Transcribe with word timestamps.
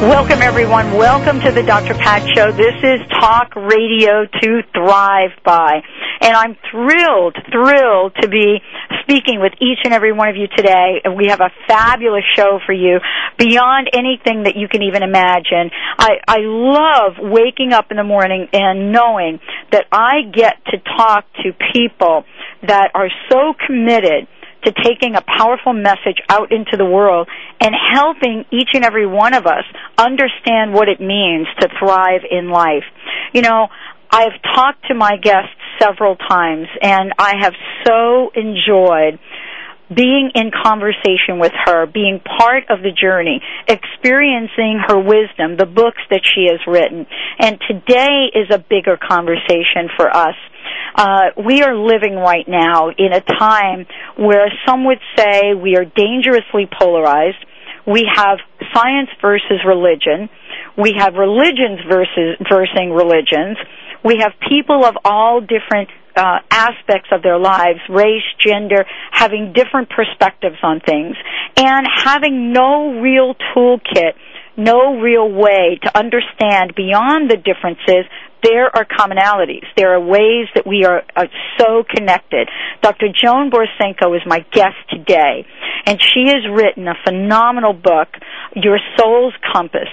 Welcome, 0.00 0.42
everyone. 0.42 0.92
Welcome 0.92 1.40
to 1.40 1.50
the 1.50 1.64
Dr. 1.64 1.92
Pat 1.94 2.22
Show. 2.36 2.52
This 2.52 2.76
is 2.84 3.00
talk 3.18 3.56
radio 3.56 4.26
to 4.30 4.62
thrive 4.72 5.30
by. 5.44 5.82
And 6.20 6.36
I'm 6.36 6.56
thrilled, 6.70 7.36
thrilled 7.50 8.14
to 8.22 8.28
be 8.28 8.62
speaking 9.02 9.40
with 9.40 9.54
each 9.54 9.80
and 9.82 9.92
every 9.92 10.12
one 10.12 10.28
of 10.28 10.36
you 10.36 10.46
today. 10.56 11.00
And 11.02 11.16
we 11.16 11.26
have 11.30 11.40
a 11.40 11.50
fabulous 11.66 12.22
show 12.36 12.60
for 12.64 12.72
you 12.72 13.00
beyond 13.38 13.90
anything 13.92 14.44
that 14.44 14.54
you 14.54 14.68
can 14.68 14.84
even 14.84 15.02
imagine. 15.02 15.68
I, 15.98 16.18
I 16.28 16.38
love 16.42 17.14
waking 17.18 17.72
up 17.72 17.90
in 17.90 17.96
the 17.96 18.04
morning 18.04 18.46
and 18.52 18.92
knowing 18.92 19.40
that 19.72 19.86
I 19.90 20.30
get 20.32 20.64
to 20.66 20.78
talk 20.78 21.24
to 21.42 21.50
people 21.74 22.22
that 22.62 22.92
are 22.94 23.10
so 23.28 23.52
committed 23.66 24.28
to 24.64 24.72
taking 24.84 25.14
a 25.14 25.22
powerful 25.22 25.72
message 25.72 26.20
out 26.28 26.52
into 26.52 26.76
the 26.76 26.84
world 26.84 27.28
and 27.60 27.74
helping 27.74 28.44
each 28.50 28.70
and 28.74 28.84
every 28.84 29.06
one 29.06 29.34
of 29.34 29.46
us 29.46 29.64
understand 29.96 30.72
what 30.72 30.88
it 30.88 31.00
means 31.00 31.46
to 31.60 31.68
thrive 31.78 32.22
in 32.30 32.50
life. 32.50 32.84
You 33.32 33.42
know, 33.42 33.68
I've 34.10 34.40
talked 34.54 34.86
to 34.88 34.94
my 34.94 35.16
guests 35.16 35.50
several 35.80 36.16
times 36.16 36.66
and 36.82 37.12
I 37.18 37.34
have 37.40 37.54
so 37.86 38.30
enjoyed 38.34 39.18
being 39.94 40.30
in 40.34 40.50
conversation 40.50 41.38
with 41.38 41.52
her, 41.64 41.86
being 41.86 42.20
part 42.20 42.64
of 42.68 42.80
the 42.82 42.92
journey, 42.92 43.40
experiencing 43.66 44.80
her 44.86 44.98
wisdom, 44.98 45.56
the 45.56 45.66
books 45.66 46.02
that 46.10 46.20
she 46.24 46.48
has 46.50 46.60
written. 46.66 47.06
And 47.38 47.58
today 47.66 48.28
is 48.34 48.52
a 48.52 48.58
bigger 48.58 48.98
conversation 48.98 49.88
for 49.96 50.14
us 50.14 50.34
uh, 50.94 51.30
we 51.36 51.62
are 51.62 51.76
living 51.76 52.14
right 52.14 52.46
now 52.48 52.90
in 52.90 53.12
a 53.12 53.20
time 53.20 53.86
where 54.16 54.52
some 54.66 54.84
would 54.86 55.00
say 55.16 55.54
we 55.54 55.76
are 55.76 55.84
dangerously 55.84 56.68
polarized. 56.70 57.44
We 57.86 58.04
have 58.14 58.38
science 58.74 59.08
versus 59.22 59.60
religion. 59.66 60.28
We 60.76 60.94
have 60.98 61.14
religions 61.14 61.80
versus 61.88 62.36
versing 62.48 62.92
religions. 62.92 63.56
We 64.04 64.18
have 64.20 64.32
people 64.48 64.84
of 64.84 64.96
all 65.04 65.40
different 65.40 65.88
uh, 66.18 66.38
aspects 66.50 67.08
of 67.12 67.22
their 67.22 67.38
lives, 67.38 67.78
race, 67.88 68.26
gender, 68.44 68.84
having 69.10 69.52
different 69.54 69.88
perspectives 69.90 70.56
on 70.62 70.80
things, 70.80 71.16
and 71.56 71.86
having 72.04 72.52
no 72.52 73.00
real 73.00 73.34
toolkit, 73.54 74.14
no 74.56 74.98
real 75.00 75.30
way 75.30 75.78
to 75.82 75.96
understand 75.96 76.74
beyond 76.74 77.30
the 77.30 77.36
differences 77.36 78.10
there 78.42 78.64
are 78.74 78.84
commonalities. 78.84 79.64
There 79.76 79.94
are 79.94 80.00
ways 80.00 80.48
that 80.54 80.66
we 80.66 80.84
are, 80.84 81.02
are 81.16 81.28
so 81.58 81.84
connected. 81.88 82.48
Dr. 82.82 83.06
Joan 83.08 83.50
Borysenko 83.50 84.16
is 84.16 84.22
my 84.26 84.44
guest 84.52 84.76
today, 84.90 85.46
and 85.86 86.00
she 86.00 86.26
has 86.28 86.44
written 86.50 86.86
a 86.88 86.94
phenomenal 87.04 87.72
book, 87.72 88.08
Your 88.54 88.78
Soul's 88.96 89.34
Compass. 89.52 89.88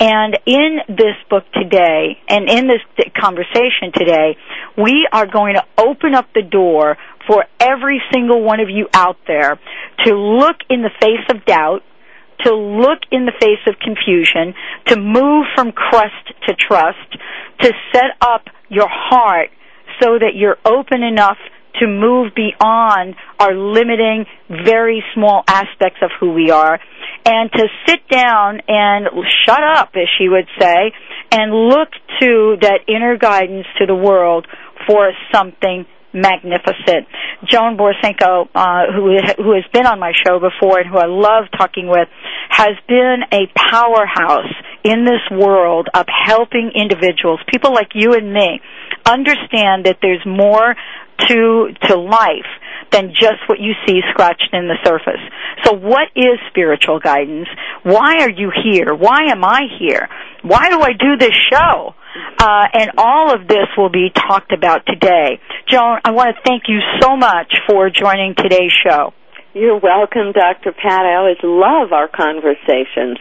And 0.00 0.36
in 0.44 0.78
this 0.88 1.16
book 1.30 1.44
today, 1.52 2.18
and 2.28 2.48
in 2.48 2.66
this 2.66 2.80
conversation 3.18 3.92
today, 3.94 4.36
we 4.76 5.08
are 5.12 5.26
going 5.26 5.54
to 5.54 5.64
open 5.78 6.14
up 6.14 6.26
the 6.34 6.42
door 6.42 6.96
for 7.26 7.44
every 7.60 8.02
single 8.12 8.42
one 8.42 8.60
of 8.60 8.68
you 8.68 8.88
out 8.92 9.16
there 9.26 9.58
to 10.04 10.14
look 10.14 10.56
in 10.68 10.82
the 10.82 10.90
face 11.00 11.24
of 11.30 11.44
doubt, 11.44 11.82
to 12.44 12.54
look 12.54 13.00
in 13.10 13.26
the 13.26 13.32
face 13.40 13.62
of 13.66 13.74
confusion, 13.78 14.54
to 14.86 14.96
move 14.96 15.46
from 15.54 15.72
crust 15.72 16.32
to 16.48 16.54
trust, 16.54 17.18
to 17.60 17.72
set 17.92 18.16
up 18.20 18.46
your 18.68 18.88
heart 18.88 19.50
so 20.02 20.18
that 20.18 20.32
you're 20.34 20.58
open 20.64 21.02
enough 21.02 21.38
to 21.80 21.86
move 21.86 22.32
beyond 22.34 23.16
our 23.38 23.54
limiting, 23.54 24.26
very 24.48 25.02
small 25.14 25.42
aspects 25.48 25.98
of 26.02 26.10
who 26.20 26.32
we 26.32 26.50
are, 26.50 26.78
and 27.24 27.50
to 27.52 27.66
sit 27.86 28.06
down 28.08 28.60
and 28.68 29.06
shut 29.44 29.60
up, 29.62 29.90
as 29.94 30.08
she 30.18 30.28
would 30.28 30.46
say, 30.58 30.92
and 31.32 31.52
look 31.52 31.88
to 32.20 32.56
that 32.60 32.80
inner 32.86 33.16
guidance 33.16 33.66
to 33.78 33.86
the 33.86 33.94
world 33.94 34.46
for 34.86 35.10
something 35.32 35.86
magnificent. 36.14 37.06
Joan 37.44 37.76
Borysenko, 37.76 38.48
uh, 38.54 38.92
who 38.94 39.18
who 39.42 39.52
has 39.54 39.64
been 39.72 39.86
on 39.86 39.98
my 39.98 40.12
show 40.24 40.38
before 40.38 40.78
and 40.78 40.88
who 40.88 40.96
I 40.96 41.06
love 41.06 41.50
talking 41.56 41.88
with, 41.88 42.08
has 42.48 42.76
been 42.88 43.22
a 43.32 43.50
powerhouse 43.54 44.54
in 44.84 45.04
this 45.04 45.20
world 45.30 45.88
of 45.92 46.06
helping 46.08 46.70
individuals, 46.74 47.40
people 47.50 47.74
like 47.74 47.90
you 47.94 48.14
and 48.14 48.32
me, 48.32 48.60
understand 49.04 49.86
that 49.86 49.98
there's 50.00 50.24
more 50.24 50.74
to 51.28 51.68
to 51.88 51.96
life 51.96 52.50
than 52.92 53.10
just 53.10 53.42
what 53.46 53.58
you 53.58 53.72
see 53.86 54.00
scratched 54.10 54.50
in 54.52 54.68
the 54.68 54.78
surface. 54.84 55.20
So 55.64 55.74
what 55.74 56.08
is 56.14 56.38
spiritual 56.48 57.00
guidance? 57.00 57.48
Why 57.82 58.18
are 58.20 58.30
you 58.30 58.52
here? 58.64 58.94
Why 58.94 59.30
am 59.30 59.44
I 59.44 59.62
here? 59.78 60.08
Why 60.42 60.68
do 60.70 60.80
I 60.80 60.92
do 60.92 61.16
this 61.18 61.34
show? 61.50 61.94
Uh, 62.38 62.66
and 62.72 62.92
all 62.98 63.34
of 63.34 63.48
this 63.48 63.66
will 63.76 63.90
be 63.90 64.10
talked 64.10 64.52
about 64.52 64.86
today. 64.86 65.40
Joan, 65.68 65.98
I 66.04 66.12
want 66.12 66.36
to 66.36 66.42
thank 66.44 66.64
you 66.68 66.78
so 67.00 67.16
much 67.16 67.52
for 67.68 67.90
joining 67.90 68.34
today's 68.36 68.72
show. 68.86 69.12
You're 69.54 69.78
welcome, 69.78 70.32
Dr. 70.32 70.72
Pat. 70.72 71.06
I 71.06 71.14
always 71.16 71.38
love 71.42 71.92
our 71.92 72.08
conversations. 72.08 73.18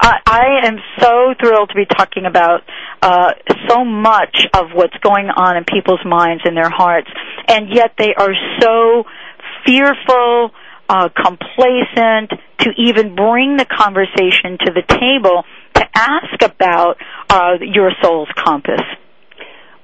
I, 0.00 0.18
I 0.26 0.66
am 0.66 0.78
so 0.98 1.34
thrilled 1.40 1.70
to 1.70 1.74
be 1.74 1.84
talking 1.84 2.24
about 2.24 2.62
uh, 3.02 3.32
so 3.68 3.84
much 3.84 4.46
of 4.54 4.70
what's 4.74 4.96
going 5.02 5.28
on 5.28 5.56
in 5.56 5.64
people's 5.64 6.04
minds 6.04 6.42
and 6.44 6.56
their 6.56 6.70
hearts, 6.70 7.08
and 7.48 7.68
yet 7.70 7.94
they 7.98 8.14
are 8.16 8.32
so 8.60 9.04
fearful, 9.66 10.50
uh, 10.88 11.08
complacent 11.14 12.32
to 12.60 12.70
even 12.76 13.14
bring 13.14 13.56
the 13.56 13.66
conversation 13.66 14.58
to 14.64 14.72
the 14.72 14.82
table 14.88 15.44
to 15.80 15.88
ask 15.94 16.42
about 16.42 16.96
uh, 17.28 17.56
your 17.60 17.90
soul's 18.02 18.28
compass. 18.36 18.82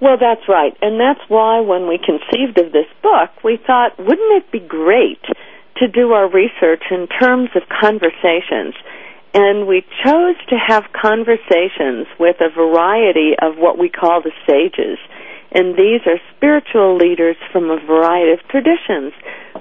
Well, 0.01 0.19
that's 0.21 0.47
right. 0.49 0.77
And 0.83 1.01
that's 1.01 1.25
why 1.29 1.61
when 1.61 1.89
we 1.89 1.99
conceived 1.99 2.59
of 2.59 2.73
this 2.73 2.89
book, 3.03 3.31
we 3.43 3.59
thought, 3.67 3.99
wouldn't 3.99 4.45
it 4.45 4.53
be 4.53 4.61
great 4.61 5.23
to 5.79 5.89
do 5.89 6.13
our 6.13 6.29
research 6.29 6.85
in 6.91 7.09
terms 7.09 7.49
of 7.57 7.63
conversations? 7.69 8.75
And 9.33 9.67
we 9.67 9.85
chose 10.05 10.37
to 10.49 10.57
have 10.57 10.85
conversations 10.93 12.07
with 12.21 12.37
a 12.41 12.53
variety 12.55 13.33
of 13.41 13.57
what 13.57 13.79
we 13.79 13.89
call 13.89 14.23
the 14.23 14.33
sages. 14.47 14.99
And 15.53 15.77
these 15.77 16.01
are 16.07 16.21
spiritual 16.37 16.97
leaders 16.97 17.37
from 17.53 17.71
a 17.71 17.81
variety 17.81 18.33
of 18.33 18.41
traditions 18.49 19.13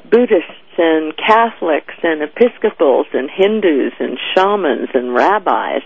Buddhists 0.09 0.75
and 0.77 1.15
Catholics 1.15 1.95
and 2.03 2.21
Episcopals 2.21 3.07
and 3.13 3.29
Hindus 3.31 3.93
and 3.99 4.19
shamans 4.35 4.89
and 4.93 5.13
rabbis 5.13 5.81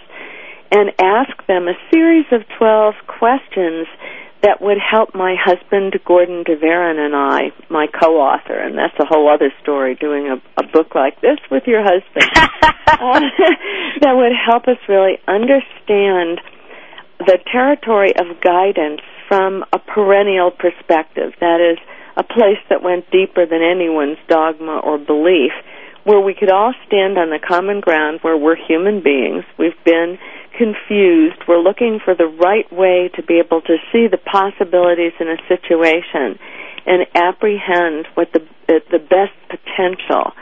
and 0.72 0.91
ask 1.00 1.46
them 1.47 1.68
a 1.68 1.74
series 1.91 2.25
of 2.31 2.41
12 2.57 2.96
questions 3.07 3.88
that 4.41 4.62
would 4.62 4.78
help 4.80 5.13
my 5.13 5.35
husband 5.35 6.00
Gordon 6.06 6.44
Dveirin 6.44 6.97
and 6.97 7.16
I, 7.16 7.52
my 7.69 7.88
co-author, 7.88 8.57
and 8.57 8.78
that's 8.78 8.97
a 9.00 9.06
whole 9.06 9.29
other 9.29 9.52
story, 9.62 9.96
doing 9.96 10.28
a, 10.28 10.35
a 10.62 10.68
book 10.68 10.96
like 10.96 11.19
this 11.22 11.40
with 11.52 11.63
your 11.68 11.84
husband, 11.84 12.31
uh, 12.35 13.19
that 14.02 14.13
would 14.16 14.31
help 14.31 14.68
us 14.68 14.78
really 14.88 15.18
understand 15.28 16.40
the 17.19 17.38
territory 17.52 18.13
of 18.16 18.40
guidance 18.41 19.02
from 19.28 19.66
a 19.74 19.79
perennial 19.79 20.52
perspective. 20.52 21.34
That 21.41 21.59
is, 21.59 21.78
a 22.20 22.23
place 22.23 22.59
that 22.70 22.84
went 22.84 23.09
deeper 23.11 23.46
than 23.46 23.64
anyone's 23.64 24.20
dogma 24.28 24.79
or 24.84 24.97
belief, 24.97 25.55
where 26.03 26.20
we 26.20 26.34
could 26.34 26.52
all 26.52 26.73
stand 26.85 27.17
on 27.17 27.29
the 27.29 27.40
common 27.40 27.79
ground 27.79 28.20
where 28.22 28.38
we're 28.38 28.58
human 28.59 29.02
beings. 29.02 29.46
We've 29.58 29.79
been 29.85 30.20
confused. 30.59 31.40
We're 31.47 31.64
looking 31.64 32.00
for 32.03 32.14
the 32.14 32.28
right 32.28 32.67
way 32.72 33.09
to 33.16 33.23
be 33.23 33.40
able 33.40 33.61
to 33.61 33.78
see 33.91 34.08
the 34.11 34.20
possibilities 34.20 35.14
in 35.20 35.29
a 35.32 35.40
situation 35.47 36.38
and 36.85 37.08
apprehend 37.16 38.08
what 38.16 38.34
the 38.34 38.44
the 38.67 39.00
best 39.00 39.34
potential, 39.50 40.34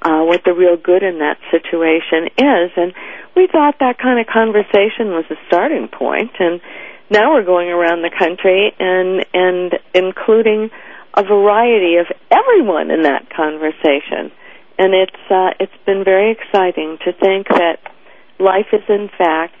uh, 0.00 0.22
what 0.24 0.42
the 0.44 0.54
real 0.54 0.76
good 0.76 1.02
in 1.02 1.18
that 1.18 1.36
situation 1.50 2.32
is. 2.38 2.70
And 2.76 2.94
we 3.36 3.46
thought 3.50 3.76
that 3.80 3.98
kind 3.98 4.18
of 4.20 4.26
conversation 4.26 5.12
was 5.12 5.26
a 5.28 5.36
starting 5.48 5.88
point. 5.88 6.32
And 6.38 6.62
now 7.10 7.34
we're 7.34 7.44
going 7.44 7.68
around 7.68 8.00
the 8.02 8.14
country 8.16 8.72
and 8.78 9.26
and 9.34 9.74
including 9.92 10.70
a 11.14 11.22
variety 11.22 11.96
of 11.96 12.06
everyone 12.30 12.90
in 12.90 13.02
that 13.02 13.28
conversation. 13.34 14.30
And 14.78 14.94
it's 14.94 15.24
uh, 15.30 15.50
it's 15.58 15.78
been 15.84 16.04
very 16.04 16.32
exciting 16.32 16.98
to 17.04 17.12
think 17.12 17.48
that 17.48 17.78
life 18.38 18.66
is 18.72 18.82
in 18.88 19.08
fact 19.16 19.60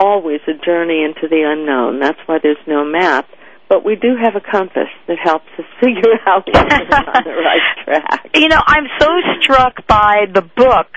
always 0.00 0.40
a 0.48 0.54
journey 0.64 1.04
into 1.04 1.28
the 1.28 1.42
unknown. 1.46 2.00
That's 2.00 2.18
why 2.26 2.38
there's 2.42 2.56
no 2.66 2.84
map. 2.84 3.28
but 3.68 3.84
we 3.84 3.96
do 3.96 4.16
have 4.20 4.36
a 4.36 4.40
compass 4.40 4.88
that 5.08 5.16
helps 5.22 5.48
us 5.58 5.64
figure 5.80 6.18
out 6.26 6.46
we're 6.46 6.60
on 6.60 7.24
the 7.24 7.30
right 7.44 7.84
track. 7.84 8.30
You 8.34 8.48
know, 8.48 8.60
I'm 8.66 8.86
so 9.00 9.08
struck 9.40 9.86
by 9.86 10.26
the 10.32 10.42
book 10.42 10.88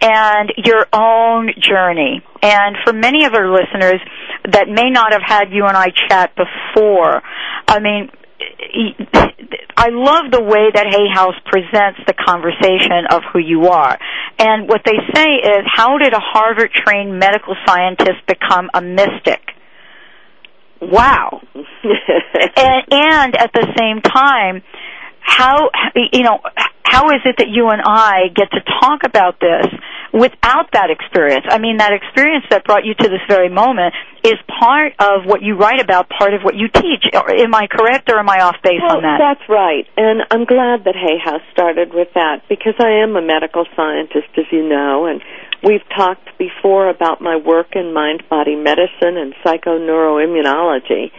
and 0.00 0.52
your 0.64 0.86
own 0.92 1.50
journey. 1.58 2.22
And 2.42 2.76
for 2.84 2.92
many 2.92 3.24
of 3.24 3.34
our 3.34 3.50
listeners 3.50 4.00
that 4.52 4.68
may 4.68 4.90
not 4.90 5.12
have 5.12 5.22
had 5.24 5.52
you 5.52 5.66
and 5.66 5.76
I 5.76 5.88
chat 6.08 6.32
before, 6.36 7.22
I 7.68 7.80
mean, 7.80 8.10
I 9.76 9.88
love 9.90 10.30
the 10.30 10.42
way 10.42 10.70
that 10.72 10.86
Hay 10.86 11.08
House 11.12 11.34
presents 11.46 12.00
the 12.06 12.14
conversation 12.14 13.06
of 13.10 13.22
who 13.32 13.38
you 13.38 13.68
are. 13.68 13.98
And 14.38 14.68
what 14.68 14.82
they 14.84 14.98
say 15.14 15.28
is, 15.36 15.64
how 15.66 15.98
did 15.98 16.12
a 16.12 16.20
Harvard 16.20 16.70
trained 16.72 17.18
medical 17.18 17.54
scientist 17.66 18.26
become 18.26 18.70
a 18.74 18.82
mystic? 18.82 19.40
Wow. 20.80 21.40
and, 21.54 22.84
and 22.90 23.36
at 23.36 23.52
the 23.54 23.66
same 23.78 24.02
time, 24.02 24.62
how, 25.20 25.70
you 26.12 26.22
know, 26.22 26.40
how 26.86 27.10
is 27.10 27.20
it 27.26 27.36
that 27.38 27.50
you 27.50 27.68
and 27.68 27.82
I 27.82 28.30
get 28.30 28.50
to 28.54 28.62
talk 28.80 29.02
about 29.02 29.40
this 29.42 29.66
without 30.14 30.70
that 30.72 30.88
experience? 30.90 31.44
I 31.50 31.58
mean, 31.58 31.78
that 31.78 31.92
experience 31.92 32.46
that 32.50 32.62
brought 32.64 32.86
you 32.86 32.94
to 32.94 33.08
this 33.10 33.20
very 33.28 33.50
moment 33.50 33.92
is 34.22 34.38
part 34.46 34.94
of 35.02 35.26
what 35.26 35.42
you 35.42 35.58
write 35.58 35.82
about, 35.82 36.08
part 36.08 36.32
of 36.32 36.42
what 36.42 36.54
you 36.54 36.68
teach. 36.70 37.04
Am 37.12 37.54
I 37.54 37.66
correct 37.66 38.08
or 38.08 38.18
am 38.18 38.30
I 38.30 38.38
off 38.38 38.56
base 38.62 38.78
well, 38.80 38.98
on 38.98 39.02
that? 39.02 39.18
That's 39.18 39.48
right. 39.50 39.84
And 39.98 40.22
I'm 40.30 40.46
glad 40.46 40.86
that 40.86 40.94
Hay 40.94 41.18
House 41.18 41.42
started 41.52 41.92
with 41.92 42.08
that 42.14 42.46
because 42.48 42.78
I 42.78 43.02
am 43.02 43.16
a 43.16 43.22
medical 43.22 43.66
scientist, 43.74 44.30
as 44.38 44.46
you 44.52 44.62
know, 44.62 45.06
and 45.06 45.20
we've 45.66 45.84
talked 45.90 46.38
before 46.38 46.88
about 46.88 47.20
my 47.20 47.36
work 47.36 47.74
in 47.74 47.92
mind 47.92 48.22
body 48.30 48.54
medicine 48.54 49.18
and 49.18 49.34
psychoneuroimmunology. 49.42 51.10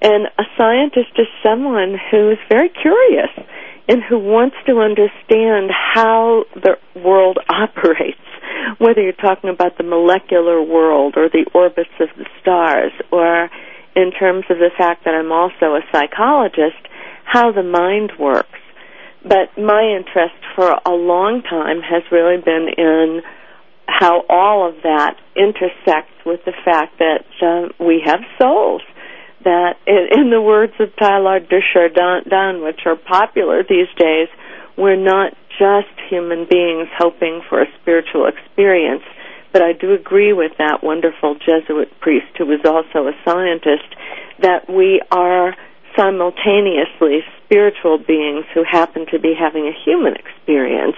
And 0.00 0.26
a 0.34 0.44
scientist 0.56 1.14
is 1.20 1.28
someone 1.44 2.00
who 2.10 2.30
is 2.30 2.38
very 2.48 2.70
curious 2.70 3.30
and 3.88 4.02
who 4.02 4.18
wants 4.18 4.56
to 4.66 4.80
understand 4.80 5.70
how 5.70 6.44
the 6.54 6.76
world 7.00 7.38
operates, 7.48 8.18
whether 8.78 9.02
you're 9.02 9.12
talking 9.12 9.50
about 9.50 9.76
the 9.76 9.84
molecular 9.84 10.62
world 10.62 11.14
or 11.16 11.28
the 11.28 11.46
orbits 11.54 11.90
of 12.00 12.08
the 12.16 12.26
stars, 12.40 12.92
or 13.10 13.50
in 13.94 14.10
terms 14.12 14.44
of 14.48 14.58
the 14.58 14.70
fact 14.76 15.04
that 15.04 15.14
I'm 15.14 15.32
also 15.32 15.74
a 15.74 15.80
psychologist, 15.92 16.80
how 17.24 17.52
the 17.52 17.62
mind 17.62 18.12
works. 18.18 18.58
But 19.22 19.56
my 19.56 19.96
interest 19.96 20.34
for 20.56 20.74
a 20.84 20.90
long 20.90 21.42
time 21.42 21.80
has 21.82 22.02
really 22.10 22.40
been 22.42 22.68
in 22.76 23.22
how 23.86 24.24
all 24.28 24.68
of 24.68 24.82
that 24.82 25.16
intersects 25.36 26.14
with 26.24 26.40
the 26.44 26.52
fact 26.64 26.98
that 26.98 27.24
uh, 27.42 27.84
we 27.84 28.02
have 28.04 28.20
souls 28.40 28.82
that, 29.44 29.76
in, 29.86 30.30
the 30.30 30.40
words 30.40 30.72
of 30.80 30.88
Teilhard 30.96 31.48
de 31.48 31.60
Chardin, 31.72 32.62
which 32.62 32.80
are 32.86 32.96
popular 32.96 33.62
these 33.62 33.88
days, 33.98 34.28
we're 34.76 34.96
not 34.96 35.32
just 35.58 35.92
human 36.08 36.46
beings 36.48 36.88
hoping 36.98 37.42
for 37.48 37.62
a 37.62 37.66
spiritual 37.80 38.26
experience. 38.26 39.02
But 39.52 39.62
I 39.62 39.72
do 39.72 39.92
agree 39.92 40.32
with 40.32 40.52
that 40.58 40.82
wonderful 40.82 41.36
Jesuit 41.36 41.92
priest 42.00 42.32
who 42.38 42.46
was 42.46 42.60
also 42.64 43.06
a 43.06 43.12
scientist 43.24 43.94
that 44.40 44.68
we 44.68 45.02
are 45.10 45.54
simultaneously 45.96 47.20
spiritual 47.44 47.98
beings 47.98 48.46
who 48.54 48.64
happen 48.64 49.06
to 49.12 49.18
be 49.18 49.34
having 49.38 49.66
a 49.68 49.76
human 49.84 50.14
experience. 50.16 50.96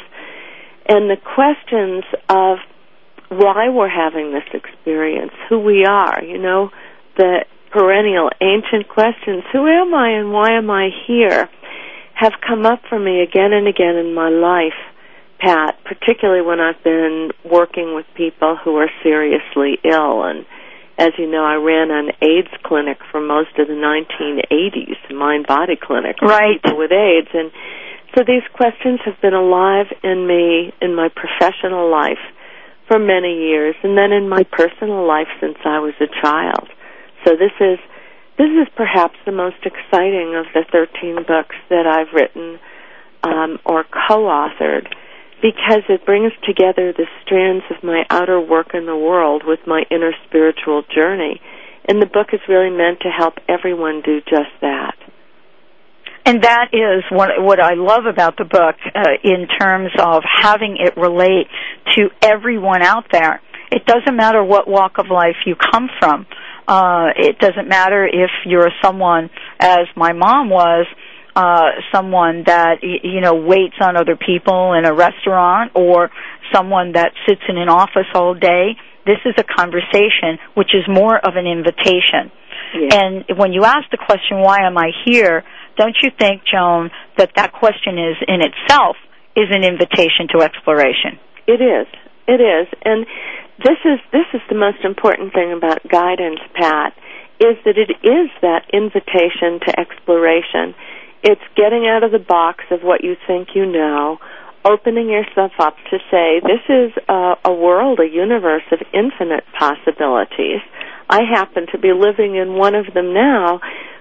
And 0.87 1.11
the 1.11 1.17
questions 1.17 2.05
of 2.29 2.59
why 3.29 3.69
we're 3.71 3.89
having 3.89 4.33
this 4.33 4.47
experience, 4.53 5.33
who 5.49 5.59
we 5.59 5.85
are, 5.85 6.23
you 6.23 6.39
know, 6.39 6.71
the 7.17 7.45
perennial 7.75 8.31
ancient 8.41 8.89
questions, 8.89 9.43
who 9.53 9.67
am 9.67 9.93
I 9.93 10.11
and 10.11 10.31
why 10.31 10.57
am 10.57 10.71
I 10.71 10.91
here, 11.07 11.51
have 12.15 12.35
come 12.47 12.65
up 12.65 12.81
for 12.89 12.99
me 12.99 13.21
again 13.21 13.53
and 13.53 13.67
again 13.67 13.97
in 13.97 14.15
my 14.15 14.29
life, 14.31 14.79
Pat, 15.41 15.75
particularly 15.85 16.47
when 16.47 16.61
I've 16.61 16.83
been 16.85 17.33
working 17.45 17.97
with 17.97 18.07
people 18.15 18.57
who 18.63 18.77
are 18.77 18.89
seriously 19.03 19.79
ill. 19.83 20.23
And 20.23 20.47
as 20.97 21.11
you 21.19 21.29
know, 21.29 21.45
I 21.45 21.57
ran 21.57 21.91
an 21.91 22.13
AIDS 22.23 22.55
clinic 22.63 22.99
for 23.11 23.21
most 23.21 23.59
of 23.59 23.67
the 23.67 23.75
1980s, 23.75 25.13
mind 25.13 25.49
body 25.49 25.75
clinic 25.75 26.17
for 26.21 26.29
right. 26.29 26.63
people 26.63 26.79
with 26.79 26.93
AIDS. 26.93 27.29
And 27.35 27.51
so 28.15 28.23
these 28.25 28.47
questions 28.55 29.01
have 29.05 29.21
been 29.21 29.35
alive 29.35 29.87
in 30.05 30.29
me 30.29 30.73
in 30.81 30.95
my 30.95 31.09
professional 31.11 31.91
life 31.91 32.23
for 32.87 33.01
many 33.01 33.49
years, 33.51 33.75
and 33.83 33.99
then 33.99 34.13
in 34.13 34.29
my 34.29 34.45
personal 34.53 35.09
life 35.09 35.27
since 35.41 35.57
I 35.65 35.81
was 35.81 35.95
a 36.01 36.07
child. 36.23 36.69
So 37.25 37.33
this 37.37 37.53
is 37.61 37.79
this 38.37 38.51
is 38.51 38.69
perhaps 38.77 39.15
the 39.25 39.33
most 39.33 39.63
exciting 39.65 40.35
of 40.35 40.47
the 40.55 40.65
13 40.73 41.25
books 41.27 41.55
that 41.71 41.87
I've 41.87 42.13
written 42.13 42.59
um, 43.23 43.59
or 43.65 43.85
co-authored 43.85 44.89
because 45.41 45.83
it 45.89 46.05
brings 46.05 46.33
together 46.43 46.93
the 46.93 47.07
strands 47.23 47.65
of 47.71 47.85
my 47.85 48.05
outer 48.11 48.41
work 48.41 48.75
in 48.75 48.87
the 48.87 48.97
world 48.97 49.43
with 49.47 49.61
my 49.67 49.85
inner 49.91 50.13
spiritual 50.27 50.83
journey. 50.95 51.41
And 51.87 52.01
the 52.01 52.07
book 52.07 52.29
is 52.33 52.41
really 52.49 52.71
meant 52.71 53.01
to 53.01 53.11
help 53.11 53.35
everyone 53.49 54.03
do 54.05 54.21
just 54.21 54.51
that. 54.63 54.97
And 56.27 56.43
that 56.43 56.69
is 56.73 57.05
what 57.11 57.29
what 57.39 57.61
I 57.61 57.75
love 57.75 58.07
about 58.07 58.39
the 58.39 58.45
book 58.45 58.77
uh, 58.95 59.03
in 59.23 59.47
terms 59.61 59.91
of 59.99 60.23
having 60.25 60.79
it 60.81 60.97
relate 60.97 61.49
to 61.97 62.09
everyone 62.23 62.83
out 62.83 63.05
there. 63.13 63.43
It 63.71 63.85
doesn't 63.85 64.17
matter 64.17 64.43
what 64.43 64.67
walk 64.67 64.99
of 64.99 65.07
life 65.11 65.37
you 65.45 65.55
come 65.57 65.91
from. 66.01 66.27
Uh, 66.67 67.09
it 67.17 67.39
doesn't 67.39 67.69
matter 67.69 68.07
if 68.07 68.31
you're 68.47 68.71
someone, 68.83 69.31
as 69.61 69.87
my 69.97 70.13
mom 70.13 70.51
was, 70.51 70.87
uh, 71.37 71.71
someone 71.93 72.45
that 72.47 72.77
you 72.83 73.21
know 73.21 73.35
waits 73.35 73.75
on 73.81 73.97
other 73.97 74.17
people 74.17 74.73
in 74.75 74.85
a 74.85 74.95
restaurant, 74.95 75.73
or 75.75 76.11
someone 76.55 76.93
that 76.93 77.13
sits 77.29 77.43
in 77.49 77.59
an 77.59 77.69
office 77.69 78.07
all 78.15 78.35
day. 78.35 78.77
This 79.05 79.19
is 79.27 79.35
a 79.37 79.45
conversation 79.45 80.39
which 80.55 80.71
is 80.73 80.85
more 80.89 81.19
of 81.19 81.37
an 81.37 81.47
invitation. 81.47 82.33
Yeah. 82.73 82.99
And 82.99 83.39
when 83.39 83.53
you 83.53 83.65
ask 83.65 83.91
the 83.91 83.99
question, 83.99 84.41
"Why 84.41 84.67
am 84.67 84.79
I 84.79 84.91
here?" 85.05 85.45
don't 85.77 85.97
you 86.03 86.11
think, 86.19 86.43
Joan, 86.51 86.91
that 87.19 87.31
that 87.37 87.53
question 87.53 87.99
is 87.99 88.17
in 88.27 88.41
itself 88.43 88.97
is 89.37 89.49
an 89.51 89.65
invitation 89.65 90.29
to 90.33 90.43
exploration? 90.43 91.19
It 91.47 91.61
is. 91.61 91.87
It 92.27 92.41
is. 92.41 92.67
And 92.85 93.07
this 93.59 93.79
is 93.85 94.01
this 94.13 94.27
is 94.35 94.41
the 94.49 94.57
most 94.59 94.85
important 94.85 95.33
thing 95.33 95.53
about 95.53 95.87
guidance, 95.89 96.41
Pat, 96.55 96.95
is 97.41 97.57
that 97.65 97.79
it 97.79 97.91
is 98.03 98.31
that 98.43 98.67
invitation 98.73 99.61
to 99.67 99.79
exploration. 99.79 100.75
It's 101.23 101.45
getting 101.57 101.87
out 101.87 102.03
of 102.03 102.13
the 102.13 102.19
box 102.19 102.65
of 102.71 102.83
what 102.83 103.03
you 103.03 103.17
think 103.27 103.55
you 103.55 103.65
know, 103.65 104.19
opening 104.65 105.09
yourself 105.09 105.53
up 105.59 105.77
to 105.91 105.99
say, 106.11 106.41
this 106.41 106.65
is 106.69 106.93
a, 107.09 107.35
a 107.45 107.53
world, 107.53 108.01
a 108.01 108.09
universe 108.09 108.65
of 108.73 108.81
infinite 108.93 109.45
possibilities. 109.59 110.61
I 111.09 111.21
happen 111.23 111.67
to 111.73 111.79
be 111.79 111.93
living 111.93 112.37
in 112.37 112.57
one 112.57 112.75
of 112.75 112.93
them 112.93 113.15
now, 113.15 113.61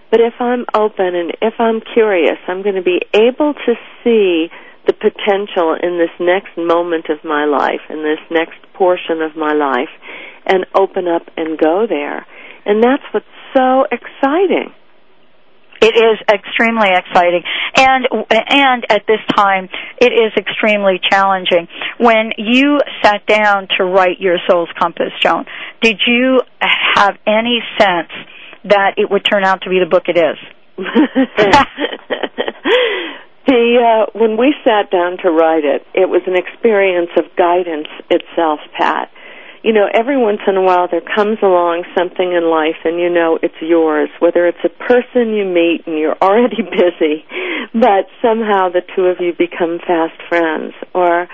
but 0.09 0.19
if 0.19 0.33
I'm 0.39 0.65
open 0.73 1.15
and 1.15 1.31
if 1.41 1.55
I'm 1.59 1.81
curious, 1.93 2.37
I'm 2.47 2.63
going 2.63 2.75
to 2.75 2.83
be 2.83 3.01
able 3.13 3.53
to 3.53 3.73
see 4.03 4.47
the 4.85 4.93
potential 4.93 5.75
in 5.81 5.97
this 5.97 6.11
next 6.19 6.57
moment 6.57 7.07
of 7.09 7.23
my 7.23 7.45
life, 7.45 7.81
in 7.89 8.03
this 8.03 8.19
next 8.29 8.59
portion 8.73 9.21
of 9.21 9.35
my 9.35 9.53
life, 9.53 9.91
and 10.45 10.65
open 10.75 11.07
up 11.07 11.23
and 11.37 11.57
go 11.57 11.85
there. 11.87 12.25
And 12.65 12.83
that's 12.83 13.03
what's 13.11 13.25
so 13.55 13.85
exciting. 13.89 14.73
It 15.81 15.95
is 15.97 16.17
extremely 16.31 16.87
exciting, 16.95 17.43
and 17.75 18.07
and 18.29 18.85
at 18.89 19.03
this 19.05 19.19
time, 19.35 19.67
it 19.99 20.13
is 20.13 20.31
extremely 20.37 20.97
challenging. 21.09 21.67
When 21.97 22.31
you 22.37 22.79
sat 23.01 23.25
down 23.25 23.67
to 23.77 23.83
write 23.83 24.21
your 24.21 24.37
soul's 24.47 24.69
compass, 24.79 25.11
Joan, 25.21 25.43
did 25.81 25.99
you 26.07 26.39
have 26.61 27.17
any 27.27 27.59
sense 27.77 28.11
that 28.63 28.93
it 28.95 29.11
would 29.11 29.25
turn 29.29 29.43
out 29.43 29.63
to 29.63 29.69
be 29.69 29.79
the 29.79 29.89
book 29.89 30.03
it 30.07 30.17
is? 30.17 30.37
The 33.53 33.77
uh, 33.77 34.09
when 34.17 34.33
we 34.35 34.55
sat 34.65 34.89
down 34.89 35.21
to 35.21 35.29
write 35.29 35.61
it, 35.61 35.85
it 35.93 36.09
was 36.09 36.25
an 36.25 36.33
experience 36.33 37.13
of 37.21 37.29
guidance 37.37 37.85
itself, 38.09 38.57
Pat. 38.73 39.13
You 39.61 39.73
know, 39.73 39.85
every 39.93 40.17
once 40.17 40.41
in 40.47 40.57
a 40.57 40.61
while 40.65 40.89
there 40.89 41.05
comes 41.05 41.37
along 41.43 41.85
something 41.93 42.33
in 42.33 42.49
life 42.49 42.81
and 42.83 42.97
you 42.97 43.13
know 43.13 43.37
it's 43.43 43.61
yours, 43.61 44.09
whether 44.17 44.47
it's 44.49 44.65
a 44.65 44.73
person 44.73 45.37
you 45.37 45.45
meet 45.45 45.85
and 45.85 46.01
you're 46.01 46.17
already 46.17 46.65
busy, 46.81 47.21
but 47.77 48.09
somehow 48.25 48.73
the 48.73 48.81
two 48.95 49.05
of 49.05 49.21
you 49.21 49.37
become 49.37 49.77
fast 49.85 50.17
friends, 50.27 50.73
or 50.97 51.29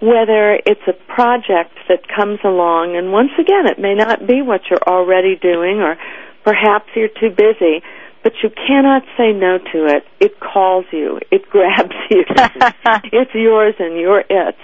whether 0.00 0.56
it's 0.64 0.88
a 0.88 0.96
project 1.12 1.76
that 1.92 2.08
comes 2.08 2.40
along 2.48 2.96
and 2.96 3.12
once 3.12 3.36
again 3.36 3.68
it 3.68 3.78
may 3.78 3.92
not 3.92 4.24
be 4.26 4.40
what 4.40 4.62
you're 4.72 4.88
already 4.88 5.36
doing 5.36 5.84
or 5.84 6.00
perhaps 6.44 6.88
you're 6.96 7.12
too 7.12 7.28
busy, 7.28 7.84
but 8.22 8.32
you 8.42 8.50
cannot 8.50 9.02
say 9.16 9.32
no 9.32 9.58
to 9.58 9.86
it. 9.86 10.04
It 10.20 10.40
calls 10.40 10.84
you. 10.92 11.20
It 11.30 11.42
grabs 11.50 11.94
you. 12.10 12.24
it's 13.12 13.34
yours 13.34 13.74
and 13.78 13.98
you're 13.98 14.20
it. 14.20 14.56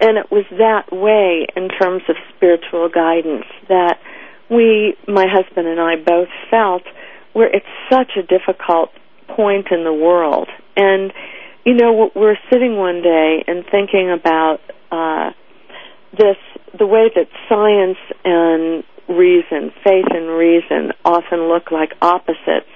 And 0.00 0.16
it 0.16 0.30
was 0.30 0.44
that 0.50 0.92
way 0.92 1.46
in 1.56 1.68
terms 1.68 2.02
of 2.08 2.16
spiritual 2.36 2.88
guidance 2.88 3.46
that 3.68 3.98
we, 4.48 4.96
my 5.08 5.26
husband 5.28 5.66
and 5.66 5.80
I 5.80 5.96
both 5.96 6.28
felt 6.50 6.82
where 7.32 7.54
it's 7.54 7.66
such 7.90 8.12
a 8.16 8.22
difficult 8.22 8.90
point 9.28 9.68
in 9.70 9.84
the 9.84 9.92
world. 9.92 10.48
And, 10.76 11.12
you 11.64 11.74
know, 11.74 12.10
we're 12.14 12.38
sitting 12.50 12.76
one 12.76 13.02
day 13.02 13.44
and 13.46 13.64
thinking 13.70 14.10
about 14.10 14.60
uh, 14.90 15.32
this, 16.12 16.36
the 16.78 16.86
way 16.86 17.10
that 17.14 17.28
science 17.48 17.98
and 18.24 18.84
reason, 19.08 19.72
faith 19.84 20.08
and 20.10 20.28
reason, 20.28 20.92
often 21.04 21.48
look 21.48 21.70
like 21.70 21.92
opposites. 22.00 22.70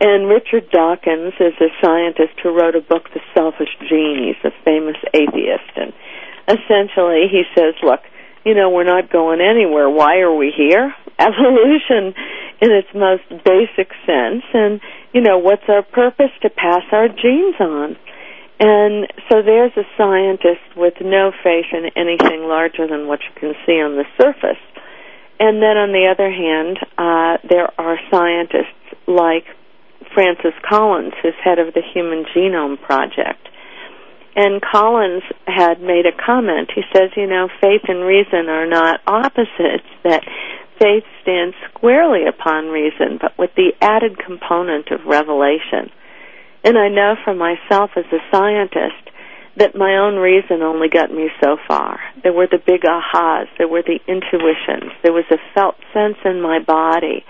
And 0.00 0.28
Richard 0.28 0.70
Dawkins 0.70 1.34
is 1.38 1.54
a 1.60 1.70
scientist 1.80 2.40
who 2.42 2.50
wrote 2.50 2.74
a 2.74 2.80
book, 2.80 3.04
The 3.14 3.20
Selfish 3.34 3.70
Gene. 3.88 4.34
He's 4.34 4.42
a 4.44 4.54
famous 4.64 4.96
atheist. 5.14 5.70
And 5.76 5.92
essentially 6.48 7.30
he 7.30 7.44
says, 7.54 7.74
look, 7.82 8.00
you 8.44 8.54
know, 8.54 8.70
we're 8.70 8.84
not 8.84 9.10
going 9.10 9.40
anywhere. 9.40 9.88
Why 9.88 10.18
are 10.18 10.34
we 10.34 10.52
here? 10.54 10.94
Evolution 11.18 12.12
in 12.60 12.70
its 12.72 12.88
most 12.94 13.22
basic 13.44 13.92
sense. 14.04 14.42
And, 14.52 14.80
you 15.12 15.20
know, 15.20 15.38
what's 15.38 15.64
our 15.68 15.82
purpose? 15.82 16.32
To 16.42 16.50
pass 16.50 16.82
our 16.92 17.08
genes 17.08 17.56
on. 17.60 17.96
And 18.60 19.06
so 19.30 19.42
there's 19.42 19.72
a 19.76 19.86
scientist 19.96 20.76
with 20.76 20.94
no 21.00 21.32
faith 21.42 21.66
in 21.72 21.90
anything 21.96 22.46
larger 22.46 22.86
than 22.86 23.08
what 23.08 23.20
you 23.22 23.40
can 23.40 23.54
see 23.66 23.80
on 23.80 23.96
the 23.96 24.04
surface. 24.20 24.62
And 25.38 25.60
then 25.60 25.76
on 25.76 25.90
the 25.92 26.06
other 26.10 26.30
hand, 26.30 26.78
uh, 26.96 27.38
there 27.48 27.68
are 27.78 27.98
scientists 28.10 28.78
like 29.06 29.44
Francis 30.14 30.54
Collins, 30.68 31.12
who's 31.22 31.34
head 31.42 31.58
of 31.58 31.74
the 31.74 31.82
Human 31.92 32.24
Genome 32.34 32.80
Project. 32.80 33.48
And 34.36 34.62
Collins 34.62 35.22
had 35.46 35.80
made 35.80 36.06
a 36.06 36.14
comment. 36.14 36.70
He 36.74 36.82
says, 36.92 37.10
you 37.16 37.26
know, 37.26 37.48
faith 37.60 37.82
and 37.86 38.04
reason 38.04 38.48
are 38.48 38.66
not 38.66 39.00
opposites, 39.06 39.86
that 40.02 40.22
faith 40.80 41.04
stands 41.22 41.54
squarely 41.70 42.26
upon 42.26 42.66
reason, 42.66 43.18
but 43.20 43.38
with 43.38 43.50
the 43.56 43.72
added 43.80 44.18
component 44.18 44.90
of 44.90 45.06
revelation. 45.06 45.90
And 46.64 46.78
I 46.78 46.88
know 46.88 47.14
for 47.24 47.34
myself 47.34 47.90
as 47.96 48.06
a 48.10 48.18
scientist 48.32 49.10
that 49.56 49.76
my 49.76 49.96
own 49.96 50.16
reason 50.16 50.62
only 50.62 50.88
got 50.88 51.12
me 51.12 51.30
so 51.42 51.56
far. 51.68 52.00
There 52.22 52.32
were 52.32 52.48
the 52.50 52.58
big 52.58 52.82
ahas, 52.82 53.46
there 53.58 53.68
were 53.68 53.82
the 53.82 54.00
intuitions, 54.06 54.92
there 55.02 55.12
was 55.12 55.24
a 55.30 55.38
felt 55.54 55.76
sense 55.92 56.16
in 56.24 56.40
my 56.40 56.58
body. 56.58 57.24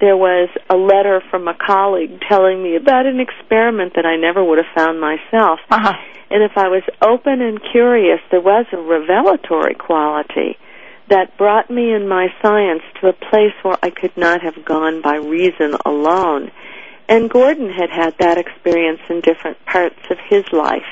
There 0.00 0.16
was 0.16 0.48
a 0.68 0.76
letter 0.76 1.22
from 1.30 1.48
a 1.48 1.54
colleague 1.54 2.20
telling 2.28 2.62
me 2.62 2.76
about 2.76 3.06
an 3.06 3.20
experiment 3.20 3.94
that 3.94 4.04
I 4.04 4.16
never 4.16 4.42
would 4.44 4.58
have 4.58 4.74
found 4.74 5.00
myself. 5.00 5.60
Uh-huh. 5.70 5.94
And 6.30 6.42
if 6.42 6.56
I 6.56 6.68
was 6.68 6.82
open 7.00 7.40
and 7.40 7.60
curious, 7.72 8.20
there 8.30 8.40
was 8.40 8.66
a 8.72 8.76
revelatory 8.76 9.74
quality 9.74 10.58
that 11.08 11.36
brought 11.36 11.70
me 11.70 11.92
in 11.92 12.08
my 12.08 12.28
science 12.42 12.82
to 13.00 13.08
a 13.08 13.12
place 13.12 13.54
where 13.62 13.78
I 13.82 13.90
could 13.90 14.16
not 14.16 14.42
have 14.42 14.64
gone 14.64 15.02
by 15.02 15.16
reason 15.16 15.76
alone. 15.84 16.50
And 17.08 17.30
Gordon 17.30 17.70
had 17.70 17.90
had 17.90 18.16
that 18.18 18.38
experience 18.38 19.00
in 19.10 19.20
different 19.20 19.64
parts 19.66 20.00
of 20.10 20.18
his 20.28 20.44
life. 20.52 20.86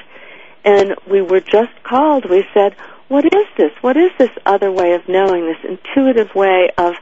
And 0.65 0.95
we 1.11 1.23
were 1.23 1.41
just 1.41 1.73
called. 1.83 2.29
We 2.29 2.45
said, 2.55 2.77
what 3.09 3.25
is 3.27 3.47
this? 3.59 3.73
What 3.83 3.97
is 3.97 4.11
this 4.19 4.31
other 4.47 4.73
way 4.73 4.95
of 4.95 5.09
knowing, 5.09 5.47
this 5.47 5.63
intuitive 5.69 6.35
way 6.35 6.71
of 6.79 6.95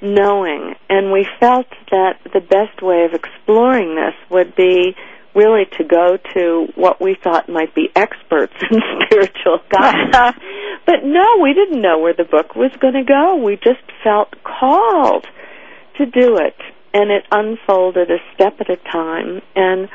knowing? 0.00 0.74
And 0.88 1.10
we 1.10 1.26
felt 1.40 1.66
that 1.90 2.20
the 2.32 2.40
best 2.40 2.80
way 2.82 3.04
of 3.04 3.12
exploring 3.12 3.96
this 3.96 4.14
would 4.30 4.54
be 4.54 4.94
really 5.34 5.64
to 5.78 5.84
go 5.84 6.18
to 6.34 6.68
what 6.74 7.00
we 7.00 7.16
thought 7.22 7.48
might 7.48 7.74
be 7.74 7.88
experts 7.96 8.54
in 8.70 8.80
spiritual 9.02 9.60
guidance. 9.70 10.38
but 10.86 11.04
no, 11.04 11.38
we 11.42 11.54
didn't 11.54 11.80
know 11.80 11.98
where 11.98 12.14
the 12.14 12.24
book 12.24 12.54
was 12.54 12.70
going 12.80 12.94
to 12.94 13.04
go. 13.04 13.36
We 13.36 13.56
just 13.56 13.82
felt 14.04 14.34
called 14.44 15.26
to 15.96 16.06
do 16.06 16.36
it. 16.36 16.56
And 16.94 17.10
it 17.10 17.24
unfolded 17.30 18.10
a 18.10 18.18
step 18.34 18.60
at 18.60 18.70
a 18.70 18.76
time. 18.76 19.42
And 19.54 19.88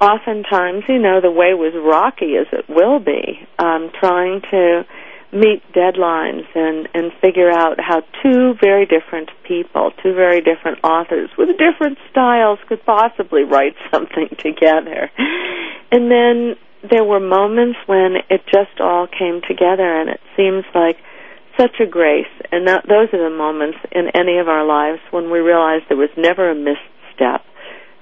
oftentimes, 0.00 0.84
you 0.88 0.98
know, 0.98 1.20
the 1.20 1.30
way 1.30 1.54
was 1.54 1.74
rocky 1.74 2.36
as 2.36 2.46
it 2.52 2.68
will 2.68 2.98
be, 3.00 3.46
um, 3.58 3.90
trying 3.98 4.40
to 4.50 4.84
meet 5.30 5.60
deadlines 5.74 6.46
and 6.54 6.88
and 6.94 7.12
figure 7.20 7.50
out 7.50 7.78
how 7.78 8.00
two 8.22 8.54
very 8.62 8.86
different 8.86 9.30
people, 9.46 9.92
two 10.02 10.14
very 10.14 10.40
different 10.40 10.78
authors 10.82 11.28
with 11.36 11.50
different 11.58 11.98
styles 12.10 12.58
could 12.66 12.84
possibly 12.86 13.42
write 13.44 13.74
something 13.92 14.28
together. 14.38 15.10
And 15.90 16.10
then 16.10 16.56
there 16.88 17.04
were 17.04 17.20
moments 17.20 17.78
when 17.86 18.16
it 18.30 18.42
just 18.46 18.80
all 18.80 19.06
came 19.06 19.42
together 19.46 20.00
and 20.00 20.08
it 20.08 20.20
seems 20.36 20.64
like 20.74 20.96
such 21.58 21.80
a 21.80 21.86
grace 21.86 22.30
and 22.52 22.68
that, 22.68 22.86
those 22.88 23.08
are 23.12 23.30
the 23.30 23.34
moments 23.34 23.78
in 23.90 24.08
any 24.14 24.38
of 24.38 24.48
our 24.48 24.64
lives 24.64 25.00
when 25.10 25.30
we 25.30 25.40
realize 25.40 25.82
there 25.88 25.96
was 25.96 26.10
never 26.16 26.50
a 26.50 26.54
misstep 26.54 27.44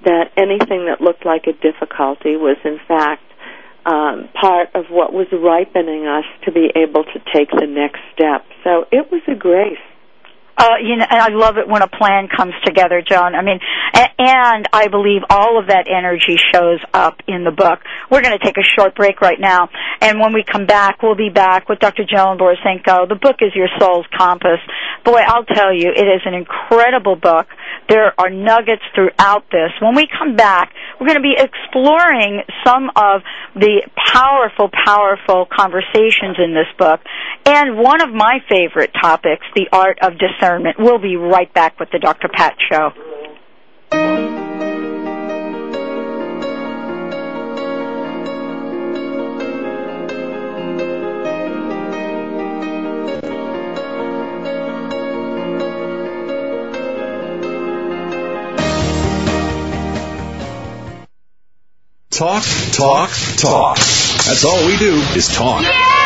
that 0.06 0.30
anything 0.38 0.86
that 0.86 1.02
looked 1.02 1.26
like 1.26 1.46
a 1.46 1.52
difficulty 1.52 2.36
was 2.36 2.56
in 2.64 2.78
fact 2.88 3.22
um, 3.84 4.28
part 4.34 4.68
of 4.74 4.86
what 4.90 5.12
was 5.12 5.26
ripening 5.30 6.06
us 6.06 6.24
to 6.44 6.50
be 6.50 6.70
able 6.74 7.04
to 7.04 7.18
take 7.32 7.50
the 7.50 7.66
next 7.66 8.00
step. 8.14 8.44
So 8.64 8.86
it 8.90 9.12
was 9.12 9.22
a 9.28 9.34
grace. 9.34 9.78
Uh, 10.56 10.80
you 10.80 10.96
know, 10.96 11.04
and 11.04 11.20
I 11.20 11.28
love 11.28 11.58
it 11.58 11.68
when 11.68 11.82
a 11.82 11.88
plan 11.88 12.28
comes 12.34 12.54
together, 12.64 13.02
John. 13.06 13.34
I 13.34 13.42
mean, 13.42 13.60
and 13.92 14.66
I 14.72 14.88
believe 14.88 15.20
all 15.28 15.60
of 15.60 15.68
that 15.68 15.84
energy 15.86 16.40
shows 16.54 16.80
up 16.94 17.20
in 17.28 17.44
the 17.44 17.50
book. 17.50 17.80
We're 18.10 18.22
going 18.22 18.36
to 18.38 18.42
take 18.42 18.56
a 18.56 18.64
short 18.64 18.94
break 18.94 19.20
right 19.20 19.38
now, 19.38 19.68
and 20.00 20.18
when 20.18 20.32
we 20.32 20.44
come 20.50 20.64
back, 20.64 21.02
we'll 21.02 21.14
be 21.14 21.28
back 21.28 21.68
with 21.68 21.78
Dr. 21.78 22.04
Joan 22.08 22.38
Borysenko. 22.38 23.06
The 23.06 23.20
book 23.20 23.36
is 23.40 23.52
Your 23.54 23.68
Soul's 23.78 24.06
Compass. 24.16 24.60
Boy, 25.04 25.20
I'll 25.26 25.44
tell 25.44 25.74
you, 25.74 25.92
it 25.94 26.08
is 26.08 26.22
an 26.24 26.32
incredible 26.32 27.16
book. 27.16 27.46
There 27.90 28.18
are 28.18 28.30
nuggets 28.30 28.82
throughout 28.94 29.44
this. 29.52 29.70
When 29.80 29.94
we 29.94 30.08
come 30.08 30.36
back, 30.36 30.72
we're 30.98 31.06
going 31.06 31.20
to 31.20 31.22
be 31.22 31.36
exploring 31.36 32.42
some 32.64 32.88
of 32.96 33.20
the 33.54 33.86
powerful, 33.94 34.70
powerful 34.72 35.46
conversations 35.52 36.40
in 36.40 36.54
this 36.56 36.72
book, 36.78 37.00
and 37.44 37.76
one 37.76 38.00
of 38.00 38.08
my 38.08 38.40
favorite 38.48 38.92
topics, 38.98 39.44
the 39.54 39.68
art 39.70 39.98
of 40.00 40.14
discernment 40.18 40.45
discernment. 40.46 40.76
We'll 40.78 40.98
be 40.98 41.16
right 41.16 41.52
back 41.52 41.78
with 41.78 41.90
the 41.90 41.98
Dr. 41.98 42.28
Pat 42.28 42.56
Show. 42.70 42.90
Talk, 62.10 62.44
talk, 62.72 63.10
talk. 63.36 63.76
That's 63.76 64.44
all 64.46 64.66
we 64.66 64.78
do 64.78 64.94
is 65.14 65.28
talk. 65.28 66.05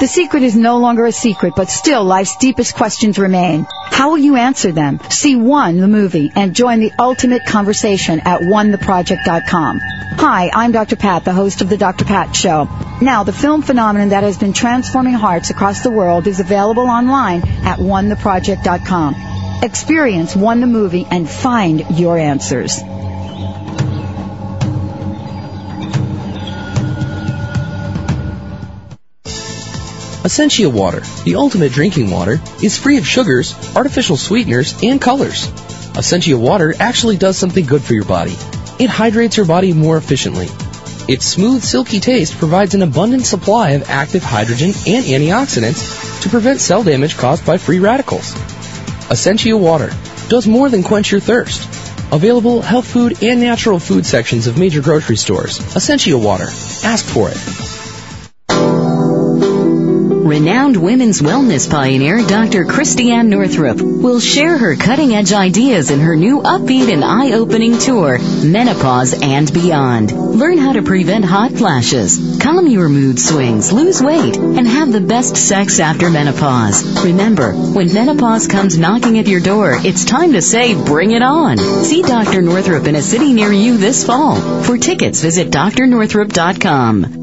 The 0.00 0.08
secret 0.08 0.42
is 0.42 0.56
no 0.56 0.78
longer 0.78 1.06
a 1.06 1.12
secret, 1.12 1.54
but 1.56 1.68
still 1.70 2.02
life's 2.04 2.36
deepest 2.36 2.74
questions 2.74 3.16
remain. 3.16 3.64
How 3.70 4.10
will 4.10 4.18
you 4.18 4.34
answer 4.34 4.72
them? 4.72 4.98
See 5.08 5.36
One, 5.36 5.78
the 5.78 5.86
movie, 5.86 6.32
and 6.34 6.52
join 6.52 6.80
the 6.80 6.92
ultimate 6.98 7.46
conversation 7.46 8.18
at 8.18 8.40
onetheproject.com. 8.40 9.80
Hi, 10.16 10.50
I'm 10.52 10.72
Dr. 10.72 10.96
Pat, 10.96 11.24
the 11.24 11.32
host 11.32 11.60
of 11.60 11.68
The 11.68 11.76
Dr. 11.76 12.04
Pat 12.04 12.34
Show. 12.34 12.68
Now, 13.00 13.22
the 13.22 13.32
film 13.32 13.62
phenomenon 13.62 14.08
that 14.08 14.24
has 14.24 14.36
been 14.36 14.52
transforming 14.52 15.14
hearts 15.14 15.50
across 15.50 15.84
the 15.84 15.92
world 15.92 16.26
is 16.26 16.40
available 16.40 16.88
online 16.88 17.42
at 17.64 17.78
onetheproject.com. 17.78 19.62
Experience 19.62 20.34
One 20.34 20.60
the 20.60 20.66
movie 20.66 21.06
and 21.08 21.30
find 21.30 21.98
your 21.98 22.18
answers. 22.18 22.82
Essentia 30.24 30.70
Water, 30.70 31.02
the 31.24 31.34
ultimate 31.34 31.70
drinking 31.70 32.10
water, 32.10 32.40
is 32.62 32.78
free 32.78 32.96
of 32.96 33.06
sugars, 33.06 33.54
artificial 33.76 34.16
sweeteners, 34.16 34.74
and 34.82 34.98
colors. 34.98 35.52
Essentia 35.98 36.38
Water 36.38 36.74
actually 36.80 37.18
does 37.18 37.36
something 37.36 37.66
good 37.66 37.82
for 37.82 37.92
your 37.92 38.06
body. 38.06 38.34
It 38.78 38.88
hydrates 38.88 39.36
your 39.36 39.44
body 39.44 39.74
more 39.74 39.98
efficiently. 39.98 40.48
Its 41.12 41.26
smooth, 41.26 41.62
silky 41.62 42.00
taste 42.00 42.38
provides 42.38 42.74
an 42.74 42.80
abundant 42.80 43.26
supply 43.26 43.72
of 43.72 43.90
active 43.90 44.22
hydrogen 44.22 44.70
and 44.86 45.04
antioxidants 45.04 46.22
to 46.22 46.30
prevent 46.30 46.58
cell 46.58 46.82
damage 46.82 47.18
caused 47.18 47.44
by 47.44 47.58
free 47.58 47.78
radicals. 47.78 48.34
Essentia 49.10 49.54
Water 49.54 49.90
does 50.30 50.46
more 50.46 50.70
than 50.70 50.82
quench 50.82 51.10
your 51.10 51.20
thirst. 51.20 51.68
Available 52.10 52.62
health 52.62 52.86
food 52.86 53.22
and 53.22 53.40
natural 53.40 53.78
food 53.78 54.06
sections 54.06 54.46
of 54.46 54.58
major 54.58 54.80
grocery 54.80 55.16
stores. 55.16 55.60
Essentia 55.76 56.16
Water. 56.16 56.46
Ask 56.82 57.04
for 57.04 57.28
it. 57.28 57.73
Renowned 60.44 60.76
women's 60.76 61.22
wellness 61.22 61.70
pioneer 61.70 62.18
Dr. 62.18 62.66
Christiane 62.66 63.30
Northrup 63.30 63.80
will 63.80 64.20
share 64.20 64.58
her 64.58 64.76
cutting 64.76 65.14
edge 65.14 65.32
ideas 65.32 65.90
in 65.90 66.00
her 66.00 66.16
new 66.16 66.42
upbeat 66.42 66.92
and 66.92 67.02
eye 67.02 67.32
opening 67.32 67.78
tour, 67.78 68.18
Menopause 68.18 69.14
and 69.22 69.50
Beyond. 69.50 70.12
Learn 70.12 70.58
how 70.58 70.74
to 70.74 70.82
prevent 70.82 71.24
hot 71.24 71.52
flashes, 71.52 72.38
calm 72.42 72.66
your 72.66 72.90
mood 72.90 73.18
swings, 73.18 73.72
lose 73.72 74.02
weight, 74.02 74.36
and 74.36 74.68
have 74.68 74.92
the 74.92 75.00
best 75.00 75.34
sex 75.38 75.80
after 75.80 76.10
menopause. 76.10 77.02
Remember, 77.02 77.54
when 77.54 77.94
menopause 77.94 78.46
comes 78.46 78.76
knocking 78.76 79.18
at 79.18 79.26
your 79.26 79.40
door, 79.40 79.72
it's 79.78 80.04
time 80.04 80.34
to 80.34 80.42
say, 80.42 80.74
bring 80.74 81.12
it 81.12 81.22
on. 81.22 81.56
See 81.56 82.02
Dr. 82.02 82.42
Northrup 82.42 82.86
in 82.86 82.96
a 82.96 83.00
city 83.02 83.32
near 83.32 83.50
you 83.50 83.78
this 83.78 84.04
fall. 84.04 84.62
For 84.62 84.76
tickets, 84.76 85.22
visit 85.22 85.50
drnorthrup.com. 85.50 87.22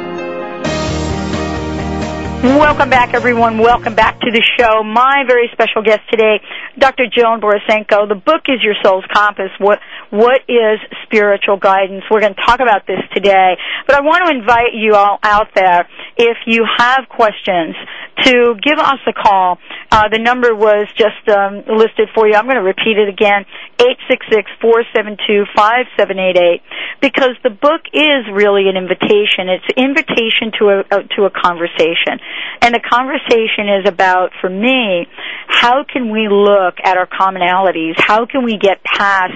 Welcome 2.43 2.89
back, 2.89 3.13
everyone. 3.13 3.59
Welcome 3.59 3.93
back 3.93 4.19
to 4.21 4.31
the 4.31 4.41
show. 4.57 4.81
My 4.81 5.21
very 5.27 5.47
special 5.53 5.83
guest 5.83 6.01
today, 6.09 6.41
Dr. 6.75 7.05
Joan 7.05 7.39
Borysenko. 7.39 8.09
The 8.09 8.17
book 8.17 8.49
is 8.49 8.63
Your 8.63 8.73
Soul's 8.81 9.05
Compass. 9.13 9.51
What 9.59 9.77
What 10.09 10.41
is 10.49 10.79
spiritual 11.03 11.57
guidance? 11.57 12.01
We're 12.09 12.19
going 12.19 12.33
to 12.33 12.41
talk 12.41 12.59
about 12.59 12.87
this 12.87 12.97
today. 13.13 13.57
But 13.85 13.95
I 13.95 14.01
want 14.01 14.25
to 14.25 14.31
invite 14.33 14.73
you 14.73 14.95
all 14.95 15.19
out 15.21 15.53
there, 15.53 15.87
if 16.21 16.37
you 16.45 16.61
have 16.77 17.09
questions, 17.09 17.73
to 18.21 18.53
give 18.61 18.77
us 18.77 19.01
a 19.07 19.13
call. 19.13 19.57
Uh, 19.89 20.07
the 20.09 20.19
number 20.19 20.53
was 20.53 20.85
just 20.93 21.25
um, 21.27 21.65
listed 21.65 22.09
for 22.13 22.27
you. 22.27 22.35
I'm 22.35 22.45
going 22.45 22.61
to 22.61 22.63
repeat 22.63 22.97
it 23.01 23.09
again: 23.09 23.45
eight 23.81 23.97
six 24.07 24.25
six 24.29 24.45
four 24.61 24.83
seven 24.95 25.17
two 25.25 25.43
five 25.55 25.89
seven 25.97 26.19
eight 26.19 26.37
eight. 26.37 26.61
Because 27.01 27.33
the 27.43 27.49
book 27.49 27.81
is 27.93 28.29
really 28.31 28.69
an 28.69 28.77
invitation. 28.77 29.49
It's 29.49 29.65
an 29.73 29.81
invitation 29.81 30.53
to 30.59 30.63
a, 30.69 30.77
a 30.85 30.97
to 31.17 31.25
a 31.25 31.31
conversation. 31.33 32.21
And 32.61 32.75
the 32.75 32.83
conversation 32.85 33.81
is 33.81 33.89
about, 33.89 34.29
for 34.39 34.49
me, 34.49 35.07
how 35.47 35.83
can 35.83 36.11
we 36.11 36.29
look 36.29 36.77
at 36.83 36.97
our 36.97 37.07
commonalities? 37.07 37.97
How 37.97 38.25
can 38.25 38.45
we 38.45 38.57
get 38.57 38.83
past, 38.83 39.33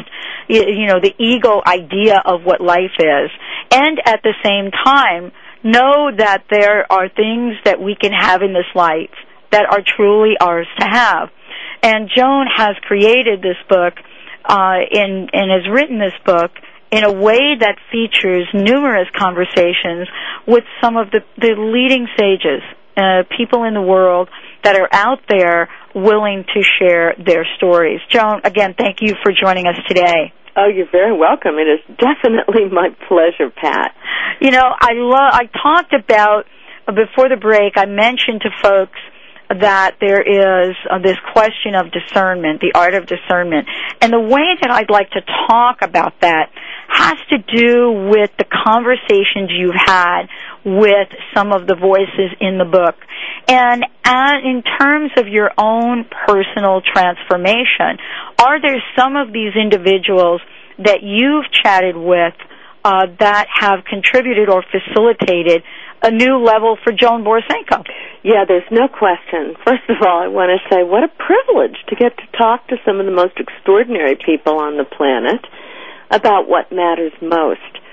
you 0.48 0.86
know, 0.86 1.00
the 1.02 1.13
ego 1.17 1.62
idea 1.65 2.21
of 2.24 2.43
what 2.43 2.62
life 2.62 2.93
is? 3.00 3.30
And 3.71 4.00
at 4.06 4.21
the 4.21 4.34
same 4.45 4.69
time, 4.69 5.32
know 5.65 6.12
that 6.15 6.45
there 6.49 6.89
are 6.91 7.10
things 7.10 7.56
that 7.65 7.82
we 7.82 7.95
can 7.99 8.12
have 8.13 8.41
in 8.41 8.54
this 8.54 8.69
life 8.75 9.10
that 9.51 9.65
are 9.65 9.82
truly 9.82 10.36
ours 10.39 10.67
to 10.80 10.86
have. 10.86 11.30
And 11.82 12.10
Joan 12.15 12.47
has 12.56 12.75
created 12.84 13.41
this 13.41 13.58
book, 13.67 13.93
uh, 14.45 14.78
in, 14.91 15.30
and 15.34 15.51
has 15.51 15.67
written 15.71 15.99
this 15.99 16.13
book 16.25 16.51
in 16.91 17.04
a 17.04 17.12
way 17.12 17.58
that 17.60 17.75
features 17.91 18.47
numerous 18.54 19.08
conversations 19.17 20.08
with 20.47 20.63
some 20.82 20.97
of 20.97 21.10
the, 21.12 21.21
the 21.38 21.56
leading 21.58 22.08
sages 22.17 22.62
uh, 22.95 23.23
people 23.36 23.63
in 23.65 23.73
the 23.73 23.82
world 23.82 24.30
that 24.63 24.80
are 24.80 24.88
out 24.91 25.19
there 25.28 25.67
willing 25.93 26.45
to 26.54 26.62
share 26.80 27.13
their 27.17 27.45
stories. 27.58 27.99
Joan, 28.10 28.41
again, 28.43 28.75
thank 28.78 28.97
you 29.01 29.15
for 29.23 29.34
joining 29.34 29.67
us 29.67 29.75
today. 29.88 30.32
Oh, 30.58 30.68
you're 30.68 30.89
very 30.89 31.15
welcome. 31.18 31.56
It 31.56 31.68
is 31.68 31.98
definitely 31.98 32.70
my 32.72 32.89
pleasure, 33.08 33.52
Pat. 33.52 33.96
You 34.39 34.52
know, 34.52 34.63
I 34.63 34.94
love. 34.94 35.32
I 35.34 35.46
talked 35.48 35.94
about 35.94 36.46
before 36.88 37.30
the 37.30 37.38
break. 37.39 37.74
I 37.78 37.86
mentioned 37.86 38.41
to 38.41 38.50
folks 38.62 39.00
that 39.50 39.98
there 40.02 40.22
is 40.22 40.76
uh, 40.89 40.98
this 41.00 41.18
question 41.34 41.76
of 41.76 41.91
discernment, 41.91 42.62
the 42.62 42.72
art 42.74 42.96
of 42.96 43.06
discernment, 43.06 43.68
and 44.02 44.12
the 44.12 44.20
way 44.20 44.58
that 44.62 44.72
I'd 44.72 44.89
like 44.89 45.12
to 45.12 45.22
talk 45.48 45.82
about 45.82 46.20
that 46.22 46.50
has 46.88 47.18
to 47.30 47.38
do 47.38 48.10
with 48.10 48.32
the 48.38 48.46
conversations 48.46 49.52
you've 49.52 49.76
had 49.76 50.28
with 50.65 51.10
some 51.36 51.54
of 51.54 51.67
the 51.67 51.75
voices 51.75 52.34
in 52.41 52.58
the 52.58 52.65
book. 52.65 52.95
And 53.47 53.86
in 54.43 54.63
terms 54.80 55.12
of 55.17 55.28
your 55.28 55.51
own 55.58 56.06
personal 56.25 56.82
transformation, 56.82 58.01
are 58.41 58.60
there 58.60 58.82
some 58.97 59.15
of 59.15 59.32
these 59.32 59.54
individuals 59.56 60.41
that 60.80 61.04
you've 61.04 61.45
chatted 61.51 61.95
with 61.95 62.34
uh, 62.84 63.08
that 63.19 63.47
have 63.54 63.86
contributed 63.86 64.49
or 64.49 64.63
facilitated 64.63 65.63
a 66.01 66.12
new 66.12 66.38
level 66.38 66.78
for 66.84 66.91
Joan 66.91 67.23
Borysenko? 67.23 67.86
Yeah, 68.23 68.45
there's 68.47 68.69
no 68.71 68.88
question. 68.88 69.56
First 69.65 69.89
of 69.89 69.97
all, 70.01 70.21
I 70.21 70.28
want 70.28 70.49
to 70.49 70.62
say 70.69 70.84
what 70.84 71.04
a 71.04 71.10
privilege 71.10 71.78
to 71.89 71.95
get 71.95 72.17
to 72.17 72.38
talk 72.38 72.67
to 72.69 72.78
some 72.86 72.99
of 72.99 73.06
the 73.06 73.12
most 73.12 73.38
extraordinary 73.38 74.17
people 74.17 74.58
on 74.58 74.78
the 74.78 74.86
planet 74.86 75.41
about 76.10 76.49
what 76.49 76.71
matters 76.71 77.13
most. 77.21 77.85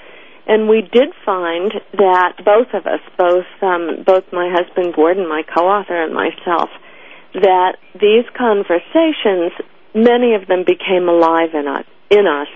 And 0.47 0.69
we 0.69 0.83
did 0.83 1.11
find 1.25 1.73
that 1.95 2.45
both 2.45 2.75
of 2.75 2.87
us, 2.87 3.01
both 3.17 3.47
um, 3.63 4.03
both 4.05 4.25
my 4.33 4.51
husband 4.53 4.95
Gordon, 4.95 5.29
my 5.29 5.43
co-author, 5.43 6.03
and 6.03 6.13
myself, 6.13 6.69
that 7.35 7.77
these 7.95 8.27
conversations, 8.37 9.53
many 9.95 10.35
of 10.35 10.49
them 10.49 10.65
became 10.67 11.09
alive 11.09 11.55
in 11.55 11.69
us. 11.69 11.85
In 12.11 12.27
us, 12.27 12.49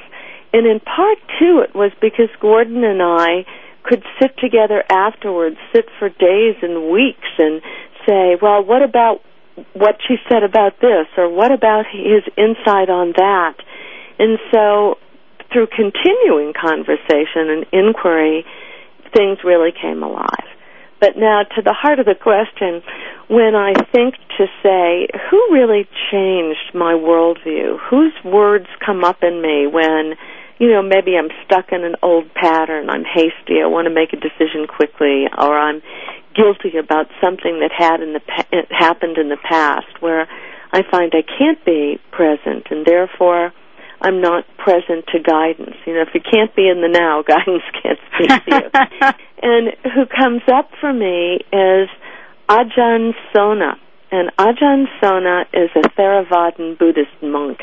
and 0.53 0.67
in 0.67 0.81
part 0.81 1.19
too, 1.39 1.63
it 1.63 1.75
was 1.75 1.93
because 2.01 2.29
Gordon 2.41 2.85
and 2.85 3.01
I 3.01 3.47
could 3.85 4.03
sit 4.21 4.37
together 4.39 4.83
afterwards, 4.91 5.57
sit 5.73 5.87
for 5.99 6.09
days 6.09 6.57
and 6.63 6.91
weeks, 6.91 7.29
and 7.39 7.63
say, 8.07 8.37
"Well, 8.41 8.63
what 8.65 8.83
about 8.83 9.23
what 9.75 9.97
she 10.07 10.17
said 10.29 10.43
about 10.43 10.81
this, 10.81 11.07
or 11.17 11.29
what 11.29 11.53
about 11.53 11.87
his 11.87 12.23
insight 12.37 12.91
on 12.91 13.13
that?" 13.17 13.55
And 14.19 14.39
so 14.53 14.99
through 15.53 15.69
continuing 15.69 16.53
conversation 16.53 17.51
and 17.51 17.67
inquiry, 17.73 18.45
things 19.15 19.39
really 19.45 19.71
came 19.73 20.03
alive. 20.03 20.49
But 21.01 21.17
now 21.17 21.43
to 21.43 21.63
the 21.63 21.75
heart 21.75 21.99
of 21.99 22.07
the 22.07 22.15
question, 22.15 22.83
when 23.29 23.55
I 23.55 23.75
think 23.93 24.15
to 24.39 24.47
say, 24.63 25.09
who 25.31 25.53
really 25.53 25.87
changed 26.11 26.75
my 26.75 26.95
worldview? 26.95 27.79
Whose 27.91 28.15
words 28.25 28.67
come 28.85 29.05
up 29.05 29.23
in 29.23 29.43
me 29.43 29.67
when, 29.67 30.15
you 30.59 30.71
know, 30.71 30.83
maybe 30.83 31.17
I'm 31.17 31.29
stuck 31.45 31.67
in 31.71 31.85
an 31.85 31.97
old 32.03 32.33
pattern, 32.33 32.89
I'm 32.89 33.05
hasty, 33.05 33.61
I 33.63 33.67
want 33.67 33.87
to 33.87 33.95
make 33.95 34.15
a 34.15 34.17
decision 34.17 34.67
quickly, 34.67 35.27
or 35.37 35.59
I'm 35.59 35.83
guilty 36.35 36.79
about 36.79 37.07
something 37.23 37.61
that 37.61 37.73
had 37.77 38.01
in 38.01 38.13
the 38.13 38.21
pa- 38.21 38.67
happened 38.71 39.19
in 39.19 39.29
the 39.29 39.37
past 39.37 40.01
where 40.01 40.29
I 40.73 40.83
find 40.91 41.13
I 41.15 41.23
can't 41.23 41.63
be 41.65 41.99
present 42.11 42.69
and 42.71 42.85
therefore 42.87 43.53
I'm 44.07 44.21
not 44.21 44.45
present 44.57 45.05
to 45.09 45.19
guidance. 45.19 45.75
You 45.85 45.95
know, 45.95 46.03
if 46.03 46.15
you 46.15 46.21
can't 46.21 46.55
be 46.55 46.69
in 46.69 46.81
the 46.81 46.87
now, 46.89 47.23
guidance 47.27 47.65
can't 47.83 47.99
speak 48.15 48.29
to 48.29 48.51
you. 48.55 49.11
and 49.43 49.75
who 49.83 50.07
comes 50.07 50.43
up 50.47 50.71
for 50.81 50.93
me 50.93 51.41
is 51.53 51.89
Ajahn 52.49 53.15
Sona. 53.35 53.75
And 54.13 54.31
Ajahn 54.39 54.85
Sona 55.03 55.43
is 55.53 55.71
a 55.75 55.89
Theravadan 55.99 56.79
Buddhist 56.79 57.21
monk. 57.21 57.59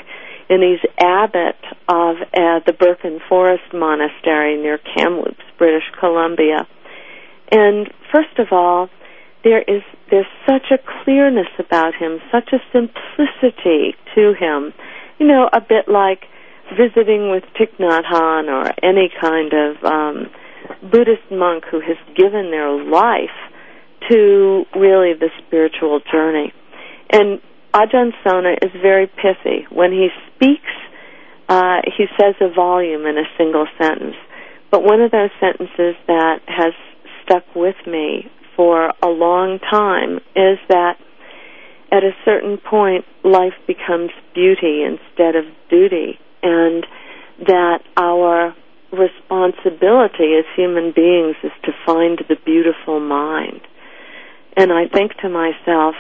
and 0.50 0.62
he's 0.62 0.84
abbot 1.00 1.56
of 1.88 2.18
uh, 2.20 2.60
the 2.66 2.74
Birken 2.74 3.20
Forest 3.30 3.74
Monastery 3.74 4.58
near 4.58 4.78
Kamloops, 4.78 5.46
British 5.58 5.90
Columbia. 5.98 6.68
And 7.52 7.88
first 8.12 8.38
of 8.38 8.48
all, 8.52 8.90
there 9.46 9.62
is 9.62 9.82
there's 10.12 10.26
such 10.46 10.72
a 10.72 10.78
clearness 11.04 11.48
about 11.58 11.96
him, 11.96 12.20
such 12.32 12.52
a 12.52 12.60
simplicity 12.74 13.96
to 14.16 14.34
him. 14.34 14.74
You 15.24 15.30
know, 15.30 15.50
a 15.54 15.62
bit 15.62 15.88
like 15.88 16.26
visiting 16.78 17.32
with 17.32 17.46
Thich 17.58 17.72
Nhat 17.80 18.04
Hanh 18.04 18.50
or 18.52 18.74
any 18.84 19.10
kind 19.22 19.54
of 19.54 19.82
um, 19.86 20.30
Buddhist 20.92 21.32
monk 21.32 21.64
who 21.72 21.80
has 21.80 21.96
given 22.14 22.52
their 22.52 22.70
life 22.70 23.32
to 24.10 24.66
really 24.76 25.14
the 25.14 25.30
spiritual 25.48 26.02
journey. 26.12 26.52
And 27.10 27.40
Ajahn 27.74 28.12
Sona 28.22 28.56
is 28.62 28.72
very 28.82 29.08
pithy. 29.08 29.66
When 29.72 29.94
he 29.94 30.10
speaks, 30.36 30.74
uh, 31.48 31.78
he 31.86 32.04
says 32.20 32.36
a 32.42 32.54
volume 32.54 33.06
in 33.06 33.18
a 33.18 33.24
single 33.38 33.68
sentence. 33.82 34.18
But 34.72 34.84
one 34.84 35.00
of 35.00 35.12
those 35.12 35.30
sentences 35.40 35.96
that 36.08 36.42
has 36.48 36.74
stuck 37.24 37.46
with 37.56 37.78
me 37.88 38.30
for 38.58 38.92
a 39.02 39.08
long 39.08 39.60
time 39.72 40.18
is 40.36 40.60
that 40.68 40.98
at 41.94 42.04
a 42.04 42.12
certain 42.26 42.58
point, 42.58 43.06
life 43.24 43.54
becomes 43.68 44.10
beauty 44.34 44.82
instead 44.82 45.36
of 45.36 45.46
duty, 45.70 46.18
and 46.42 46.88
that 47.46 47.82
our 47.96 48.56
responsibility 48.92 50.34
as 50.38 50.46
human 50.56 50.92
beings 50.92 51.36
is 51.44 51.52
to 51.64 51.72
find 51.86 52.18
the 52.28 52.36
beautiful 52.44 53.00
mind. 53.00 53.62
And 54.58 54.74
I 54.74 54.88
think 54.88 55.14
to 55.22 55.30
myself, 55.30 55.94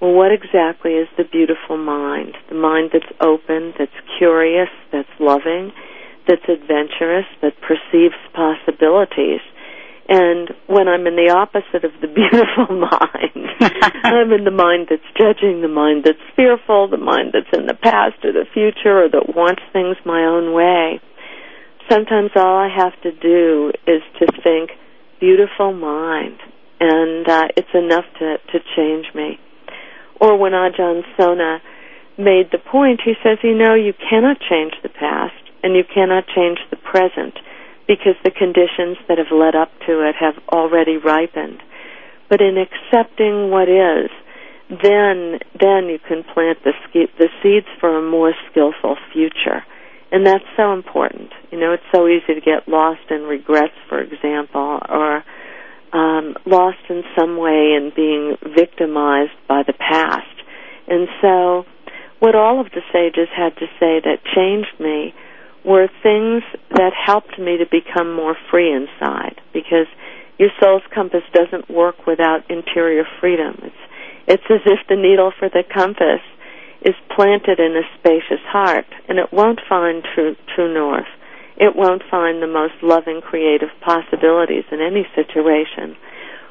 well, 0.00 0.12
what 0.12 0.30
exactly 0.30 0.92
is 0.92 1.08
the 1.16 1.24
beautiful 1.24 1.78
mind? 1.78 2.36
The 2.48 2.54
mind 2.54 2.90
that's 2.92 3.12
open, 3.20 3.74
that's 3.76 3.98
curious, 4.18 4.68
that's 4.92 5.08
loving, 5.18 5.72
that's 6.28 6.46
adventurous, 6.48 7.26
that 7.42 7.54
perceives 7.60 8.14
possibilities. 8.34 9.40
And 10.08 10.50
when 10.66 10.86
I'm 10.86 11.06
in 11.06 11.16
the 11.16 11.32
opposite 11.32 11.84
of 11.84 11.92
the 12.00 12.08
beautiful 12.12 12.76
mind, 12.76 13.48
I'm 14.04 14.32
in 14.32 14.44
the 14.44 14.50
mind 14.50 14.88
that's 14.90 15.08
judging, 15.16 15.62
the 15.62 15.68
mind 15.68 16.04
that's 16.04 16.20
fearful, 16.36 16.88
the 16.88 16.98
mind 16.98 17.32
that's 17.32 17.52
in 17.56 17.66
the 17.66 17.74
past 17.74 18.20
or 18.24 18.32
the 18.32 18.44
future 18.52 19.04
or 19.04 19.08
that 19.08 19.34
wants 19.34 19.62
things 19.72 19.96
my 20.04 20.24
own 20.24 20.52
way. 20.52 21.00
Sometimes 21.90 22.30
all 22.36 22.56
I 22.56 22.68
have 22.68 22.92
to 23.02 23.12
do 23.12 23.72
is 23.86 24.02
to 24.20 24.26
think, 24.42 24.70
beautiful 25.20 25.72
mind, 25.72 26.38
and 26.80 27.28
uh, 27.28 27.48
it's 27.56 27.72
enough 27.74 28.04
to, 28.18 28.36
to 28.52 28.58
change 28.76 29.06
me. 29.14 29.38
Or 30.20 30.36
when 30.38 30.52
Ajahn 30.52 31.02
Sona 31.18 31.60
made 32.18 32.50
the 32.52 32.58
point, 32.58 33.00
he 33.04 33.14
says, 33.22 33.38
you 33.42 33.54
know, 33.54 33.74
you 33.74 33.92
cannot 34.10 34.38
change 34.40 34.72
the 34.82 34.88
past 34.88 35.34
and 35.62 35.74
you 35.74 35.82
cannot 35.82 36.24
change 36.34 36.58
the 36.70 36.76
present 36.76 37.34
because 37.86 38.16
the 38.24 38.30
conditions 38.30 38.96
that 39.08 39.18
have 39.18 39.32
led 39.32 39.54
up 39.54 39.70
to 39.86 40.08
it 40.08 40.14
have 40.18 40.34
already 40.48 40.96
ripened. 40.96 41.62
But 42.28 42.40
in 42.40 42.56
accepting 42.56 43.50
what 43.50 43.68
is, 43.68 44.10
then 44.70 45.38
then 45.60 45.92
you 45.92 45.98
can 46.08 46.24
plant 46.32 46.58
the 46.64 46.72
the 46.94 47.28
seeds 47.42 47.66
for 47.80 47.98
a 47.98 48.02
more 48.02 48.32
skillful 48.50 48.96
future. 49.12 49.62
And 50.10 50.24
that's 50.26 50.44
so 50.56 50.72
important. 50.72 51.32
You 51.50 51.58
know, 51.58 51.72
it's 51.72 51.82
so 51.92 52.06
easy 52.06 52.34
to 52.34 52.40
get 52.40 52.68
lost 52.68 53.10
in 53.10 53.22
regrets, 53.22 53.74
for 53.88 54.00
example, 54.00 54.78
or 54.88 55.24
um, 55.92 56.36
lost 56.46 56.78
in 56.88 57.02
some 57.18 57.36
way 57.36 57.74
in 57.74 57.92
being 57.94 58.36
victimized 58.54 59.32
by 59.48 59.62
the 59.66 59.72
past. 59.72 60.36
And 60.86 61.08
so, 61.20 61.64
what 62.20 62.34
all 62.34 62.60
of 62.60 62.66
the 62.70 62.82
sages 62.92 63.28
had 63.34 63.56
to 63.56 63.66
say 63.80 64.00
that 64.04 64.18
changed 64.34 64.78
me 64.78 65.14
were 65.64 65.88
things 66.02 66.42
that 66.70 66.92
helped 66.94 67.38
me 67.38 67.58
to 67.58 67.64
become 67.70 68.14
more 68.14 68.36
free 68.50 68.72
inside 68.72 69.40
because 69.52 69.86
your 70.38 70.50
soul's 70.60 70.82
compass 70.94 71.22
doesn't 71.32 71.70
work 71.70 72.06
without 72.06 72.48
interior 72.50 73.04
freedom. 73.20 73.58
It's 73.62 73.74
it's 74.26 74.44
as 74.50 74.60
if 74.64 74.78
the 74.88 74.96
needle 74.96 75.32
for 75.38 75.48
the 75.48 75.62
compass 75.62 76.20
is 76.82 76.94
planted 77.14 77.60
in 77.60 77.76
a 77.76 77.82
spacious 77.98 78.42
heart 78.46 78.86
and 79.08 79.18
it 79.18 79.32
won't 79.32 79.60
find 79.68 80.02
true 80.14 80.36
true 80.54 80.72
north. 80.72 81.08
It 81.56 81.76
won't 81.76 82.02
find 82.10 82.42
the 82.42 82.48
most 82.48 82.74
loving 82.82 83.20
creative 83.20 83.68
possibilities 83.80 84.64
in 84.72 84.80
any 84.80 85.06
situation 85.14 85.96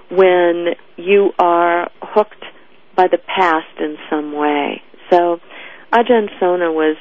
when 0.09 0.75
you 0.95 1.31
are 1.39 1.89
hooked 2.01 2.45
by 2.95 3.07
the 3.07 3.17
past 3.17 3.79
in 3.79 3.97
some 4.09 4.31
way. 4.33 4.81
So 5.09 5.39
Ajahn 5.91 6.29
Sona 6.39 6.71
was 6.71 6.95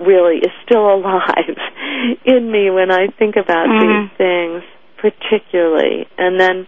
really 0.00 0.38
is 0.38 0.52
still 0.64 0.94
alive 0.94 1.56
in 2.24 2.50
me 2.50 2.70
when 2.70 2.90
I 2.90 3.08
think 3.18 3.36
about 3.36 3.68
mm-hmm. 3.68 4.08
these 4.08 4.10
things 4.16 4.62
particularly. 5.00 6.06
And 6.18 6.38
then 6.38 6.66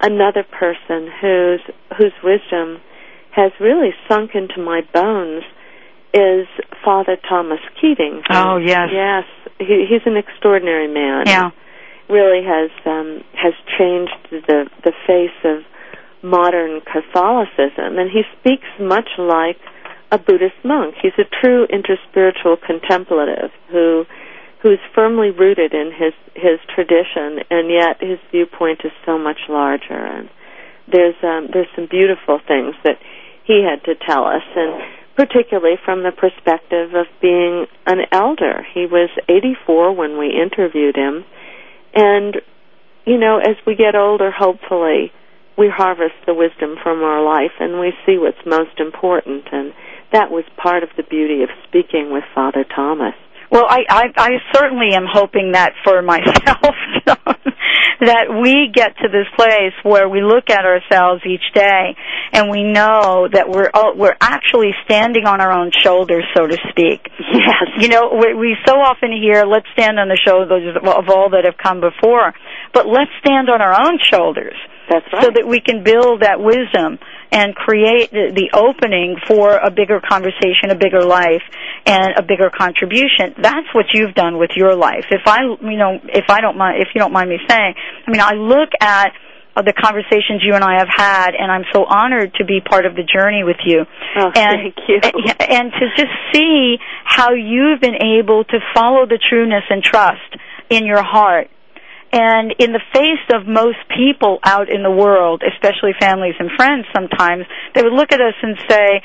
another 0.00 0.44
person 0.44 1.08
whose 1.20 1.60
whose 1.96 2.14
wisdom 2.22 2.80
has 3.34 3.52
really 3.60 3.90
sunk 4.08 4.32
into 4.34 4.60
my 4.60 4.80
bones 4.92 5.44
is 6.12 6.46
Father 6.84 7.16
Thomas 7.28 7.60
Keating. 7.80 8.22
Oh 8.30 8.56
yes, 8.56 8.88
yes, 8.92 9.24
he, 9.58 9.86
he's 9.88 10.02
an 10.06 10.16
extraordinary 10.16 10.88
man. 10.92 11.24
Yeah, 11.26 11.50
really 12.08 12.42
has 12.44 12.70
um, 12.86 13.22
has 13.34 13.54
changed 13.78 14.12
the 14.30 14.68
the 14.84 14.92
face 15.06 15.38
of 15.44 15.62
modern 16.22 16.80
Catholicism, 16.80 17.98
and 17.98 18.10
he 18.10 18.22
speaks 18.38 18.66
much 18.80 19.08
like 19.18 19.56
a 20.10 20.18
Buddhist 20.18 20.64
monk. 20.64 20.94
He's 21.00 21.18
a 21.18 21.24
true 21.24 21.66
interspiritual 21.66 22.60
contemplative 22.60 23.50
who 23.70 24.04
who's 24.62 24.78
firmly 24.94 25.30
rooted 25.30 25.72
in 25.72 25.90
his 25.92 26.12
his 26.34 26.58
tradition, 26.74 27.40
and 27.50 27.70
yet 27.70 28.00
his 28.00 28.18
viewpoint 28.30 28.80
is 28.84 28.92
so 29.06 29.18
much 29.18 29.40
larger. 29.48 29.94
And 29.94 30.28
there's 30.90 31.14
um, 31.22 31.48
there's 31.52 31.68
some 31.74 31.86
beautiful 31.90 32.40
things 32.46 32.74
that 32.84 32.98
he 33.44 33.64
had 33.64 33.84
to 33.84 33.94
tell 33.94 34.24
us, 34.26 34.42
and 34.54 34.82
particularly 35.16 35.76
from 35.84 36.02
the 36.02 36.12
perspective 36.12 36.94
of 36.94 37.06
being 37.20 37.66
an 37.86 38.00
elder. 38.12 38.66
He 38.74 38.86
was 38.86 39.10
84 39.28 39.94
when 39.94 40.18
we 40.18 40.28
interviewed 40.28 40.96
him, 40.96 41.24
and 41.94 42.36
you 43.06 43.18
know, 43.18 43.38
as 43.38 43.56
we 43.66 43.76
get 43.76 43.94
older, 43.94 44.30
hopefully 44.30 45.12
we 45.56 45.68
harvest 45.68 46.14
the 46.26 46.34
wisdom 46.34 46.76
from 46.82 47.02
our 47.02 47.22
life 47.22 47.52
and 47.60 47.78
we 47.78 47.92
see 48.06 48.16
what's 48.16 48.40
most 48.46 48.80
important 48.80 49.44
and 49.52 49.74
that 50.12 50.30
was 50.30 50.44
part 50.56 50.82
of 50.82 50.90
the 50.96 51.02
beauty 51.02 51.42
of 51.42 51.50
speaking 51.68 52.12
with 52.12 52.24
Father 52.34 52.64
Thomas. 52.64 53.14
Well, 53.50 53.66
I, 53.68 53.82
I, 53.88 54.04
I 54.16 54.30
certainly 54.52 54.94
am 54.94 55.06
hoping 55.10 55.52
that 55.52 55.72
for 55.84 56.02
myself, 56.06 56.76
that 58.00 58.30
we 58.30 58.70
get 58.72 58.96
to 59.02 59.08
this 59.08 59.26
place 59.36 59.74
where 59.82 60.08
we 60.08 60.22
look 60.22 60.48
at 60.48 60.64
ourselves 60.64 61.22
each 61.26 61.52
day 61.52 61.96
and 62.32 62.48
we 62.48 62.62
know 62.62 63.28
that 63.30 63.50
we're 63.50 63.70
we're 63.96 64.16
actually 64.20 64.70
standing 64.84 65.26
on 65.26 65.40
our 65.40 65.52
own 65.52 65.70
shoulders, 65.82 66.24
so 66.36 66.46
to 66.46 66.56
speak. 66.70 67.10
Yes. 67.40 67.68
You 67.78 67.88
know, 67.88 68.12
we, 68.12 68.34
we 68.34 68.56
so 68.66 68.74
often 68.74 69.10
hear, 69.12 69.44
"Let's 69.44 69.66
stand 69.72 69.98
on 69.98 70.08
the 70.08 70.18
shoulders 70.18 70.76
of 70.76 71.08
all 71.08 71.30
that 71.30 71.44
have 71.44 71.56
come 71.56 71.80
before," 71.80 72.32
but 72.72 72.86
let's 72.86 73.10
stand 73.24 73.48
on 73.48 73.60
our 73.60 73.72
own 73.72 73.98
shoulders. 73.98 74.56
That's 74.88 75.06
right. 75.12 75.24
So 75.24 75.30
that 75.34 75.46
we 75.46 75.60
can 75.60 75.82
build 75.82 76.22
that 76.22 76.40
wisdom 76.40 76.98
and 77.32 77.54
create 77.54 78.10
the, 78.10 78.32
the 78.34 78.50
opening 78.56 79.16
for 79.26 79.56
a 79.56 79.70
bigger 79.70 80.00
conversation, 80.00 80.70
a 80.70 80.74
bigger 80.74 81.02
life, 81.02 81.42
and 81.86 82.14
a 82.16 82.22
bigger 82.22 82.50
contribution. 82.50 83.34
That's 83.40 83.68
what 83.72 83.86
you've 83.94 84.14
done 84.14 84.38
with 84.38 84.50
your 84.56 84.74
life. 84.74 85.06
If 85.10 85.22
I, 85.26 85.42
you 85.42 85.78
know, 85.78 85.98
if 86.04 86.26
I 86.28 86.40
don't 86.40 86.56
mind, 86.56 86.82
if 86.82 86.88
you 86.94 87.00
don't 87.00 87.12
mind 87.12 87.30
me 87.30 87.38
saying, 87.48 87.74
I 88.06 88.10
mean, 88.10 88.20
I 88.20 88.32
look 88.34 88.70
at 88.80 89.12
uh, 89.56 89.62
the 89.62 89.72
conversations 89.72 90.42
you 90.42 90.54
and 90.54 90.64
I 90.64 90.78
have 90.78 90.88
had, 90.90 91.34
and 91.38 91.50
I'm 91.50 91.64
so 91.72 91.84
honored 91.84 92.34
to 92.34 92.44
be 92.44 92.60
part 92.60 92.86
of 92.86 92.94
the 92.94 93.02
journey 93.02 93.42
with 93.44 93.58
you. 93.64 93.84
Oh, 94.16 94.30
and, 94.34 94.74
thank 94.74 94.76
you. 94.88 95.00
And, 95.02 95.40
and 95.40 95.72
to 95.72 95.86
just 95.96 96.14
see 96.32 96.78
how 97.04 97.32
you've 97.32 97.80
been 97.80 98.00
able 98.02 98.44
to 98.44 98.58
follow 98.74 99.06
the 99.06 99.18
trueness 99.18 99.64
and 99.70 99.82
trust 99.82 100.36
in 100.68 100.86
your 100.86 101.02
heart 101.02 101.50
and 102.12 102.54
in 102.58 102.72
the 102.72 102.80
face 102.92 103.24
of 103.32 103.46
most 103.46 103.78
people 103.96 104.38
out 104.44 104.68
in 104.68 104.82
the 104.82 104.90
world, 104.90 105.42
especially 105.46 105.92
families 106.00 106.34
and 106.38 106.50
friends 106.56 106.86
sometimes, 106.94 107.44
they 107.74 107.82
would 107.82 107.92
look 107.92 108.12
at 108.12 108.20
us 108.20 108.34
and 108.42 108.56
say, 108.68 109.02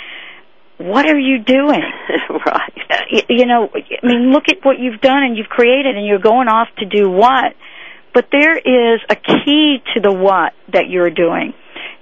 what 0.78 1.08
are 1.08 1.18
you 1.18 1.40
doing? 1.40 1.82
right. 2.30 3.22
You 3.30 3.46
know, 3.46 3.70
I 3.74 4.06
mean, 4.06 4.32
look 4.32 4.46
at 4.50 4.58
what 4.64 4.80
you've 4.80 5.02
done 5.02 5.24
and 5.24 5.38
you've 5.38 5.48
created 5.48 5.96
and 5.96 6.06
you're 6.06 6.20
going 6.20 6.48
off 6.48 6.68
to 6.80 6.86
do 6.86 7.10
what? 7.10 7.54
But 8.14 8.28
there 8.32 8.58
is 8.58 9.02
a 9.10 9.16
key 9.16 9.78
to 9.94 10.02
the 10.02 10.12
what 10.12 10.54
that 10.74 10.90
you're 10.90 11.12
doing. 11.12 11.54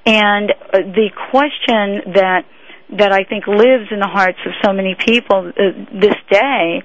And 0.05 0.51
uh, 0.51 0.79
the 0.79 1.09
question 1.31 2.13
that 2.13 2.45
that 2.97 3.11
I 3.11 3.23
think 3.23 3.47
lives 3.47 3.89
in 3.89 3.99
the 3.99 4.07
hearts 4.07 4.37
of 4.45 4.51
so 4.63 4.71
many 4.71 4.95
people 4.95 5.49
uh, 5.49 5.99
this 5.99 6.15
day 6.29 6.83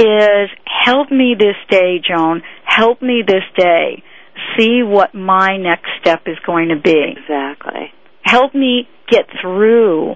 is 0.00 0.50
help 0.64 1.10
me 1.10 1.34
this 1.38 1.56
day, 1.68 2.00
Joan. 2.02 2.42
Help 2.64 3.02
me 3.02 3.22
this 3.26 3.44
day. 3.56 4.02
See 4.58 4.82
what 4.82 5.14
my 5.14 5.58
next 5.58 5.90
step 6.00 6.22
is 6.26 6.38
going 6.46 6.70
to 6.70 6.80
be. 6.80 7.14
Exactly. 7.18 7.92
Help 8.22 8.54
me 8.54 8.88
get 9.10 9.26
through 9.42 10.12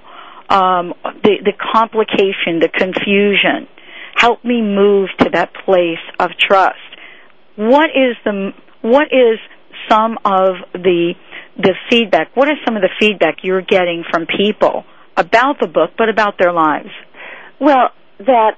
um, 0.48 0.94
the 1.22 1.36
the 1.44 1.52
complication, 1.72 2.60
the 2.60 2.68
confusion, 2.68 3.68
help 4.16 4.44
me 4.44 4.62
move 4.62 5.08
to 5.18 5.30
that 5.32 5.52
place 5.64 6.04
of 6.18 6.30
trust. 6.38 6.78
What 7.56 7.90
is 7.90 8.16
the 8.24 8.50
what 8.82 9.08
is 9.10 9.38
some 9.88 10.18
of 10.24 10.56
the 10.72 11.14
the 11.56 11.74
feedback? 11.90 12.34
What 12.34 12.48
is 12.48 12.56
some 12.64 12.76
of 12.76 12.82
the 12.82 12.90
feedback 13.00 13.38
you're 13.42 13.62
getting 13.62 14.04
from 14.10 14.26
people 14.26 14.84
about 15.16 15.60
the 15.60 15.66
book, 15.66 15.90
but 15.96 16.08
about 16.08 16.34
their 16.38 16.52
lives? 16.52 16.90
Well, 17.60 17.90
that 18.18 18.52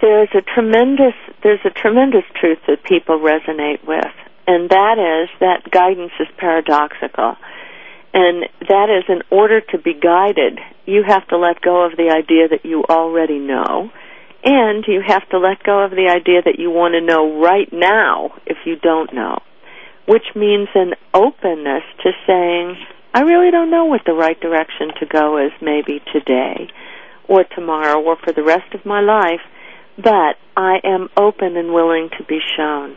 there's 0.00 0.28
a 0.34 0.42
tremendous 0.42 1.14
there's 1.42 1.64
a 1.64 1.70
tremendous 1.70 2.24
truth 2.40 2.58
that 2.66 2.82
people 2.84 3.18
resonate 3.18 3.86
with, 3.86 4.12
and 4.46 4.70
that 4.70 4.98
is 4.98 5.28
that 5.40 5.70
guidance 5.70 6.12
is 6.20 6.28
paradoxical. 6.36 7.36
And 8.14 8.44
that 8.68 8.88
is 8.88 9.04
in 9.08 9.22
order 9.30 9.60
to 9.60 9.78
be 9.78 9.92
guided, 9.92 10.58
you 10.86 11.02
have 11.06 11.28
to 11.28 11.36
let 11.36 11.60
go 11.60 11.84
of 11.84 11.98
the 11.98 12.08
idea 12.08 12.48
that 12.48 12.64
you 12.64 12.82
already 12.84 13.38
know, 13.38 13.90
and 14.42 14.84
you 14.88 15.02
have 15.06 15.28
to 15.30 15.38
let 15.38 15.62
go 15.62 15.84
of 15.84 15.90
the 15.90 16.08
idea 16.08 16.40
that 16.42 16.58
you 16.58 16.70
want 16.70 16.94
to 16.94 17.00
know 17.02 17.38
right 17.42 17.70
now 17.72 18.30
if 18.46 18.56
you 18.64 18.76
don't 18.76 19.12
know, 19.12 19.38
which 20.06 20.24
means 20.34 20.68
an 20.74 20.94
openness 21.12 21.82
to 22.04 22.12
saying, 22.26 22.76
I 23.12 23.20
really 23.20 23.50
don't 23.50 23.70
know 23.70 23.84
what 23.84 24.02
the 24.06 24.14
right 24.14 24.40
direction 24.40 24.92
to 25.00 25.06
go 25.06 25.36
is 25.44 25.52
maybe 25.60 26.00
today 26.12 26.68
or 27.28 27.44
tomorrow 27.44 28.00
or 28.00 28.16
for 28.16 28.32
the 28.32 28.44
rest 28.44 28.72
of 28.72 28.86
my 28.86 29.00
life, 29.00 29.40
but 29.96 30.36
I 30.56 30.78
am 30.84 31.08
open 31.16 31.56
and 31.56 31.72
willing 31.72 32.10
to 32.18 32.24
be 32.24 32.38
shown. 32.56 32.96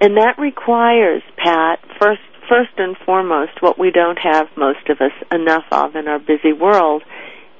And 0.00 0.16
that 0.16 0.38
requires, 0.38 1.22
Pat, 1.36 1.80
first 2.00 2.20
first 2.48 2.72
and 2.78 2.96
foremost 3.06 3.62
what 3.62 3.78
we 3.78 3.92
don't 3.92 4.18
have 4.18 4.48
most 4.56 4.88
of 4.88 5.00
us 5.00 5.12
enough 5.30 5.64
of 5.70 5.94
in 5.94 6.08
our 6.08 6.18
busy 6.18 6.52
world, 6.52 7.04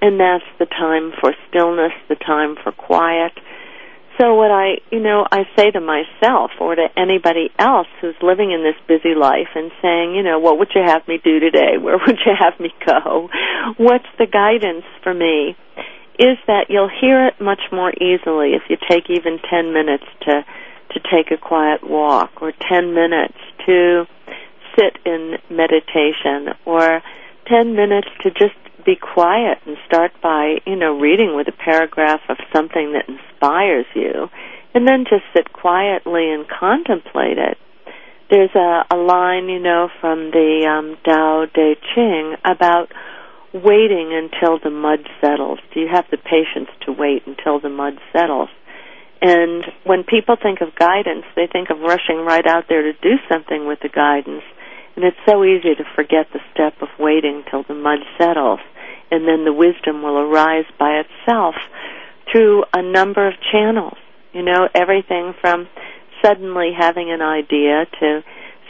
and 0.02 0.18
that's 0.18 0.44
the 0.58 0.66
time 0.66 1.12
for 1.20 1.32
stillness, 1.48 1.92
the 2.08 2.16
time 2.16 2.56
for 2.62 2.72
quiet. 2.72 3.32
So 4.18 4.34
what 4.34 4.50
I, 4.50 4.82
you 4.90 5.00
know, 5.00 5.24
I 5.30 5.44
say 5.56 5.70
to 5.70 5.80
myself 5.80 6.50
or 6.60 6.74
to 6.74 6.88
anybody 6.96 7.50
else 7.58 7.86
who's 8.00 8.16
living 8.20 8.50
in 8.50 8.64
this 8.64 8.76
busy 8.88 9.14
life 9.14 9.48
and 9.54 9.70
saying, 9.80 10.14
you 10.14 10.22
know, 10.22 10.40
what 10.40 10.58
would 10.58 10.68
you 10.74 10.82
have 10.84 11.06
me 11.06 11.20
do 11.22 11.38
today? 11.38 11.78
Where 11.80 11.96
would 12.06 12.18
you 12.26 12.32
have 12.38 12.58
me 12.58 12.74
go? 12.84 13.28
What's 13.78 14.10
the 14.18 14.26
guidance 14.26 14.84
for 15.02 15.14
me? 15.14 15.56
Is 16.20 16.36
that 16.46 16.66
you'll 16.68 16.92
hear 17.00 17.26
it 17.26 17.40
much 17.40 17.62
more 17.72 17.90
easily 17.96 18.52
if 18.52 18.68
you 18.68 18.76
take 18.90 19.08
even 19.08 19.38
10 19.48 19.72
minutes 19.72 20.04
to 20.28 20.44
to 20.92 21.00
take 21.00 21.30
a 21.30 21.38
quiet 21.38 21.88
walk 21.88 22.42
or 22.42 22.52
10 22.68 22.94
minutes 22.94 23.38
to 23.64 24.04
sit 24.76 24.98
in 25.06 25.38
meditation 25.48 26.52
or 26.66 27.00
10 27.46 27.74
minutes 27.74 28.08
to 28.22 28.30
just 28.30 28.58
be 28.84 28.96
quiet 28.96 29.58
and 29.66 29.76
start 29.86 30.12
by, 30.22 30.56
you 30.66 30.76
know, 30.76 30.98
reading 30.98 31.36
with 31.36 31.48
a 31.48 31.52
paragraph 31.52 32.20
of 32.28 32.36
something 32.52 32.92
that 32.92 33.08
inspires 33.08 33.86
you 33.94 34.28
and 34.74 34.86
then 34.86 35.04
just 35.08 35.24
sit 35.34 35.52
quietly 35.52 36.30
and 36.30 36.46
contemplate 36.48 37.38
it. 37.38 37.58
There's 38.30 38.54
a, 38.54 38.84
a 38.90 38.96
line, 38.96 39.48
you 39.48 39.58
know, 39.58 39.88
from 40.00 40.30
the 40.30 40.66
um, 40.68 40.96
Tao 41.04 41.46
Te 41.52 41.74
Ching 41.94 42.36
about 42.44 42.92
waiting 43.52 44.12
until 44.12 44.58
the 44.62 44.70
mud 44.70 45.00
settles. 45.20 45.58
Do 45.74 45.80
you 45.80 45.88
have 45.90 46.06
the 46.10 46.18
patience 46.18 46.70
to 46.86 46.92
wait 46.92 47.26
until 47.26 47.60
the 47.60 47.68
mud 47.68 47.94
settles? 48.12 48.48
And 49.22 49.64
when 49.84 50.04
people 50.04 50.36
think 50.40 50.60
of 50.60 50.74
guidance, 50.76 51.24
they 51.36 51.46
think 51.46 51.68
of 51.70 51.80
rushing 51.80 52.24
right 52.24 52.46
out 52.46 52.64
there 52.68 52.82
to 52.82 52.92
do 53.02 53.16
something 53.28 53.66
with 53.66 53.80
the 53.82 53.88
guidance. 53.88 54.44
And 54.96 55.04
it's 55.04 55.16
so 55.28 55.44
easy 55.44 55.74
to 55.74 55.84
forget 55.94 56.26
the 56.32 56.40
step 56.52 56.74
of 56.80 56.88
waiting 56.98 57.44
till 57.50 57.62
the 57.62 57.74
mud 57.74 58.00
settles, 58.18 58.60
and 59.10 59.26
then 59.26 59.44
the 59.44 59.52
wisdom 59.52 60.02
will 60.02 60.18
arise 60.18 60.64
by 60.78 61.02
itself 61.04 61.54
through 62.30 62.64
a 62.74 62.82
number 62.82 63.26
of 63.26 63.34
channels. 63.52 63.98
You 64.32 64.42
know, 64.42 64.68
everything 64.74 65.34
from 65.40 65.68
suddenly 66.22 66.70
having 66.76 67.10
an 67.10 67.22
idea 67.22 67.86
to 68.00 68.22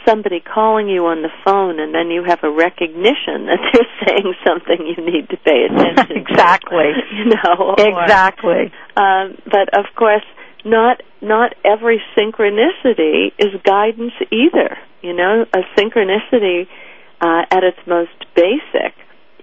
somebody 0.05 0.39
calling 0.39 0.87
you 0.87 1.05
on 1.05 1.21
the 1.21 1.31
phone 1.43 1.79
and 1.79 1.93
then 1.93 2.09
you 2.09 2.23
have 2.23 2.39
a 2.43 2.49
recognition 2.49 3.47
that 3.47 3.59
they're 3.73 4.07
saying 4.07 4.33
something 4.45 4.85
you 4.85 5.03
need 5.03 5.29
to 5.29 5.37
pay 5.37 5.65
attention 5.69 6.17
exactly. 6.17 6.93
to. 6.93 7.01
You 7.11 7.25
know. 7.25 7.75
Exactly. 7.77 8.71
Or, 8.97 9.03
um, 9.03 9.37
but 9.45 9.77
of 9.77 9.85
course, 9.95 10.23
not 10.65 11.01
not 11.21 11.53
every 11.63 12.01
synchronicity 12.17 13.31
is 13.37 13.53
guidance 13.63 14.13
either. 14.31 14.77
You 15.01 15.13
know, 15.13 15.45
a 15.53 15.59
synchronicity 15.77 16.67
uh, 17.19 17.43
at 17.51 17.63
its 17.63 17.77
most 17.85 18.17
basic 18.35 18.93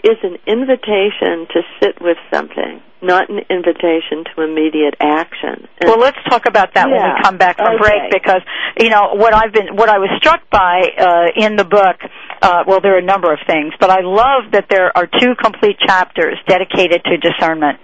is 0.04 0.18
an 0.22 0.37
invitation 0.46 1.46
to 1.52 1.61
sit 1.80 2.00
with 2.00 2.16
something, 2.32 2.82
not 3.02 3.28
an 3.30 3.40
invitation 3.50 4.24
to 4.34 4.42
immediate 4.42 4.94
action. 5.00 5.68
And 5.80 5.88
well, 5.88 5.98
let's 5.98 6.18
talk 6.28 6.46
about 6.46 6.74
that 6.74 6.88
yeah, 6.88 6.94
when 6.94 7.14
we 7.14 7.22
come 7.22 7.38
back 7.38 7.56
from 7.56 7.74
okay. 7.74 7.78
break 7.78 8.12
because 8.12 8.42
you 8.78 8.90
know 8.90 9.14
what 9.14 9.34
I've 9.34 9.52
been 9.52 9.76
what 9.76 9.88
I 9.88 9.98
was 9.98 10.11
struck 10.18 10.48
by 10.50 10.88
uh, 10.98 11.26
in 11.37 11.56
the 11.56 11.64
book. 11.64 11.98
Uh, 12.40 12.64
well, 12.66 12.80
there 12.80 12.94
are 12.94 12.98
a 12.98 13.04
number 13.04 13.32
of 13.32 13.40
things, 13.46 13.74
but 13.80 13.90
I 13.90 14.00
love 14.02 14.52
that 14.52 14.66
there 14.70 14.96
are 14.96 15.06
two 15.06 15.34
complete 15.42 15.78
chapters 15.84 16.38
dedicated 16.46 17.02
to 17.04 17.16
discernment, 17.18 17.78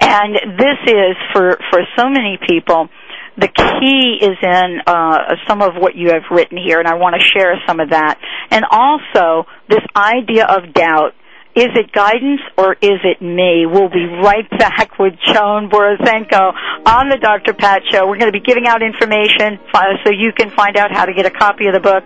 and 0.00 0.58
this 0.58 0.78
is 0.86 1.16
for 1.32 1.58
for 1.70 1.80
so 1.96 2.08
many 2.08 2.38
people 2.48 2.88
the 3.36 3.48
key 3.48 4.24
is 4.24 4.36
in 4.42 4.80
uh, 4.86 5.34
some 5.48 5.60
of 5.60 5.74
what 5.74 5.96
you 5.96 6.10
have 6.12 6.22
written 6.30 6.56
here, 6.56 6.78
and 6.78 6.86
I 6.86 6.94
want 6.94 7.16
to 7.18 7.20
share 7.20 7.54
some 7.66 7.80
of 7.80 7.90
that. 7.90 8.18
And 8.50 8.64
also, 8.70 9.48
this 9.68 9.82
idea 9.96 10.46
of 10.46 10.72
doubt. 10.72 11.14
Is 11.56 11.70
it 11.76 11.92
guidance 11.92 12.40
or 12.58 12.72
is 12.72 12.98
it 13.04 13.22
me? 13.22 13.64
We'll 13.64 13.88
be 13.88 14.06
right 14.06 14.48
back 14.50 14.98
with 14.98 15.14
Joan 15.32 15.70
Borysenko 15.70 16.52
on 16.84 17.08
the 17.08 17.18
Dr. 17.20 17.54
Pat 17.54 17.82
Show. 17.92 18.08
We're 18.08 18.18
going 18.18 18.32
to 18.32 18.38
be 18.38 18.44
giving 18.44 18.66
out 18.66 18.82
information 18.82 19.60
so 19.72 20.10
you 20.10 20.32
can 20.32 20.50
find 20.50 20.76
out 20.76 20.90
how 20.90 21.04
to 21.04 21.14
get 21.14 21.26
a 21.26 21.30
copy 21.30 21.68
of 21.68 21.74
the 21.74 21.80
book 21.80 22.04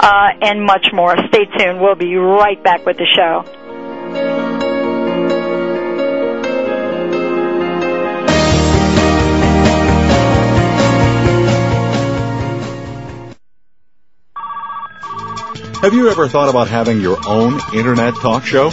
uh, 0.00 0.28
and 0.42 0.62
much 0.62 0.88
more. 0.92 1.16
Stay 1.28 1.46
tuned. 1.46 1.80
We'll 1.80 1.94
be 1.94 2.14
right 2.16 2.62
back 2.62 2.84
with 2.84 2.98
the 2.98 3.06
show. 3.06 4.49
Have 15.80 15.94
you 15.94 16.10
ever 16.10 16.28
thought 16.28 16.50
about 16.50 16.68
having 16.68 17.00
your 17.00 17.16
own 17.26 17.58
internet 17.74 18.14
talk 18.16 18.44
show? 18.44 18.70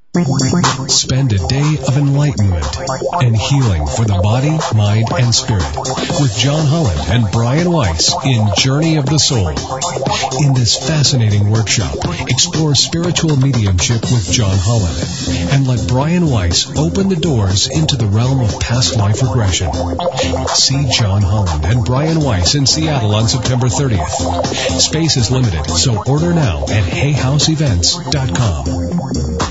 Spend 0.13 1.31
a 1.31 1.37
day 1.47 1.77
of 1.87 1.95
enlightenment 1.95 2.67
and 3.23 3.33
healing 3.33 3.87
for 3.87 4.03
the 4.03 4.19
body, 4.21 4.59
mind, 4.75 5.07
and 5.09 5.33
spirit 5.33 5.63
with 6.19 6.35
John 6.37 6.67
Holland 6.67 6.99
and 7.07 7.31
Brian 7.31 7.71
Weiss 7.71 8.13
in 8.25 8.49
Journey 8.57 8.97
of 8.97 9.05
the 9.05 9.17
Soul. 9.17 9.51
In 10.43 10.53
this 10.53 10.75
fascinating 10.85 11.49
workshop, 11.49 11.95
explore 12.27 12.75
spiritual 12.75 13.37
mediumship 13.37 14.01
with 14.01 14.29
John 14.29 14.57
Holland 14.59 14.97
and 15.53 15.65
let 15.65 15.87
Brian 15.87 16.29
Weiss 16.29 16.69
open 16.77 17.07
the 17.07 17.15
doors 17.15 17.69
into 17.69 17.95
the 17.95 18.07
realm 18.07 18.41
of 18.41 18.59
past 18.59 18.97
life 18.97 19.21
regression. 19.21 19.71
See 20.49 20.89
John 20.91 21.21
Holland 21.21 21.63
and 21.63 21.85
Brian 21.85 22.19
Weiss 22.19 22.55
in 22.55 22.65
Seattle 22.65 23.15
on 23.15 23.29
September 23.29 23.67
30th. 23.67 24.77
Space 24.77 25.15
is 25.15 25.31
limited, 25.31 25.69
so 25.69 26.03
order 26.05 26.33
now 26.33 26.63
at 26.63 26.83
hayhouseevents.com. 26.83 29.50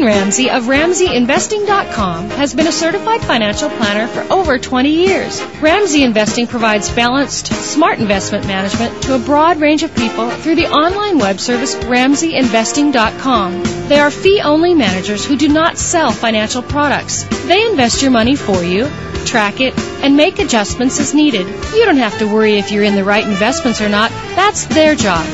Karen 0.00 0.16
Ramsey 0.16 0.48
of 0.48 0.64
RamseyInvesting.com 0.64 2.30
has 2.30 2.54
been 2.54 2.66
a 2.66 2.72
certified 2.72 3.20
financial 3.20 3.68
planner 3.68 4.06
for 4.06 4.22
over 4.32 4.58
20 4.58 4.88
years. 4.88 5.42
Ramsey 5.60 6.04
Investing 6.04 6.46
provides 6.46 6.90
balanced, 6.90 7.48
smart 7.48 7.98
investment 7.98 8.46
management 8.46 9.02
to 9.02 9.14
a 9.14 9.18
broad 9.18 9.60
range 9.60 9.82
of 9.82 9.94
people 9.94 10.30
through 10.30 10.54
the 10.54 10.68
online 10.68 11.18
web 11.18 11.38
service 11.38 11.74
RamseyInvesting.com. 11.74 13.62
They 13.88 13.98
are 13.98 14.10
fee-only 14.10 14.72
managers 14.72 15.26
who 15.26 15.36
do 15.36 15.48
not 15.48 15.76
sell 15.76 16.12
financial 16.12 16.62
products. 16.62 17.24
They 17.46 17.66
invest 17.66 18.00
your 18.00 18.10
money 18.10 18.36
for 18.36 18.64
you, 18.64 18.88
track 19.26 19.60
it, 19.60 19.78
and 20.02 20.16
make 20.16 20.38
adjustments 20.38 20.98
as 20.98 21.12
needed. 21.12 21.46
You 21.46 21.84
don't 21.84 21.98
have 21.98 22.18
to 22.20 22.32
worry 22.32 22.54
if 22.54 22.72
you're 22.72 22.84
in 22.84 22.96
the 22.96 23.04
right 23.04 23.26
investments 23.26 23.82
or 23.82 23.90
not. 23.90 24.10
That's 24.34 24.64
their 24.64 24.94
job. 24.94 25.26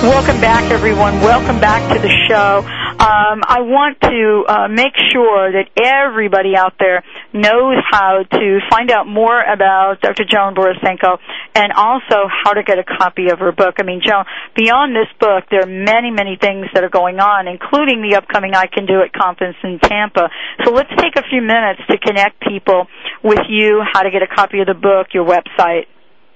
Welcome 0.04 0.40
back, 0.40 0.72
everyone. 0.72 1.20
Welcome 1.22 1.60
back 1.60 1.94
to 1.94 2.00
the 2.02 2.08
show. 2.30 2.64
Um, 3.02 3.42
I 3.42 3.66
want 3.66 3.98
to 4.02 4.46
uh, 4.46 4.68
make 4.70 4.94
sure 5.10 5.50
that 5.50 5.74
everybody 5.74 6.54
out 6.54 6.78
there 6.78 7.02
knows 7.34 7.82
how 7.90 8.22
to 8.22 8.60
find 8.70 8.92
out 8.92 9.08
more 9.08 9.42
about 9.42 10.06
Dr. 10.06 10.22
Joan 10.22 10.54
Borysenko 10.54 11.18
and 11.56 11.74
also 11.74 12.30
how 12.30 12.54
to 12.54 12.62
get 12.62 12.78
a 12.78 12.86
copy 12.86 13.34
of 13.34 13.40
her 13.40 13.52
book. 13.52 13.82
I 13.82 13.84
mean, 13.90 14.06
Joan, 14.06 14.26
beyond 14.56 14.94
this 14.94 15.10
book, 15.18 15.50
there 15.50 15.66
are 15.66 15.74
many, 15.74 16.12
many 16.12 16.38
things 16.38 16.68
that 16.76 16.84
are 16.84 16.94
going 16.94 17.18
on, 17.18 17.48
including 17.48 18.06
the 18.06 18.22
upcoming 18.22 18.54
I 18.54 18.68
Can 18.68 18.86
Do 18.86 19.02
It 19.02 19.14
conference 19.18 19.58
in 19.64 19.80
Tampa. 19.82 20.30
So 20.64 20.70
let's 20.70 20.94
take 21.02 21.18
a 21.18 21.26
few 21.26 21.42
minutes 21.42 21.82
to 21.90 21.98
connect 21.98 22.38
people 22.46 22.86
with 23.24 23.50
you, 23.50 23.82
how 23.82 24.04
to 24.04 24.12
get 24.12 24.22
a 24.22 24.30
copy 24.30 24.62
of 24.62 24.68
the 24.68 24.78
book, 24.78 25.08
your 25.18 25.26
website. 25.26 25.90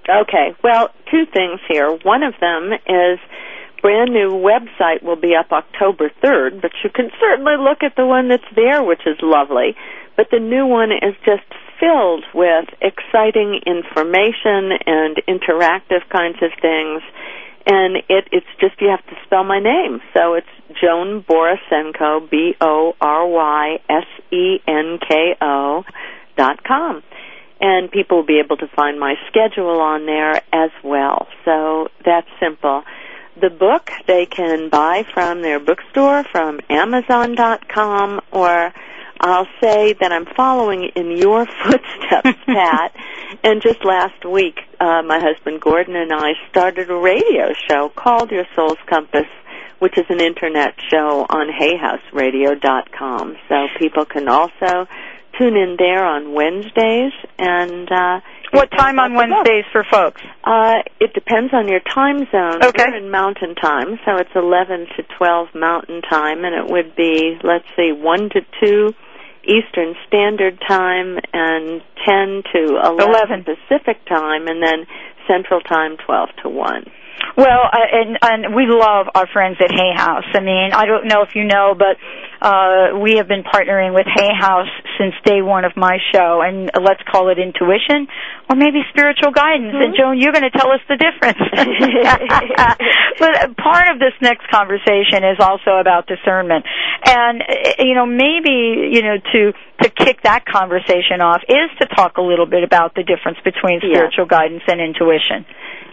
Okay. 0.10 0.58
Well, 0.63 0.89
two 1.12 1.30
things 1.32 1.62
here. 1.69 1.93
One 2.01 2.23
of 2.23 2.34
them 2.41 2.73
is 2.73 3.19
brand 3.81 4.11
new 4.11 4.31
website 4.31 5.03
will 5.03 5.15
be 5.15 5.35
up 5.35 5.51
October 5.51 6.09
3rd, 6.23 6.61
but 6.61 6.71
you 6.83 6.89
can 6.89 7.09
certainly 7.19 7.57
look 7.57 7.83
at 7.83 7.95
the 7.95 8.05
one 8.05 8.29
that's 8.29 8.43
there, 8.55 8.83
which 8.83 9.01
is 9.05 9.17
lovely. 9.21 9.75
But 10.15 10.27
the 10.31 10.39
new 10.39 10.65
one 10.65 10.91
is 10.91 11.15
just 11.25 11.43
filled 11.79 12.23
with 12.33 12.65
exciting 12.81 13.61
information 13.65 14.71
and 14.85 15.21
interactive 15.27 16.07
kinds 16.09 16.38
of 16.41 16.51
things. 16.61 17.01
And 17.67 17.97
it, 18.09 18.27
it's 18.31 18.45
just, 18.59 18.79
you 18.79 18.89
have 18.89 19.05
to 19.07 19.15
spell 19.25 19.43
my 19.43 19.59
name. 19.59 19.99
So 20.13 20.35
it's 20.35 20.47
Joan 20.81 21.23
Borysenko, 21.23 22.29
B-O-R-Y-S-E-N-K-O 22.29 22.93
dot 26.38 26.63
com. 26.63 27.03
And 27.59 27.89
people 27.89 28.17
will 28.17 28.25
be 28.25 28.39
able 28.43 28.57
to 28.57 28.67
find 28.75 28.99
my 28.99 29.15
schedule 29.29 29.79
on 29.79 30.05
there 30.05 30.41
as 30.53 30.71
well. 30.83 31.27
So 31.43 31.88
that's 32.03 32.27
simple 32.39 32.83
the 33.39 33.49
book 33.49 33.91
they 34.07 34.25
can 34.25 34.69
buy 34.69 35.03
from 35.13 35.41
their 35.41 35.59
bookstore, 35.59 36.23
from 36.31 36.59
Amazon.com, 36.69 38.21
or 38.31 38.73
I'll 39.19 39.47
say 39.61 39.93
that 39.93 40.11
I'm 40.11 40.25
following 40.35 40.91
in 40.95 41.17
your 41.17 41.45
footsteps, 41.63 42.37
Pat. 42.45 42.95
and 43.43 43.61
just 43.61 43.83
last 43.83 44.25
week, 44.25 44.59
uh, 44.79 45.01
my 45.03 45.19
husband 45.19 45.61
Gordon 45.61 45.95
and 45.95 46.11
I 46.13 46.33
started 46.49 46.89
a 46.89 46.95
radio 46.95 47.53
show 47.67 47.89
called 47.89 48.31
Your 48.31 48.45
Soul's 48.55 48.77
Compass, 48.87 49.27
which 49.79 49.97
is 49.97 50.05
an 50.09 50.21
internet 50.21 50.75
show 50.89 51.25
on 51.29 51.47
HayHouseRadio.com. 51.49 53.37
So 53.49 53.67
people 53.79 54.05
can 54.05 54.27
also 54.27 54.87
tune 55.37 55.57
in 55.57 55.75
there 55.77 56.05
on 56.05 56.33
Wednesdays 56.33 57.11
and 57.37 57.91
uh 57.91 58.21
what 58.55 58.71
time 58.71 58.99
on 58.99 59.13
Wednesdays 59.13 59.65
for 59.71 59.83
folks? 59.89 60.21
Uh, 60.43 60.81
it 60.99 61.13
depends 61.13 61.53
on 61.53 61.67
your 61.67 61.81
time 61.81 62.19
zone. 62.31 62.63
Okay. 62.63 62.85
We're 62.87 62.97
in 62.97 63.11
Mountain 63.11 63.55
Time, 63.55 63.99
so 64.05 64.17
it's 64.17 64.33
11 64.35 64.87
to 64.97 65.03
12 65.17 65.47
Mountain 65.53 66.01
Time, 66.01 66.43
and 66.43 66.55
it 66.55 66.71
would 66.71 66.95
be, 66.95 67.37
let's 67.43 67.67
see, 67.75 67.91
1 67.91 68.29
to 68.29 68.41
2 68.63 68.93
Eastern 69.47 69.95
Standard 70.07 70.59
Time 70.67 71.17
and 71.33 71.81
10 72.05 72.43
to 72.53 72.81
11, 72.83 73.43
11. 73.43 73.45
Pacific 73.45 74.03
Time, 74.07 74.47
and 74.47 74.61
then 74.61 74.87
Central 75.27 75.61
Time 75.61 75.97
12 76.05 76.29
to 76.43 76.49
1. 76.49 76.85
Well, 77.38 77.67
uh, 77.67 77.78
and 77.91 78.17
and 78.21 78.56
we 78.56 78.65
love 78.67 79.08
our 79.13 79.28
friends 79.28 79.58
at 79.60 79.71
Hay 79.71 79.91
House. 79.95 80.25
I 80.34 80.39
mean, 80.39 80.71
I 80.73 80.86
don't 80.86 81.08
know 81.08 81.21
if 81.21 81.36
you 81.36 81.43
know, 81.43 81.75
but 81.78 81.97
uh 82.41 82.97
we 82.99 83.17
have 83.17 83.28
been 83.28 83.43
partnering 83.43 83.93
with 83.93 84.08
Hay 84.08 84.32
House 84.32 84.71
since 84.97 85.13
day 85.25 85.41
one 85.41 85.65
of 85.65 85.75
my 85.75 85.97
show, 86.13 86.41
and 86.41 86.71
let's 86.80 87.01
call 87.12 87.30
it 87.30 87.39
intuition 87.39 88.08
or 88.49 88.56
maybe 88.56 88.82
spiritual 88.89 89.32
guidance. 89.32 89.73
Mm-hmm. 89.73 89.84
And 89.84 89.95
Joan, 89.97 90.19
you're 90.19 90.32
going 90.32 90.47
to 90.47 90.56
tell 90.56 90.71
us 90.71 90.80
the 90.88 90.95
difference. 90.95 91.41
but 93.19 93.58
part 93.58 93.89
of 93.91 93.99
this 93.99 94.13
next 94.21 94.47
conversation 94.51 95.23
is 95.23 95.39
also 95.39 95.80
about 95.80 96.08
discernment, 96.08 96.65
and 97.06 97.43
you 97.80 97.95
know, 97.95 98.06
maybe 98.06 98.91
you 98.95 99.01
know 99.01 99.17
to 99.17 99.51
to 99.84 99.89
kick 99.89 100.21
that 100.23 100.45
conversation 100.45 101.19
off 101.19 101.41
is 101.49 101.69
to 101.82 101.88
talk 101.95 102.17
a 102.17 102.21
little 102.21 102.45
bit 102.45 102.63
about 102.63 102.95
the 102.95 103.04
difference 103.04 103.38
between 103.43 103.80
spiritual 103.80 104.25
yeah. 104.32 104.39
guidance 104.39 104.63
and 104.67 104.80
intuition. 104.80 105.45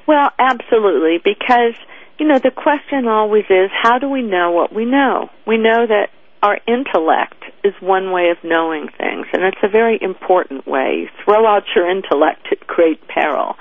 Well, 0.06 0.30
absolutely, 0.38 1.18
because, 1.22 1.74
you 2.18 2.26
know, 2.26 2.38
the 2.38 2.50
question 2.50 3.06
always 3.06 3.44
is 3.48 3.70
how 3.70 3.98
do 3.98 4.08
we 4.08 4.22
know 4.22 4.50
what 4.50 4.74
we 4.74 4.84
know? 4.84 5.30
We 5.46 5.56
know 5.58 5.86
that 5.86 6.10
our 6.42 6.58
intellect 6.66 7.44
is 7.62 7.72
one 7.80 8.10
way 8.10 8.30
of 8.30 8.38
knowing 8.42 8.88
things, 8.98 9.26
and 9.32 9.44
it's 9.44 9.62
a 9.62 9.68
very 9.68 9.98
important 10.00 10.66
way. 10.66 11.02
You 11.02 11.08
throw 11.24 11.46
out 11.46 11.62
your 11.74 11.88
intellect 11.88 12.48
at 12.50 12.66
great 12.66 13.06
peril. 13.06 13.54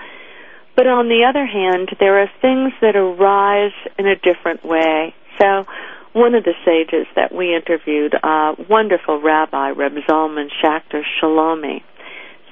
But 0.75 0.87
on 0.87 1.09
the 1.09 1.25
other 1.29 1.45
hand, 1.45 1.89
there 1.99 2.21
are 2.21 2.31
things 2.41 2.73
that 2.81 2.95
arise 2.95 3.73
in 3.99 4.07
a 4.07 4.15
different 4.15 4.65
way. 4.65 5.13
So, 5.39 5.65
one 6.13 6.33
of 6.33 6.43
the 6.43 6.55
sages 6.65 7.07
that 7.15 7.33
we 7.33 7.55
interviewed, 7.55 8.15
a 8.15 8.55
wonderful 8.67 9.21
rabbi, 9.21 9.69
Reb 9.69 9.93
Zalman 10.09 10.49
Schachter 10.61 11.03
Shalomi, 11.21 11.83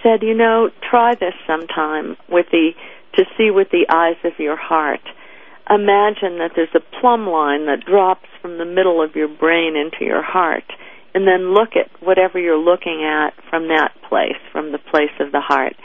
said, 0.04 0.21
you 0.21 0.34
know, 0.34 0.69
try 0.89 1.15
this 1.15 1.34
sometime 1.45 2.15
with 2.30 2.45
the 2.52 2.71
to 3.13 3.26
see 3.38 3.52
with 3.52 3.69
the 3.72 3.86
eyes 3.89 4.17
of 4.24 4.39
your 4.39 4.58
heart. 4.58 5.02
Imagine 5.69 6.39
that 6.39 6.52
there's 6.56 6.74
a 6.74 7.00
plumb 7.00 7.28
line 7.28 7.67
that 7.67 7.86
drops 7.86 8.28
from 8.41 8.58
the 8.58 8.65
middle 8.65 9.04
of 9.04 9.15
your 9.15 9.28
brain 9.28 9.76
into 9.76 10.04
your 10.04 10.24
heart, 10.24 10.63
and 11.13 11.28
then 11.28 11.54
look 11.54 11.76
at 11.76 11.89
whatever 12.02 12.39
you're 12.39 12.58
looking 12.58 13.04
at 13.04 13.34
from 13.50 13.67
that 13.67 13.91
place, 14.08 14.39
from 14.52 14.72
the 14.72 14.80
place 14.80 15.13
of 15.19 15.32
the 15.32 15.41
heart. 15.41 15.76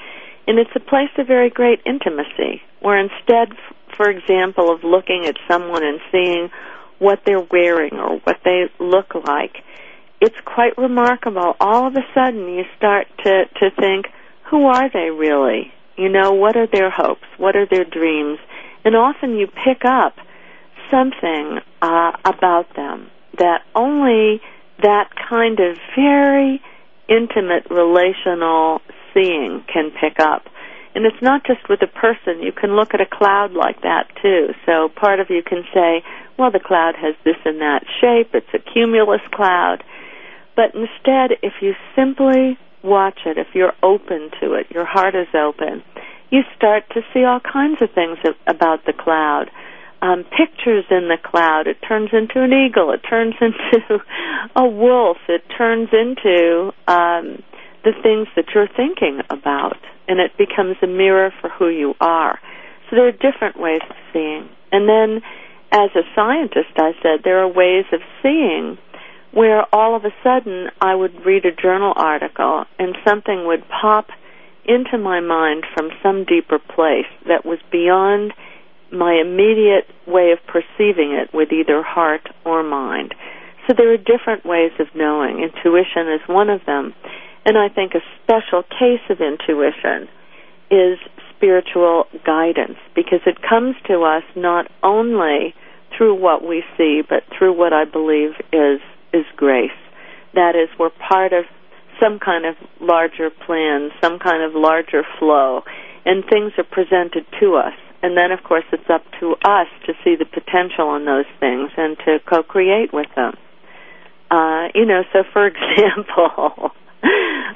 And 0.47 0.59
it's 0.59 0.71
a 0.75 0.81
place 0.81 1.11
of 1.19 1.27
very 1.27 1.51
great 1.51 1.81
intimacy, 1.85 2.63
where 2.81 2.99
instead, 2.99 3.57
for 3.97 4.09
example, 4.09 4.73
of 4.73 4.85
looking 4.85 5.27
at 5.27 5.37
someone 5.51 5.85
and 5.85 6.01
seeing 6.13 6.51
what 6.99 7.21
they're 7.27 7.41
wearing 7.41 7.95
or 7.95 8.21
what 8.25 8.39
they 8.45 8.71
look 8.79 9.15
like, 9.15 9.57
it's 10.21 10.37
quite 10.47 10.79
remarkable. 10.79 11.57
All 11.61 11.89
of 11.89 11.95
a 11.95 12.07
sudden, 12.15 12.49
you 12.49 12.65
start 12.77 13.07
to, 13.25 13.45
to 13.61 13.71
think, 13.79 14.07
who 14.51 14.65
are 14.67 14.89
they 14.91 15.11
really? 15.11 15.74
You 15.97 16.09
know, 16.09 16.33
what 16.33 16.57
are 16.57 16.67
their 16.67 16.91
hopes? 16.91 17.27
What 17.39 17.57
are 17.57 17.67
their 17.67 17.85
dreams? 17.85 18.39
And 18.85 18.97
often 18.97 19.37
you 19.37 19.47
pick 19.47 19.85
up 19.85 20.15
something 20.91 21.61
uh, 21.81 22.13
about 22.25 22.75
them 22.77 23.11
that 23.39 23.63
only 23.75 24.41
that 24.83 25.11
kind 25.29 25.61
of 25.61 25.77
very 25.97 26.61
intimate 27.09 27.67
relational 27.71 28.81
seeing 29.13 29.65
can 29.73 29.91
pick 29.91 30.21
up. 30.21 30.47
And 30.95 31.07
it's 31.07 31.21
not 31.23 31.45
just 31.45 31.69
with 31.69 31.83
a 31.83 31.87
person. 31.87 32.43
You 32.43 32.53
can 32.53 32.77
look 32.77 32.95
at 32.95 33.01
a 33.01 33.07
cloud 33.07 33.53
like 33.53 33.83
that 33.83 34.07
too. 34.23 34.55
So 34.67 34.89
part 34.89 35.19
of 35.21 35.29
you 35.29 35.43
can 35.43 35.65
say, 35.75 36.03
well, 36.39 36.51
the 36.51 36.61
cloud 36.61 36.95
has 36.97 37.15
this 37.25 37.37
and 37.45 37.61
that 37.61 37.85
shape. 38.01 38.35
It's 38.35 38.47
a 38.55 38.59
cumulus 38.59 39.21
cloud. 39.33 39.83
But 40.55 40.75
instead, 40.75 41.39
if 41.43 41.55
you 41.61 41.75
simply 41.97 42.59
watch 42.85 43.21
it, 43.27 43.39
if 43.39 43.49
you're 43.55 43.73
open 43.83 44.31
to 44.41 44.55
it, 44.55 44.71
your 44.71 44.85
heart 44.85 45.15
is 45.15 45.29
open, 45.35 45.83
you 46.31 46.43
start 46.57 46.85
to 46.95 47.01
see 47.13 47.25
all 47.25 47.41
kinds 47.41 47.81
of 47.81 47.91
things 47.95 48.19
about 48.47 48.85
the 48.87 48.93
cloud. 48.93 49.51
Um, 50.03 50.25
pictures 50.25 50.85
in 50.91 51.09
the 51.09 51.17
cloud. 51.17 51.67
It 51.67 51.79
turns 51.87 52.11
into 52.13 52.43
an 52.45 52.53
eagle. 52.53 52.93
It 52.93 53.01
turns 53.09 53.35
into 53.41 54.05
a 54.55 54.67
wolf. 54.67 55.17
It 55.29 55.43
turns 55.57 55.89
into 55.93 56.73
um, 56.87 57.43
the 57.85 57.93
things 58.03 58.29
that 58.37 58.53
you're 58.55 58.69
thinking 58.69 59.21
about, 59.31 59.79
and 60.07 60.21
it 60.21 60.37
becomes 60.37 60.77
a 60.83 60.87
mirror 60.87 61.33
for 61.41 61.49
who 61.49 61.69
you 61.69 61.95
are. 62.01 62.39
So 62.91 62.97
there 62.97 63.09
are 63.09 63.13
different 63.13 63.59
ways 63.59 63.81
of 63.89 63.97
seeing. 64.13 64.49
And 64.73 64.89
then, 64.89 65.23
as 65.73 65.91
a 65.97 66.03
scientist, 66.15 66.77
I 66.77 66.93
said 67.03 67.21
there 67.25 67.41
are 67.41 67.49
ways 67.49 67.87
of 67.93 68.01
seeing 68.23 68.77
where 69.35 69.65
all 69.75 69.97
of 69.97 70.05
a 70.05 70.15
sudden 70.23 70.69
I 70.81 70.95
would 70.95 71.27
read 71.27 71.45
a 71.45 71.55
journal 71.55 71.93
article 71.97 72.65
and 72.79 72.97
something 73.07 73.47
would 73.47 73.65
pop 73.69 74.07
into 74.65 74.97
my 74.97 75.21
mind 75.21 75.65
from 75.75 75.91
some 76.03 76.25
deeper 76.25 76.59
place 76.59 77.11
that 77.27 77.45
was 77.45 77.59
beyond 77.71 78.33
my 78.93 79.15
immediate 79.15 79.89
way 80.07 80.31
of 80.31 80.39
perceiving 80.47 81.13
it 81.13 81.35
with 81.35 81.53
either 81.53 81.83
heart 81.83 82.29
or 82.47 82.63
mind. 82.63 83.13
So 83.67 83.75
there 83.77 83.93
are 83.93 83.99
different 83.99 84.47
ways 84.47 84.73
of 84.79 84.87
knowing. 84.95 85.43
Intuition 85.43 86.13
is 86.13 86.21
one 86.29 86.49
of 86.49 86.65
them. 86.65 86.95
And 87.45 87.59
I 87.59 87.69
think 87.69 87.95
a 87.95 88.01
special 88.23 88.63
case 88.63 89.03
of 89.11 89.21
intuition 89.21 90.09
is 90.71 90.99
spiritual 91.37 92.05
guidance 92.25 92.79
because 92.95 93.21
it 93.27 93.43
comes 93.43 93.75
to 93.89 94.03
us 94.03 94.23
not 94.37 94.71
only 94.83 95.55
through 95.97 96.15
what 96.15 96.47
we 96.47 96.63
see, 96.77 97.03
but 97.07 97.23
through 97.37 97.57
what 97.57 97.73
I 97.73 97.85
believe 97.85 98.33
is 98.53 98.81
is 99.15 99.25
grace. 99.37 99.71
That 100.35 100.57
is, 100.57 100.69
we're 100.79 100.91
part 100.91 101.33
of 101.33 101.45
some 102.03 102.19
kind 102.19 102.45
of 102.45 102.57
larger 102.81 103.31
plan, 103.31 103.91
some 104.03 104.19
kind 104.19 104.43
of 104.43 104.55
larger 104.55 105.05
flow, 105.19 105.63
and 106.05 106.25
things 106.25 106.53
are 106.59 106.65
presented 106.65 107.25
to 107.41 107.55
us. 107.57 107.75
And 108.03 108.17
then, 108.17 108.33
of 108.33 108.43
course, 108.43 108.65
it's 108.73 108.91
up 108.91 109.03
to 109.21 109.33
us 109.45 109.69
to 109.87 109.95
see 110.05 110.17
the 110.17 110.27
potential 110.27 110.95
in 110.97 111.07
those 111.07 111.25
things 111.41 111.71
and 111.77 111.97
to 112.05 112.19
co-create 112.29 112.93
with 112.93 113.07
them. 113.17 113.35
Uh, 114.31 114.69
you 114.75 114.85
know, 114.85 115.03
so 115.13 115.23
for 115.33 115.47
example, 115.55 116.73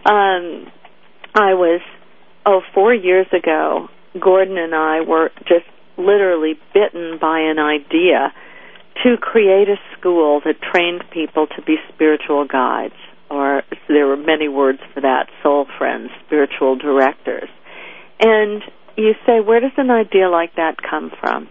um, 0.07 0.73
I 1.35 1.55
was, 1.55 1.81
oh, 2.47 2.63
four 2.73 2.95
years 2.95 3.27
ago, 3.33 3.89
Gordon 4.19 4.57
and 4.57 4.75
I 4.75 5.01
were 5.03 5.31
just 5.41 5.67
literally 5.99 6.55
bitten 6.73 7.19
by 7.21 7.41
an 7.41 7.59
idea 7.59 8.33
to 9.05 9.17
create 9.17 9.69
a 9.69 9.77
school 9.97 10.41
that 10.45 10.61
trained 10.61 11.05
people 11.13 11.47
to 11.47 11.63
be 11.63 11.77
spiritual 11.93 12.47
guides, 12.47 12.95
or 13.31 13.63
there 13.89 14.07
were 14.07 14.17
many 14.17 14.49
words 14.49 14.81
for 14.95 15.01
that 15.01 15.29
soul 15.43 15.67
friends, 15.79 16.11
spiritual 16.27 16.77
directors. 16.77 17.49
And 18.21 18.63
you 18.97 19.15
say, 19.27 19.41
where 19.41 19.61
does 19.61 19.73
an 19.77 19.91
idea 19.91 20.29
like 20.29 20.57
that 20.57 20.77
come 20.83 21.11
from? 21.21 21.49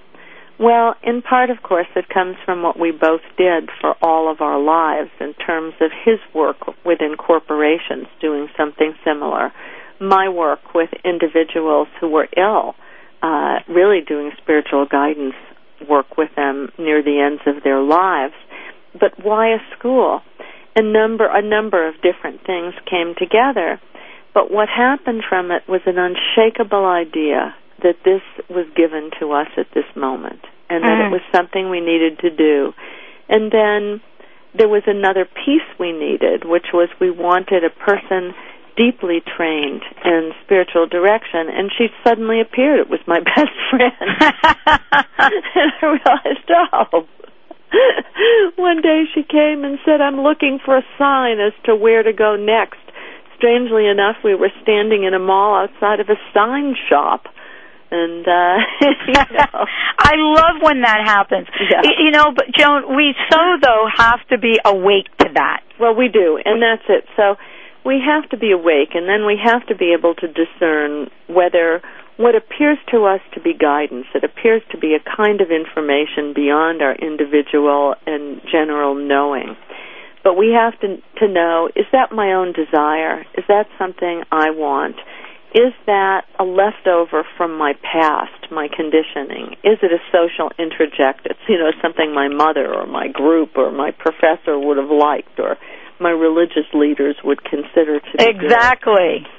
Well, 0.59 0.95
in 1.03 1.21
part, 1.21 1.51
of 1.51 1.61
course, 1.61 1.87
it 1.95 2.09
comes 2.09 2.35
from 2.43 2.63
what 2.63 2.79
we 2.79 2.91
both 2.91 3.21
did 3.37 3.69
for 3.79 3.95
all 4.01 4.31
of 4.31 4.41
our 4.41 4.59
lives 4.59 5.11
in 5.19 5.33
terms 5.35 5.75
of 5.79 5.91
his 6.03 6.17
work 6.33 6.57
within 6.83 7.15
corporations 7.15 8.07
doing 8.19 8.47
something 8.57 8.95
similar, 9.05 9.53
my 9.99 10.29
work 10.29 10.73
with 10.73 10.89
individuals 11.05 11.87
who 11.99 12.09
were 12.09 12.27
ill, 12.35 12.75
uh, 13.21 13.59
really 13.67 14.01
doing 14.01 14.31
spiritual 14.41 14.85
guidance 14.85 15.35
work 15.88 16.17
with 16.17 16.30
them 16.36 16.71
near 16.78 17.03
the 17.03 17.19
ends 17.19 17.41
of 17.45 17.63
their 17.63 17.82
lives. 17.82 18.34
But 18.93 19.23
why 19.23 19.53
a 19.53 19.59
school? 19.78 20.21
A 20.75 20.82
number, 20.82 21.28
a 21.28 21.41
number 21.41 21.88
of 21.88 21.95
different 22.01 22.45
things 22.45 22.73
came 22.89 23.15
together. 23.17 23.80
But 24.34 24.51
what 24.51 24.69
happened 24.69 25.23
from 25.28 25.51
it 25.51 25.63
was 25.67 25.82
an 25.86 25.97
unshakable 25.97 26.86
idea 26.86 27.55
that 27.82 27.97
this 28.05 28.21
was 28.49 28.65
given 28.75 29.11
to 29.19 29.32
us 29.32 29.47
at 29.57 29.67
this 29.73 29.86
moment 29.95 30.41
and 30.69 30.84
that 30.84 30.97
mm. 30.97 31.07
it 31.07 31.11
was 31.11 31.21
something 31.34 31.69
we 31.69 31.80
needed 31.80 32.19
to 32.19 32.30
do. 32.30 32.73
And 33.30 33.51
then 33.51 34.01
there 34.57 34.67
was 34.67 34.84
another 34.88 35.25
piece 35.25 35.65
we 35.80 35.91
needed, 35.91 36.43
which 36.45 36.67
was 36.73 36.89
we 36.99 37.11
wanted 37.11 37.63
a 37.63 37.69
person 37.69 38.34
deeply 38.78 39.21
trained 39.36 39.82
in 40.05 40.32
spiritual 40.45 40.86
direction, 40.88 41.49
and 41.49 41.71
she 41.78 41.88
suddenly 42.03 42.39
appeared. 42.39 42.80
It 42.80 42.89
was 42.89 43.01
my 43.07 43.19
best 43.36 43.57
friend. 43.69 43.91
and 43.99 45.71
I 45.82 45.86
realized, 45.86 46.49
oh. 46.49 47.07
One 48.55 48.82
day 48.82 49.03
she 49.13 49.23
came 49.23 49.65
and 49.65 49.78
said, 49.84 49.99
I'm 49.99 50.21
looking 50.21 50.59
for 50.63 50.78
a 50.78 50.84
sign 50.97 51.39
as 51.39 51.53
to 51.65 51.75
where 51.75 52.03
to 52.03 52.13
go 52.13 52.36
next. 52.38 52.80
Strangely 53.36 53.88
enough, 53.88 54.15
we 54.23 54.36
were 54.36 54.51
standing 54.63 55.03
in 55.03 55.13
a 55.13 55.19
mall 55.19 55.67
outside 55.67 55.99
of 55.99 56.07
a 56.09 56.15
sign 56.34 56.75
shop. 56.89 57.25
And 57.89 58.28
uh 58.28 58.57
you 59.07 59.13
know. 59.13 59.65
I 59.97 60.13
love 60.15 60.61
when 60.61 60.82
that 60.82 61.03
happens. 61.05 61.47
Yeah. 61.71 61.82
You 62.03 62.11
know, 62.11 62.34
but 62.36 62.47
Joan, 62.57 62.95
we 62.97 63.15
so 63.32 63.39
though 63.61 63.88
have 63.95 64.19
to 64.30 64.38
be 64.38 64.59
awake 64.65 65.07
to 65.19 65.30
that. 65.36 65.63
Well, 65.80 65.95
we 65.95 66.09
do, 66.09 66.38
and 66.43 66.61
that's 66.61 66.84
it. 66.89 67.05
So 67.15 67.38
we 67.88 68.03
have 68.03 68.29
to 68.29 68.38
be 68.38 68.51
awake 68.51 68.91
and 68.93 69.07
then 69.07 69.25
we 69.25 69.39
have 69.41 69.65
to 69.67 69.75
be 69.75 69.95
able 69.97 70.13
to 70.15 70.27
discern 70.27 71.07
whether 71.27 71.81
what 72.17 72.35
appears 72.35 72.77
to 72.91 73.05
us 73.05 73.21
to 73.33 73.39
be 73.39 73.53
guidance, 73.53 74.07
it 74.13 74.25
appears 74.25 74.61
to 74.71 74.77
be 74.77 74.93
a 74.93 75.15
kind 75.15 75.39
of 75.39 75.47
information 75.51 76.33
beyond 76.35 76.81
our 76.81 76.95
individual 76.95 77.95
and 78.05 78.41
general 78.51 78.93
knowing. 78.93 79.55
But 80.23 80.35
we 80.35 80.51
have 80.51 80.77
to, 80.81 80.97
to 81.19 81.27
know, 81.31 81.69
is 81.75 81.85
that 81.93 82.11
my 82.11 82.33
own 82.33 82.51
desire? 82.51 83.21
Is 83.38 83.45
that 83.47 83.67
something 83.79 84.23
I 84.31 84.49
want? 84.49 84.97
Is 85.55 85.71
that 85.85 86.25
a 86.38 86.43
leftover 86.43 87.23
from 87.38 87.57
my 87.57 87.73
past, 87.81 88.51
my 88.51 88.67
conditioning? 88.67 89.55
Is 89.63 89.79
it 89.81 89.93
a 89.95 90.03
social 90.11 90.51
interject? 90.59 91.25
It's, 91.25 91.39
you 91.47 91.57
know, 91.57 91.71
something 91.81 92.13
my 92.13 92.27
mother 92.27 92.67
or 92.67 92.85
my 92.85 93.07
group 93.07 93.55
or 93.55 93.71
my 93.71 93.91
professor 93.91 94.59
would 94.59 94.75
have 94.75 94.91
liked 94.91 95.39
or 95.39 95.55
my 95.99 96.11
religious 96.11 96.67
leaders 96.73 97.15
would 97.23 97.43
consider 97.43 97.99
to 97.99 98.17
be 98.17 98.25
exactly. 98.25 99.23
Good. 99.23 99.33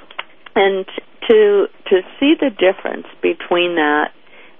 And 0.55 0.85
to 1.29 1.67
to 1.87 2.01
see 2.19 2.33
the 2.39 2.49
difference 2.49 3.07
between 3.21 3.75
that, 3.75 4.11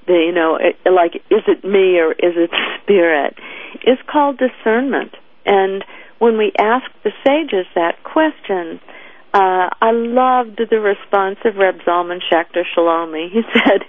the 0.07 0.13
you 0.13 0.31
know, 0.31 0.55
it, 0.55 0.77
like 0.89 1.15
is 1.29 1.43
it 1.47 1.63
me 1.63 1.99
or 1.99 2.11
is 2.11 2.35
it 2.37 2.51
spirit, 2.83 3.35
is 3.83 3.97
called 4.11 4.39
discernment. 4.39 5.15
And 5.45 5.83
when 6.19 6.37
we 6.37 6.51
ask 6.57 6.85
the 7.03 7.11
sages 7.25 7.65
that 7.75 8.03
question, 8.03 8.79
uh, 9.33 9.69
I 9.81 9.91
loved 9.91 10.59
the 10.69 10.79
response 10.79 11.37
of 11.45 11.55
Reb 11.55 11.79
Zalman 11.87 12.19
Schachter 12.31 12.63
Shalomi. 12.75 13.29
He 13.31 13.41
said, 13.53 13.83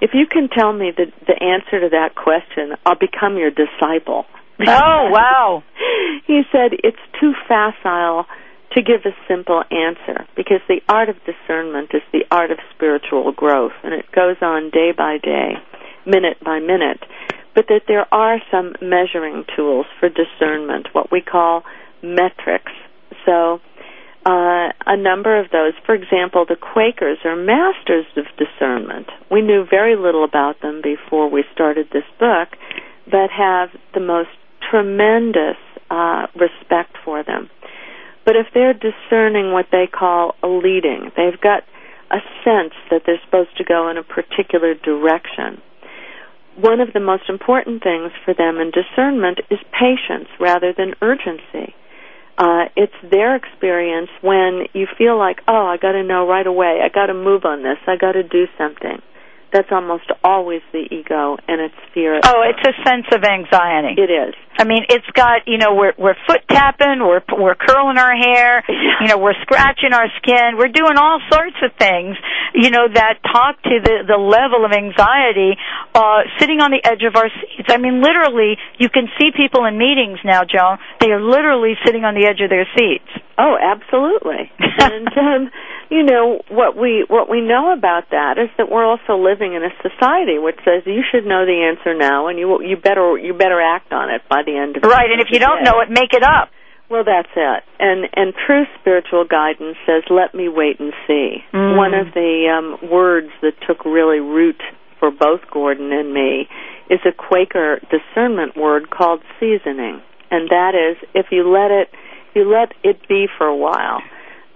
"If 0.00 0.10
you 0.14 0.26
can 0.26 0.48
tell 0.48 0.72
me 0.72 0.92
the 0.96 1.12
the 1.26 1.42
answer 1.42 1.80
to 1.80 1.88
that 1.90 2.14
question, 2.14 2.76
I'll 2.84 2.98
become 2.98 3.36
your 3.36 3.50
disciple." 3.50 4.26
Oh, 4.60 5.08
wow. 5.10 5.62
he 6.26 6.42
said 6.52 6.72
it's 6.82 6.96
too 7.20 7.32
facile 7.48 8.26
to 8.72 8.82
give 8.82 9.00
a 9.06 9.16
simple 9.28 9.62
answer 9.70 10.26
because 10.36 10.60
the 10.68 10.80
art 10.88 11.08
of 11.08 11.16
discernment 11.24 11.90
is 11.94 12.02
the 12.12 12.24
art 12.30 12.50
of 12.50 12.58
spiritual 12.74 13.32
growth 13.32 13.72
and 13.82 13.94
it 13.94 14.10
goes 14.12 14.36
on 14.42 14.70
day 14.70 14.92
by 14.96 15.18
day, 15.18 15.54
minute 16.04 16.36
by 16.44 16.58
minute. 16.58 17.02
But 17.54 17.68
that 17.68 17.82
there 17.88 18.06
are 18.12 18.38
some 18.50 18.74
measuring 18.82 19.44
tools 19.56 19.86
for 19.98 20.10
discernment, 20.10 20.88
what 20.92 21.10
we 21.10 21.22
call 21.22 21.62
metrics. 22.02 22.72
So, 23.24 23.60
uh, 24.26 24.72
a 24.84 24.96
number 24.96 25.38
of 25.38 25.50
those. 25.50 25.72
For 25.86 25.94
example, 25.94 26.44
the 26.46 26.56
Quakers 26.56 27.18
are 27.24 27.36
masters 27.36 28.06
of 28.16 28.24
discernment. 28.36 29.06
We 29.30 29.40
knew 29.40 29.64
very 29.70 29.96
little 29.96 30.24
about 30.24 30.60
them 30.60 30.82
before 30.82 31.30
we 31.30 31.44
started 31.54 31.88
this 31.92 32.04
book, 32.18 32.48
but 33.06 33.30
have 33.30 33.70
the 33.94 34.00
most 34.00 34.30
tremendous 34.70 35.56
uh, 35.90 36.26
respect 36.34 36.96
for 37.04 37.22
them. 37.22 37.48
But 38.24 38.34
if 38.36 38.46
they're 38.52 38.74
discerning 38.74 39.52
what 39.52 39.66
they 39.70 39.86
call 39.86 40.34
a 40.42 40.48
leading, 40.48 41.12
they've 41.16 41.40
got 41.40 41.62
a 42.10 42.18
sense 42.44 42.74
that 42.90 43.02
they're 43.06 43.20
supposed 43.24 43.56
to 43.58 43.64
go 43.64 43.88
in 43.88 43.96
a 43.96 44.02
particular 44.02 44.74
direction. 44.74 45.62
One 46.56 46.80
of 46.80 46.92
the 46.92 47.00
most 47.00 47.28
important 47.28 47.82
things 47.82 48.12
for 48.24 48.34
them 48.34 48.58
in 48.58 48.70
discernment 48.70 49.40
is 49.50 49.58
patience 49.72 50.28
rather 50.40 50.72
than 50.72 50.94
urgency. 51.02 51.74
Uh, 52.38 52.66
it's 52.76 52.94
their 53.02 53.34
experience 53.36 54.10
when 54.20 54.66
you 54.74 54.86
feel 54.98 55.18
like, 55.18 55.40
oh, 55.48 55.66
I 55.66 55.76
got 55.76 55.92
to 55.92 56.02
know 56.02 56.26
right 56.28 56.46
away. 56.46 56.80
I 56.84 56.88
got 56.88 57.06
to 57.06 57.14
move 57.14 57.44
on 57.44 57.62
this. 57.62 57.78
I 57.86 57.96
got 57.96 58.12
to 58.12 58.22
do 58.22 58.46
something. 58.58 59.00
That's 59.52 59.70
almost 59.70 60.10
always 60.24 60.62
the 60.72 60.84
ego 60.90 61.36
and 61.48 61.60
its 61.60 61.74
fear. 61.94 62.20
Oh, 62.24 62.42
it's 62.44 62.62
a 62.66 62.74
sense 62.88 63.06
of 63.12 63.24
anxiety. 63.24 64.00
It 64.00 64.10
is. 64.10 64.34
I 64.58 64.64
mean, 64.64 64.84
it's 64.88 65.06
got 65.12 65.46
you 65.46 65.58
know 65.58 65.74
we're 65.74 65.92
we're 65.98 66.16
foot 66.26 66.40
tapping, 66.48 67.00
we're 67.00 67.22
we're 67.36 67.54
curling 67.54 67.98
our 67.98 68.16
hair, 68.16 68.64
you 69.00 69.08
know 69.08 69.18
we're 69.18 69.36
scratching 69.42 69.92
our 69.92 70.08
skin, 70.16 70.56
we're 70.56 70.72
doing 70.72 70.96
all 70.96 71.20
sorts 71.30 71.56
of 71.62 71.76
things, 71.78 72.16
you 72.54 72.70
know 72.70 72.88
that 72.88 73.20
talk 73.22 73.62
to 73.62 73.76
the 73.84 74.08
the 74.08 74.16
level 74.16 74.64
of 74.64 74.72
anxiety, 74.72 75.56
uh, 75.94 76.24
sitting 76.40 76.60
on 76.60 76.70
the 76.72 76.80
edge 76.82 77.04
of 77.04 77.16
our 77.16 77.28
seats. 77.28 77.68
I 77.68 77.76
mean, 77.76 78.02
literally, 78.02 78.56
you 78.78 78.88
can 78.88 79.08
see 79.20 79.30
people 79.36 79.64
in 79.66 79.76
meetings 79.76 80.18
now, 80.24 80.42
Joan. 80.42 80.78
They 81.00 81.12
are 81.12 81.20
literally 81.20 81.74
sitting 81.84 82.04
on 82.04 82.14
the 82.14 82.26
edge 82.26 82.40
of 82.40 82.48
their 82.48 82.66
seats. 82.76 83.08
Oh, 83.38 83.56
absolutely. 83.60 84.50
and 84.58 85.08
um, 85.18 85.50
you 85.90 86.02
know 86.02 86.42
what 86.48 86.76
we 86.76 87.04
what 87.08 87.30
we 87.30 87.40
know 87.40 87.72
about 87.72 88.10
that 88.10 88.38
is 88.38 88.50
that 88.58 88.70
we're 88.70 88.84
also 88.84 89.16
living 89.16 89.54
in 89.54 89.62
a 89.62 89.70
society 89.82 90.38
which 90.38 90.56
says 90.64 90.82
you 90.86 91.02
should 91.10 91.24
know 91.24 91.46
the 91.46 91.62
answer 91.62 91.96
now 91.96 92.26
and 92.28 92.38
you 92.38 92.62
you 92.62 92.76
better 92.76 93.16
you 93.18 93.34
better 93.34 93.60
act 93.60 93.92
on 93.92 94.10
it 94.10 94.22
by 94.28 94.42
the 94.42 94.56
end 94.56 94.76
of 94.76 94.82
right 94.82 95.10
and 95.10 95.20
if 95.20 95.28
you 95.30 95.38
don't 95.38 95.62
know 95.62 95.80
it 95.80 95.90
make 95.90 96.12
it 96.12 96.22
up. 96.22 96.50
Well 96.88 97.04
that's 97.04 97.30
it. 97.34 97.64
And 97.78 98.06
and 98.14 98.34
true 98.46 98.64
spiritual 98.80 99.24
guidance 99.24 99.76
says 99.86 100.02
let 100.10 100.34
me 100.34 100.48
wait 100.48 100.80
and 100.80 100.92
see. 101.06 101.44
Mm. 101.52 101.76
one 101.76 101.94
of 101.94 102.14
the 102.14 102.50
um 102.50 102.90
words 102.90 103.30
that 103.42 103.54
took 103.66 103.84
really 103.84 104.20
root 104.20 104.60
for 104.98 105.10
both 105.10 105.40
Gordon 105.52 105.92
and 105.92 106.12
me 106.12 106.48
is 106.90 107.00
a 107.06 107.12
Quaker 107.12 107.80
discernment 107.90 108.56
word 108.56 108.90
called 108.90 109.20
seasoning. 109.38 110.00
And 110.30 110.48
that 110.50 110.74
is 110.74 110.96
if 111.14 111.26
you 111.30 111.48
let 111.48 111.70
it 111.70 111.90
you 112.34 112.50
let 112.50 112.72
it 112.82 113.06
be 113.08 113.26
for 113.38 113.46
a 113.46 113.56
while 113.56 114.02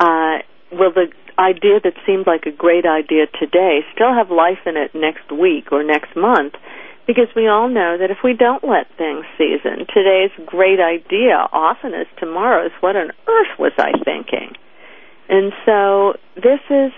uh 0.01 0.39
will 0.73 0.93
the 0.93 1.11
idea 1.39 1.81
that 1.83 1.95
seemed 2.07 2.27
like 2.27 2.45
a 2.47 2.53
great 2.53 2.85
idea 2.85 3.27
today 3.27 3.81
still 3.95 4.13
have 4.13 4.31
life 4.31 4.61
in 4.67 4.77
it 4.77 4.95
next 4.95 5.33
week 5.33 5.73
or 5.73 5.83
next 5.83 6.15
month 6.17 6.55
because 7.07 7.29
we 7.35 7.49
all 7.49 7.69
know 7.69 7.97
that 7.99 8.11
if 8.11 8.19
we 8.23 8.35
don't 8.35 8.63
let 8.63 8.87
things 8.97 9.25
season, 9.37 9.87
today's 9.93 10.31
great 10.47 10.79
idea 10.79 11.49
often 11.53 11.95
is 11.95 12.07
tomorrow's 12.19 12.71
what 12.81 12.95
on 12.95 13.11
earth 13.27 13.59
was 13.59 13.73
I 13.79 13.93
thinking? 14.05 14.55
And 15.29 15.53
so 15.65 16.15
this 16.37 16.61
is 16.69 16.93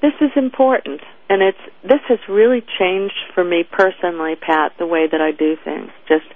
this 0.00 0.14
is 0.20 0.30
important 0.36 1.00
and 1.28 1.42
it's 1.42 1.58
this 1.82 2.00
has 2.08 2.18
really 2.28 2.64
changed 2.78 3.18
for 3.34 3.44
me 3.44 3.64
personally, 3.64 4.36
Pat, 4.36 4.72
the 4.78 4.86
way 4.86 5.06
that 5.10 5.20
I 5.20 5.32
do 5.32 5.56
things. 5.64 5.90
Just 6.08 6.26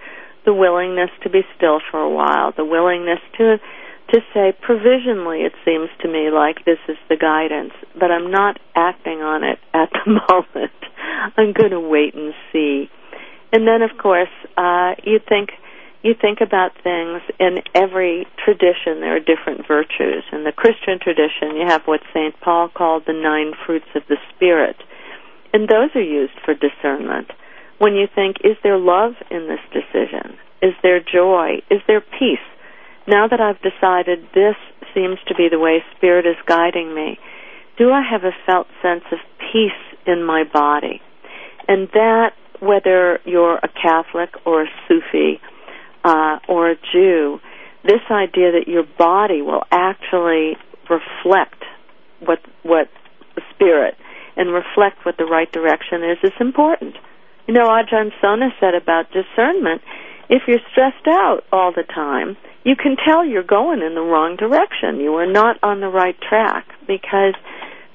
the 0.44 0.52
willingness 0.52 1.10
to 1.22 1.30
be 1.30 1.42
still 1.56 1.80
for 1.90 2.00
a 2.00 2.10
while, 2.10 2.52
the 2.56 2.64
willingness 2.64 3.20
to 3.38 3.58
to 4.12 4.20
say 4.34 4.52
provisionally 4.60 5.40
it 5.42 5.52
seems 5.64 5.88
to 6.00 6.08
me 6.08 6.30
like 6.30 6.64
this 6.64 6.78
is 6.88 6.96
the 7.08 7.16
guidance, 7.16 7.72
but 7.98 8.10
I'm 8.10 8.30
not 8.30 8.58
acting 8.74 9.20
on 9.22 9.42
it 9.42 9.58
at 9.74 9.90
the 9.92 10.12
moment. 10.28 10.72
I'm 11.36 11.52
going 11.52 11.70
to 11.70 11.80
wait 11.80 12.14
and 12.14 12.34
see. 12.52 12.90
And 13.52 13.66
then 13.66 13.82
of 13.82 13.96
course, 13.98 14.32
uh 14.56 14.94
you 15.04 15.18
think 15.28 15.50
you 16.02 16.14
think 16.20 16.40
about 16.40 16.72
things 16.82 17.22
in 17.38 17.62
every 17.74 18.26
tradition 18.44 19.00
there 19.00 19.16
are 19.16 19.20
different 19.20 19.66
virtues. 19.68 20.24
In 20.32 20.44
the 20.44 20.52
Christian 20.52 20.98
tradition, 21.00 21.56
you 21.56 21.66
have 21.68 21.82
what 21.84 22.00
St. 22.12 22.34
Paul 22.40 22.68
called 22.68 23.04
the 23.06 23.12
nine 23.12 23.52
fruits 23.64 23.86
of 23.94 24.02
the 24.08 24.16
spirit. 24.34 24.76
And 25.52 25.68
those 25.68 25.90
are 25.94 26.02
used 26.02 26.34
for 26.44 26.54
discernment. 26.54 27.30
When 27.78 27.94
you 27.94 28.06
think 28.12 28.38
is 28.44 28.56
there 28.62 28.78
love 28.78 29.14
in 29.30 29.48
this 29.48 29.62
decision? 29.72 30.38
Is 30.60 30.74
there 30.82 31.00
joy? 31.00 31.62
Is 31.70 31.80
there 31.86 32.00
peace? 32.00 32.46
Now 33.06 33.26
that 33.28 33.40
I've 33.40 33.60
decided 33.62 34.26
this 34.34 34.56
seems 34.94 35.18
to 35.28 35.34
be 35.34 35.48
the 35.50 35.58
way 35.58 35.82
Spirit 35.96 36.26
is 36.26 36.36
guiding 36.46 36.94
me, 36.94 37.18
do 37.78 37.90
I 37.90 38.02
have 38.08 38.24
a 38.24 38.32
felt 38.46 38.66
sense 38.82 39.04
of 39.10 39.18
peace 39.52 39.70
in 40.06 40.24
my 40.24 40.44
body? 40.44 41.00
And 41.68 41.88
that, 41.94 42.32
whether 42.60 43.20
you're 43.24 43.56
a 43.56 43.68
Catholic 43.68 44.30
or 44.44 44.64
a 44.64 44.66
Sufi 44.88 45.40
uh, 46.04 46.38
or 46.48 46.70
a 46.70 46.76
Jew, 46.92 47.40
this 47.84 48.02
idea 48.10 48.52
that 48.52 48.68
your 48.68 48.84
body 48.98 49.42
will 49.42 49.64
actually 49.70 50.56
reflect 50.88 51.64
what 52.20 52.38
what 52.62 52.88
spirit 53.50 53.96
and 54.36 54.52
reflect 54.52 55.04
what 55.04 55.16
the 55.16 55.24
right 55.24 55.50
direction 55.50 56.02
is 56.04 56.18
is 56.22 56.36
important. 56.40 56.94
You 57.46 57.54
know, 57.54 57.66
Ajahn 57.66 58.10
Sona 58.20 58.50
said 58.60 58.74
about 58.74 59.06
discernment, 59.10 59.82
if 60.28 60.42
you're 60.46 60.64
stressed 60.70 61.06
out 61.06 61.44
all 61.52 61.72
the 61.72 61.82
time, 61.82 62.36
you 62.64 62.76
can 62.76 62.96
tell 62.96 63.24
you're 63.24 63.42
going 63.42 63.82
in 63.82 63.94
the 63.94 64.00
wrong 64.00 64.36
direction. 64.36 65.00
You 65.00 65.14
are 65.16 65.30
not 65.30 65.58
on 65.62 65.80
the 65.80 65.88
right 65.88 66.16
track 66.20 66.66
because 66.86 67.34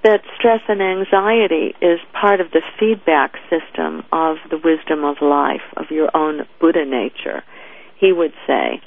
that 0.03 0.21
stress 0.37 0.61
and 0.67 0.81
anxiety 0.81 1.73
is 1.81 1.99
part 2.13 2.39
of 2.41 2.51
the 2.51 2.61
feedback 2.79 3.33
system 3.49 4.03
of 4.11 4.37
the 4.49 4.59
wisdom 4.63 5.03
of 5.03 5.17
life, 5.21 5.65
of 5.75 5.85
your 5.89 6.15
own 6.15 6.47
Buddha 6.59 6.85
nature, 6.85 7.43
he 7.99 8.11
would 8.11 8.33
say. 8.45 8.81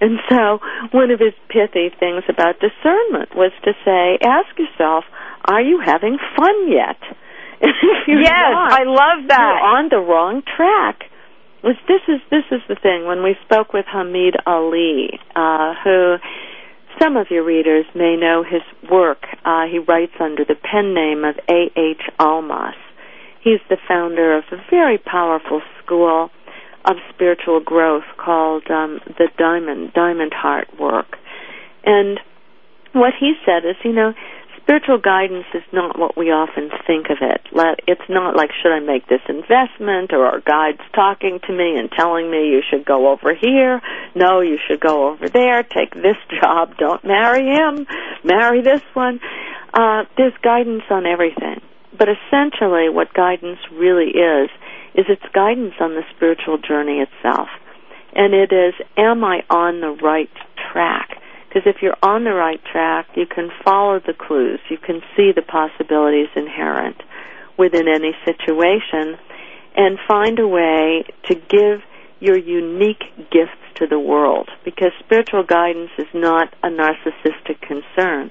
And 0.00 0.18
so, 0.28 0.58
one 0.92 1.10
of 1.10 1.20
his 1.20 1.32
pithy 1.48 1.88
things 1.98 2.24
about 2.28 2.60
discernment 2.60 3.34
was 3.34 3.52
to 3.64 3.72
say, 3.84 4.18
ask 4.20 4.52
yourself, 4.58 5.04
are 5.44 5.62
you 5.62 5.80
having 5.82 6.18
fun 6.36 6.68
yet? 6.68 7.00
yes, 7.62 8.28
not, 8.28 8.72
I 8.72 8.84
love 8.84 9.28
that. 9.28 9.40
You're 9.40 9.64
on 9.64 9.88
the 9.88 10.04
wrong 10.04 10.42
track 10.44 11.08
was 11.66 11.74
this 11.88 12.02
is 12.06 12.20
this 12.30 12.44
is 12.52 12.62
the 12.68 12.76
thing 12.76 13.06
when 13.06 13.24
we 13.24 13.34
spoke 13.44 13.72
with 13.72 13.86
Hameed 13.86 14.36
Ali, 14.46 15.18
uh, 15.34 15.74
who 15.82 16.16
some 17.02 17.16
of 17.16 17.26
your 17.28 17.44
readers 17.44 17.84
may 17.92 18.14
know 18.16 18.44
his 18.44 18.62
work. 18.88 19.26
Uh, 19.44 19.66
he 19.66 19.80
writes 19.80 20.14
under 20.20 20.44
the 20.44 20.54
pen 20.54 20.94
name 20.94 21.24
of 21.24 21.34
A. 21.50 21.66
H. 21.76 22.02
Almaas. 22.20 22.78
He's 23.42 23.58
the 23.68 23.78
founder 23.88 24.38
of 24.38 24.44
a 24.52 24.56
very 24.70 24.96
powerful 24.96 25.60
school 25.82 26.30
of 26.84 26.96
spiritual 27.12 27.58
growth 27.58 28.06
called 28.16 28.62
um, 28.70 29.00
the 29.18 29.28
Diamond 29.36 29.92
Diamond 29.92 30.32
Heart 30.34 30.68
Work. 30.78 31.18
And 31.84 32.20
what 32.92 33.12
he 33.18 33.34
said 33.44 33.68
is, 33.68 33.74
you 33.84 33.92
know, 33.92 34.14
spiritual 34.66 34.98
guidance 34.98 35.46
is 35.54 35.62
not 35.72 35.96
what 35.96 36.16
we 36.16 36.26
often 36.26 36.70
think 36.88 37.06
of 37.06 37.18
it. 37.22 37.40
It's 37.86 38.08
not 38.08 38.34
like, 38.34 38.50
should 38.60 38.72
I 38.72 38.80
make 38.80 39.06
this 39.06 39.22
investment, 39.28 40.12
or 40.12 40.26
are 40.26 40.40
guides 40.40 40.82
talking 40.92 41.38
to 41.46 41.52
me 41.52 41.78
and 41.78 41.88
telling 41.88 42.28
me 42.28 42.50
you 42.50 42.62
should 42.68 42.84
go 42.84 43.12
over 43.12 43.32
here? 43.32 43.80
No, 44.16 44.40
you 44.40 44.58
should 44.66 44.80
go 44.80 45.12
over 45.12 45.28
there. 45.28 45.62
Take 45.62 45.94
this 45.94 46.18
job. 46.42 46.76
Don't 46.78 47.04
marry 47.04 47.46
him. 47.46 47.86
Marry 48.24 48.60
this 48.60 48.82
one. 48.92 49.20
Uh, 49.72 50.02
there's 50.16 50.34
guidance 50.42 50.82
on 50.90 51.06
everything. 51.06 51.60
But 51.96 52.08
essentially, 52.08 52.88
what 52.90 53.14
guidance 53.14 53.60
really 53.72 54.10
is, 54.10 54.50
is 54.96 55.06
it's 55.08 55.32
guidance 55.32 55.74
on 55.80 55.94
the 55.94 56.02
spiritual 56.16 56.58
journey 56.58 57.06
itself. 57.06 57.48
And 58.16 58.34
it 58.34 58.50
is, 58.52 58.74
am 58.96 59.22
I 59.22 59.44
on 59.48 59.80
the 59.80 59.96
right 60.02 60.30
track? 60.72 61.15
Because 61.48 61.62
if 61.66 61.82
you're 61.82 61.96
on 62.02 62.24
the 62.24 62.34
right 62.34 62.60
track, 62.70 63.06
you 63.14 63.26
can 63.26 63.50
follow 63.64 64.00
the 64.00 64.12
clues. 64.12 64.60
You 64.68 64.78
can 64.78 65.00
see 65.16 65.32
the 65.34 65.42
possibilities 65.42 66.28
inherent 66.36 66.96
within 67.58 67.88
any 67.88 68.12
situation 68.24 69.18
and 69.76 69.98
find 70.06 70.38
a 70.38 70.48
way 70.48 71.04
to 71.24 71.34
give 71.34 71.80
your 72.20 72.38
unique 72.38 73.04
gifts 73.30 73.60
to 73.76 73.86
the 73.86 73.98
world. 73.98 74.48
Because 74.64 74.92
spiritual 75.00 75.44
guidance 75.44 75.90
is 75.98 76.06
not 76.14 76.52
a 76.62 76.68
narcissistic 76.68 77.60
concern. 77.60 78.30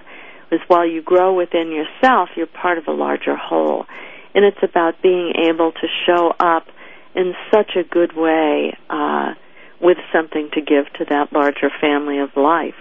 Because 0.50 0.68
while 0.68 0.88
you 0.88 1.02
grow 1.02 1.34
within 1.34 1.72
yourself, 1.72 2.30
you're 2.36 2.48
part 2.48 2.78
of 2.78 2.88
a 2.88 2.92
larger 2.92 3.36
whole. 3.36 3.86
And 4.34 4.44
it's 4.44 4.62
about 4.64 5.02
being 5.02 5.34
able 5.50 5.72
to 5.72 5.88
show 6.06 6.34
up 6.40 6.68
in 7.16 7.34
such 7.54 7.72
a 7.76 7.84
good 7.84 8.16
way 8.16 8.78
uh, 8.90 9.34
with 9.82 9.98
something 10.14 10.50
to 10.54 10.62
give 10.62 10.92
to 10.98 11.06
that 11.10 11.32
larger 11.32 11.70
family 11.82 12.20
of 12.20 12.30
life. 12.36 12.76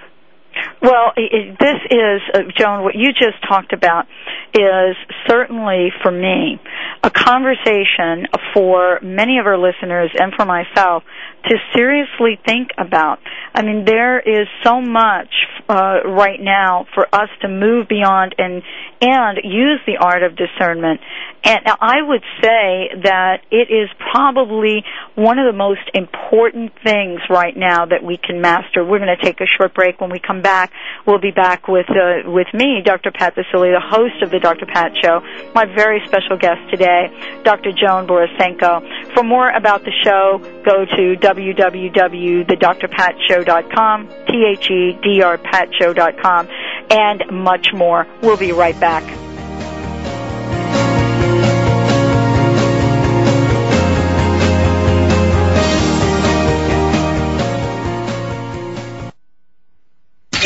Well, 0.82 1.12
this 1.16 1.80
is, 1.90 2.20
uh, 2.34 2.40
Joan, 2.58 2.84
what 2.84 2.94
you 2.94 3.12
just 3.12 3.42
talked 3.48 3.72
about 3.72 4.06
is 4.54 4.96
certainly 5.28 5.88
for 6.02 6.12
me 6.12 6.60
a 7.02 7.10
conversation 7.10 8.26
for 8.52 9.00
many 9.02 9.38
of 9.38 9.46
our 9.46 9.58
listeners 9.58 10.10
and 10.18 10.32
for 10.34 10.44
myself 10.44 11.02
to 11.48 11.56
seriously 11.74 12.38
think 12.46 12.70
about. 12.78 13.18
I 13.54 13.62
mean, 13.62 13.84
there 13.84 14.18
is 14.20 14.46
so 14.62 14.80
much 14.80 15.28
uh, 15.68 16.00
right 16.06 16.40
now 16.40 16.86
for 16.94 17.06
us 17.12 17.28
to 17.42 17.48
move 17.48 17.88
beyond 17.88 18.34
and 18.38 18.62
and 19.00 19.38
use 19.44 19.80
the 19.86 19.98
art 20.00 20.22
of 20.22 20.36
discernment. 20.36 21.00
And 21.44 21.60
I 21.66 22.00
would 22.00 22.22
say 22.42 22.88
that 23.04 23.42
it 23.50 23.68
is 23.70 23.90
probably 24.12 24.82
one 25.14 25.38
of 25.38 25.44
the 25.44 25.56
most 25.56 25.82
important 25.92 26.72
things 26.82 27.20
right 27.28 27.54
now 27.54 27.84
that 27.84 28.02
we 28.02 28.16
can 28.16 28.40
master. 28.40 28.82
We're 28.84 28.98
going 28.98 29.14
to 29.14 29.22
take 29.22 29.40
a 29.40 29.46
short 29.58 29.74
break. 29.74 30.00
When 30.00 30.10
we 30.10 30.20
come 30.20 30.40
back, 30.44 30.70
we'll 31.06 31.18
be 31.18 31.32
back 31.32 31.66
with 31.66 31.90
uh, 31.90 32.30
with 32.30 32.46
me, 32.54 32.82
Dr. 32.84 33.10
Pat 33.10 33.34
Baccili, 33.34 33.74
the 33.74 33.82
host 33.82 34.22
of 34.22 34.30
the 34.30 34.38
Dr. 34.38 34.66
Pat 34.66 34.92
Show. 35.02 35.20
My 35.54 35.64
very 35.64 36.00
special 36.06 36.36
guest 36.36 36.60
today, 36.70 37.08
Dr. 37.42 37.72
Joan 37.72 38.06
Borysenko. 38.06 39.12
For 39.14 39.24
more 39.24 39.50
about 39.50 39.82
the 39.84 39.90
show, 40.04 40.38
go 40.64 40.84
to 40.84 41.16
www.thedrpatshow.com, 41.18 44.08
T-H-E-D-R 44.28 45.38
patshow.com, 45.38 46.48
and 46.90 47.24
much 47.32 47.72
more. 47.74 48.06
We'll 48.22 48.36
be 48.36 48.52
right 48.52 48.78
back. 48.78 49.23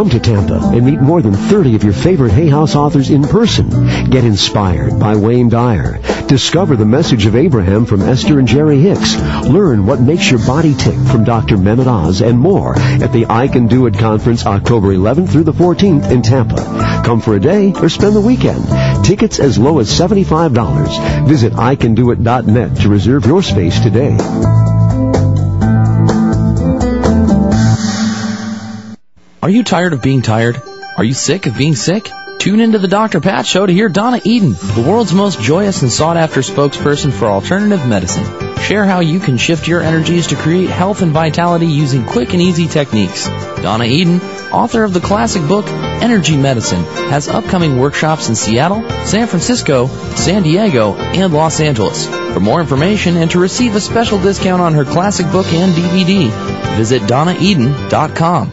Come 0.00 0.08
to 0.08 0.18
Tampa 0.18 0.54
and 0.54 0.86
meet 0.86 0.98
more 0.98 1.20
than 1.20 1.34
30 1.34 1.74
of 1.74 1.84
your 1.84 1.92
favorite 1.92 2.32
Hay 2.32 2.48
House 2.48 2.74
authors 2.74 3.10
in 3.10 3.22
person. 3.22 3.68
Get 4.08 4.24
inspired 4.24 4.98
by 4.98 5.16
Wayne 5.16 5.50
Dyer. 5.50 5.98
Discover 6.26 6.76
the 6.76 6.86
message 6.86 7.26
of 7.26 7.36
Abraham 7.36 7.84
from 7.84 8.00
Esther 8.00 8.38
and 8.38 8.48
Jerry 8.48 8.80
Hicks. 8.80 9.16
Learn 9.46 9.84
what 9.84 10.00
makes 10.00 10.30
your 10.30 10.40
body 10.46 10.72
tick 10.72 10.94
from 10.94 11.24
Dr. 11.24 11.58
Mehmet 11.58 11.86
Oz 11.86 12.22
and 12.22 12.38
more 12.38 12.78
at 12.78 13.12
the 13.12 13.26
I 13.28 13.46
Can 13.48 13.66
Do 13.66 13.84
It 13.84 13.98
conference 13.98 14.46
October 14.46 14.88
11th 14.88 15.28
through 15.28 15.44
the 15.44 15.52
14th 15.52 16.10
in 16.10 16.22
Tampa. 16.22 17.02
Come 17.04 17.20
for 17.20 17.34
a 17.34 17.40
day 17.40 17.70
or 17.74 17.90
spend 17.90 18.16
the 18.16 18.22
weekend. 18.22 19.04
Tickets 19.04 19.38
as 19.38 19.58
low 19.58 19.80
as 19.80 19.90
$75. 19.90 21.28
Visit 21.28 21.52
icandoit.net 21.52 22.76
to 22.78 22.88
reserve 22.88 23.26
your 23.26 23.42
space 23.42 23.78
today. 23.80 24.16
Are 29.42 29.48
you 29.48 29.64
tired 29.64 29.94
of 29.94 30.02
being 30.02 30.20
tired? 30.20 30.60
Are 30.98 31.04
you 31.04 31.14
sick 31.14 31.46
of 31.46 31.56
being 31.56 31.74
sick? 31.74 32.10
Tune 32.38 32.60
into 32.60 32.78
the 32.78 32.88
Dr. 32.88 33.22
Pat 33.22 33.46
Show 33.46 33.64
to 33.64 33.72
hear 33.72 33.88
Donna 33.88 34.20
Eden, 34.22 34.52
the 34.52 34.84
world's 34.86 35.14
most 35.14 35.40
joyous 35.40 35.80
and 35.80 35.90
sought 35.90 36.18
after 36.18 36.40
spokesperson 36.40 37.10
for 37.10 37.24
alternative 37.24 37.86
medicine. 37.86 38.26
Share 38.58 38.84
how 38.84 39.00
you 39.00 39.18
can 39.18 39.38
shift 39.38 39.66
your 39.66 39.80
energies 39.80 40.26
to 40.26 40.36
create 40.36 40.68
health 40.68 41.00
and 41.00 41.12
vitality 41.12 41.68
using 41.68 42.04
quick 42.04 42.34
and 42.34 42.42
easy 42.42 42.66
techniques. 42.66 43.28
Donna 43.62 43.84
Eden, 43.84 44.20
author 44.52 44.84
of 44.84 44.92
the 44.92 45.00
classic 45.00 45.48
book 45.48 45.66
Energy 45.68 46.36
Medicine, 46.36 46.84
has 47.08 47.26
upcoming 47.26 47.78
workshops 47.78 48.28
in 48.28 48.34
Seattle, 48.34 48.86
San 49.06 49.26
Francisco, 49.26 49.86
San 50.16 50.42
Diego, 50.42 50.96
and 50.96 51.32
Los 51.32 51.60
Angeles. 51.60 52.06
For 52.06 52.40
more 52.40 52.60
information 52.60 53.16
and 53.16 53.30
to 53.30 53.38
receive 53.38 53.74
a 53.74 53.80
special 53.80 54.20
discount 54.20 54.60
on 54.60 54.74
her 54.74 54.84
classic 54.84 55.32
book 55.32 55.46
and 55.46 55.72
DVD, 55.72 56.30
visit 56.76 57.00
donnaeden.com. 57.02 58.52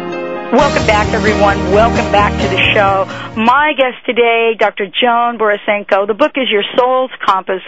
Welcome 0.52 0.84
back, 0.84 1.14
everyone. 1.14 1.56
Welcome 1.70 2.10
back 2.10 2.32
to 2.32 2.48
the 2.48 2.58
show. 2.74 3.04
My 3.40 3.72
guest 3.76 4.04
today, 4.04 4.56
Dr. 4.58 4.86
Joan 4.86 5.38
Borysenko. 5.38 6.08
The 6.08 6.14
book 6.14 6.32
is 6.34 6.50
Your 6.50 6.64
Soul's 6.76 7.12
Compass 7.24 7.62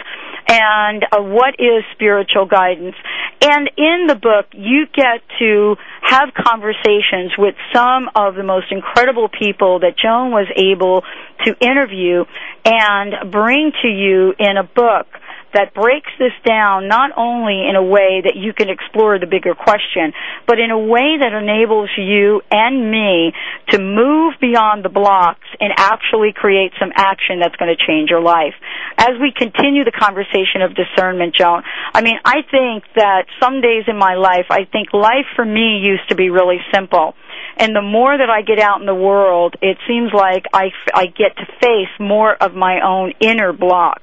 and 0.47 1.03
uh, 1.11 1.21
What 1.21 1.55
is 1.59 1.83
Spiritual 1.93 2.45
Guidance. 2.45 2.95
And 3.41 3.69
in 3.77 4.07
the 4.07 4.15
book, 4.15 4.47
you 4.51 4.85
get 4.93 5.21
to 5.39 5.75
have 6.01 6.33
conversations 6.33 7.33
with 7.37 7.55
some 7.73 8.09
of 8.15 8.35
the 8.35 8.43
most 8.43 8.71
incredible 8.71 9.29
people 9.29 9.79
that 9.79 9.97
Joan 9.97 10.31
was 10.31 10.47
able 10.55 11.03
to 11.45 11.55
interview 11.59 12.25
and 12.65 13.31
bring 13.31 13.71
to 13.81 13.87
you 13.87 14.33
in 14.39 14.57
a 14.57 14.63
book 14.63 15.07
that 15.53 15.73
breaks 15.73 16.11
this 16.19 16.33
down 16.45 16.87
not 16.87 17.11
only 17.17 17.67
in 17.69 17.75
a 17.75 17.83
way 17.83 18.21
that 18.23 18.35
you 18.35 18.53
can 18.53 18.69
explore 18.69 19.19
the 19.19 19.27
bigger 19.27 19.55
question, 19.55 20.13
but 20.47 20.59
in 20.59 20.71
a 20.71 20.79
way 20.79 21.17
that 21.19 21.33
enables 21.33 21.89
you 21.97 22.41
and 22.51 22.91
me 22.91 23.33
to 23.69 23.79
move 23.79 24.33
beyond 24.41 24.83
the 24.83 24.89
blocks 24.89 25.47
and 25.59 25.71
actually 25.77 26.33
create 26.33 26.71
some 26.79 26.91
action 26.95 27.39
that's 27.39 27.55
going 27.55 27.73
to 27.73 27.79
change 27.79 28.09
your 28.09 28.21
life. 28.21 28.53
As 28.97 29.13
we 29.19 29.31
continue 29.35 29.83
the 29.83 29.91
conversation 29.91 30.61
of 30.61 30.75
discernment, 30.75 31.35
Joan, 31.35 31.63
I 31.93 32.01
mean, 32.01 32.17
I 32.25 32.41
think 32.49 32.83
that 32.95 33.25
some 33.41 33.61
days 33.61 33.85
in 33.87 33.97
my 33.97 34.15
life, 34.15 34.47
I 34.49 34.65
think 34.65 34.93
life 34.93 35.29
for 35.35 35.45
me 35.45 35.79
used 35.83 36.09
to 36.09 36.15
be 36.15 36.29
really 36.29 36.59
simple. 36.73 37.13
And 37.57 37.75
the 37.75 37.81
more 37.81 38.17
that 38.17 38.29
I 38.29 38.41
get 38.41 38.59
out 38.59 38.79
in 38.79 38.87
the 38.87 38.95
world, 38.95 39.55
it 39.61 39.77
seems 39.87 40.11
like 40.13 40.45
I, 40.53 40.71
I 40.93 41.05
get 41.05 41.37
to 41.37 41.45
face 41.61 41.93
more 41.99 42.33
of 42.33 42.55
my 42.55 42.81
own 42.83 43.13
inner 43.19 43.53
blocks. 43.53 44.01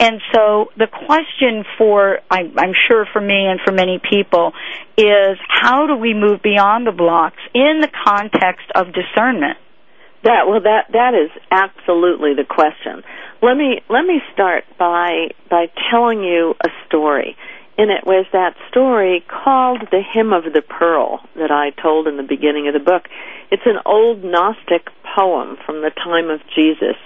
And 0.00 0.20
so 0.32 0.70
the 0.76 0.86
question 0.86 1.64
for, 1.76 2.20
I'm, 2.30 2.72
sure 2.88 3.06
for 3.12 3.20
me 3.20 3.46
and 3.46 3.60
for 3.64 3.72
many 3.72 3.98
people, 3.98 4.52
is 4.96 5.38
how 5.48 5.86
do 5.86 5.96
we 5.96 6.14
move 6.14 6.40
beyond 6.42 6.86
the 6.86 6.92
blocks 6.92 7.40
in 7.52 7.80
the 7.80 7.90
context 8.04 8.66
of 8.74 8.92
discernment? 8.92 9.58
That 10.24 10.48
well, 10.48 10.60
that 10.60 10.90
that 10.92 11.14
is 11.14 11.30
absolutely 11.50 12.34
the 12.34 12.44
question. 12.44 13.04
Let 13.40 13.56
me 13.56 13.80
let 13.88 14.02
me 14.02 14.20
start 14.32 14.64
by 14.76 15.28
by 15.48 15.70
telling 15.90 16.24
you 16.24 16.54
a 16.60 16.68
story. 16.86 17.36
And 17.78 17.92
it 17.92 18.04
was 18.04 18.26
that 18.32 18.56
story 18.68 19.24
called 19.28 19.86
the 19.92 20.02
Hymn 20.02 20.32
of 20.32 20.42
the 20.52 20.62
Pearl 20.62 21.20
that 21.36 21.52
I 21.52 21.70
told 21.80 22.08
in 22.08 22.16
the 22.16 22.24
beginning 22.24 22.66
of 22.66 22.74
the 22.74 22.80
book. 22.80 23.04
It's 23.52 23.62
an 23.64 23.78
old 23.86 24.24
Gnostic 24.24 24.88
poem 25.14 25.56
from 25.64 25.82
the 25.82 25.90
time 25.90 26.28
of 26.28 26.40
Jesus 26.56 26.96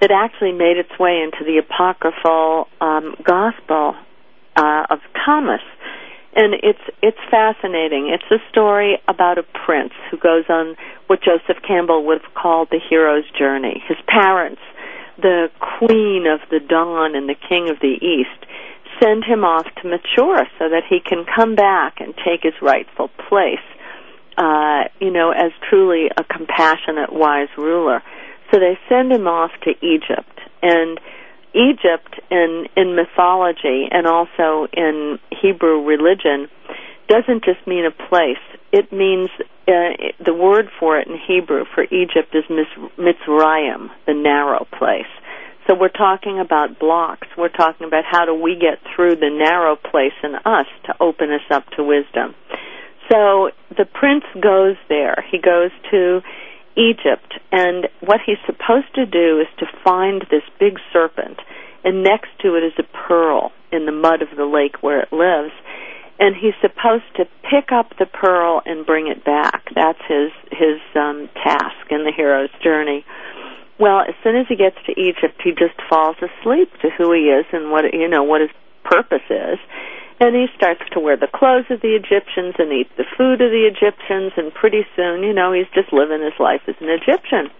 that 0.00 0.10
actually 0.10 0.52
made 0.52 0.76
its 0.76 0.98
way 0.98 1.22
into 1.22 1.44
the 1.44 1.58
apocryphal 1.58 2.68
um, 2.80 3.16
Gospel 3.22 3.94
uh, 4.56 4.86
of 4.90 5.00
Thomas, 5.24 5.62
and 6.34 6.54
it's 6.54 6.82
it's 7.02 7.18
fascinating. 7.30 8.12
It's 8.12 8.30
a 8.30 8.42
story 8.50 8.98
about 9.08 9.38
a 9.38 9.42
prince 9.64 9.92
who 10.10 10.18
goes 10.18 10.44
on 10.48 10.76
what 11.06 11.20
Joseph 11.22 11.62
Campbell 11.66 12.04
would 12.06 12.20
have 12.22 12.34
called 12.34 12.68
the 12.70 12.80
hero's 12.90 13.24
journey. 13.38 13.82
His 13.88 13.98
parents, 14.06 14.60
the 15.16 15.50
queen 15.60 16.26
of 16.26 16.40
the 16.50 16.60
dawn 16.60 17.14
and 17.14 17.28
the 17.28 17.36
king 17.48 17.70
of 17.70 17.80
the 17.80 17.96
east, 18.04 18.46
send 19.02 19.24
him 19.24 19.44
off 19.44 19.66
to 19.82 19.88
mature 19.88 20.46
so 20.58 20.68
that 20.68 20.82
he 20.88 21.00
can 21.00 21.24
come 21.24 21.54
back 21.54 22.00
and 22.00 22.14
take 22.16 22.42
his 22.42 22.54
rightful 22.60 23.08
place. 23.28 23.64
Uh, 24.36 24.84
you 25.00 25.10
know, 25.10 25.30
as 25.30 25.52
truly 25.68 26.10
a 26.14 26.24
compassionate, 26.24 27.10
wise 27.10 27.48
ruler. 27.56 28.02
So 28.50 28.58
they 28.58 28.78
send 28.88 29.12
him 29.12 29.26
off 29.26 29.50
to 29.62 29.70
Egypt. 29.84 30.40
And 30.62 30.98
Egypt 31.54 32.20
in, 32.30 32.66
in 32.76 32.94
mythology 32.94 33.88
and 33.90 34.06
also 34.06 34.68
in 34.72 35.18
Hebrew 35.30 35.84
religion 35.84 36.48
doesn't 37.08 37.44
just 37.44 37.66
mean 37.66 37.86
a 37.86 38.08
place. 38.08 38.42
it 38.72 38.92
means 38.92 39.30
uh, 39.68 39.94
the 40.24 40.34
word 40.34 40.68
for 40.78 40.98
it 40.98 41.08
in 41.08 41.16
Hebrew 41.26 41.64
for 41.74 41.84
Egypt 41.84 42.34
is 42.34 42.44
Mitzrayim, 42.98 43.90
the 44.06 44.14
narrow 44.14 44.66
place. 44.78 45.10
So 45.66 45.74
we're 45.74 45.88
talking 45.88 46.38
about 46.38 46.78
blocks. 46.78 47.26
We're 47.36 47.48
talking 47.48 47.86
about 47.86 48.04
how 48.04 48.24
do 48.24 48.34
we 48.34 48.54
get 48.54 48.78
through 48.94 49.16
the 49.16 49.30
narrow 49.30 49.76
place 49.76 50.14
in 50.22 50.34
us 50.36 50.66
to 50.84 50.94
open 51.00 51.32
us 51.32 51.40
up 51.50 51.68
to 51.76 51.82
wisdom. 51.82 52.34
So 53.10 53.50
the 53.76 53.84
prince 53.84 54.24
goes 54.40 54.76
there. 54.88 55.24
He 55.30 55.38
goes 55.38 55.70
to 55.90 56.20
Egypt, 56.76 57.34
and 57.52 57.88
what 58.00 58.20
he's 58.24 58.38
supposed 58.44 58.94
to 58.94 59.06
do 59.06 59.40
is 59.40 59.48
to 59.58 59.66
find 59.82 60.22
this 60.30 60.42
big 60.60 60.78
serpent, 60.92 61.40
and 61.84 62.02
next 62.02 62.28
to 62.42 62.54
it 62.56 62.62
is 62.62 62.72
a 62.78 62.82
pearl 63.08 63.52
in 63.72 63.86
the 63.86 63.92
mud 63.92 64.22
of 64.22 64.28
the 64.36 64.44
lake 64.44 64.82
where 64.82 65.00
it 65.00 65.12
lives. 65.12 65.52
And 66.18 66.34
he's 66.34 66.54
supposed 66.62 67.04
to 67.16 67.26
pick 67.42 67.72
up 67.72 67.92
the 67.98 68.06
pearl 68.06 68.62
and 68.64 68.86
bring 68.86 69.06
it 69.08 69.22
back. 69.22 69.68
That's 69.74 70.00
his 70.08 70.32
his 70.50 70.80
um, 70.94 71.28
task 71.34 71.90
in 71.90 72.04
the 72.04 72.12
hero's 72.14 72.48
journey. 72.62 73.04
Well, 73.78 74.00
as 74.00 74.14
soon 74.24 74.36
as 74.36 74.46
he 74.48 74.56
gets 74.56 74.76
to 74.86 74.98
Egypt, 74.98 75.42
he 75.44 75.50
just 75.50 75.76
falls 75.90 76.16
asleep 76.16 76.72
to 76.80 76.88
who 76.88 77.12
he 77.12 77.28
is 77.28 77.44
and 77.52 77.70
what 77.70 77.92
you 77.92 78.08
know 78.08 78.22
what 78.22 78.40
his 78.40 78.50
purpose 78.82 79.28
is. 79.28 79.58
And 80.18 80.34
he 80.34 80.46
starts 80.56 80.80
to 80.92 81.00
wear 81.00 81.16
the 81.16 81.28
clothes 81.28 81.68
of 81.70 81.82
the 81.82 81.94
Egyptians 81.94 82.54
and 82.58 82.72
eat 82.72 82.88
the 82.96 83.04
food 83.16 83.42
of 83.42 83.50
the 83.52 83.68
Egyptians, 83.68 84.32
and 84.36 84.52
pretty 84.52 84.86
soon, 84.96 85.22
you 85.22 85.34
know, 85.34 85.52
he's 85.52 85.68
just 85.74 85.92
living 85.92 86.22
his 86.22 86.38
life 86.40 86.62
as 86.66 86.74
an 86.80 86.88
Egyptian. 86.88 87.52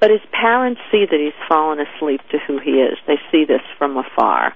But 0.00 0.10
his 0.10 0.20
parents 0.30 0.80
see 0.92 1.06
that 1.10 1.18
he's 1.18 1.48
fallen 1.48 1.80
asleep 1.80 2.20
to 2.30 2.38
who 2.46 2.58
he 2.58 2.82
is. 2.82 2.98
They 3.06 3.18
see 3.32 3.44
this 3.44 3.64
from 3.78 3.96
afar. 3.96 4.54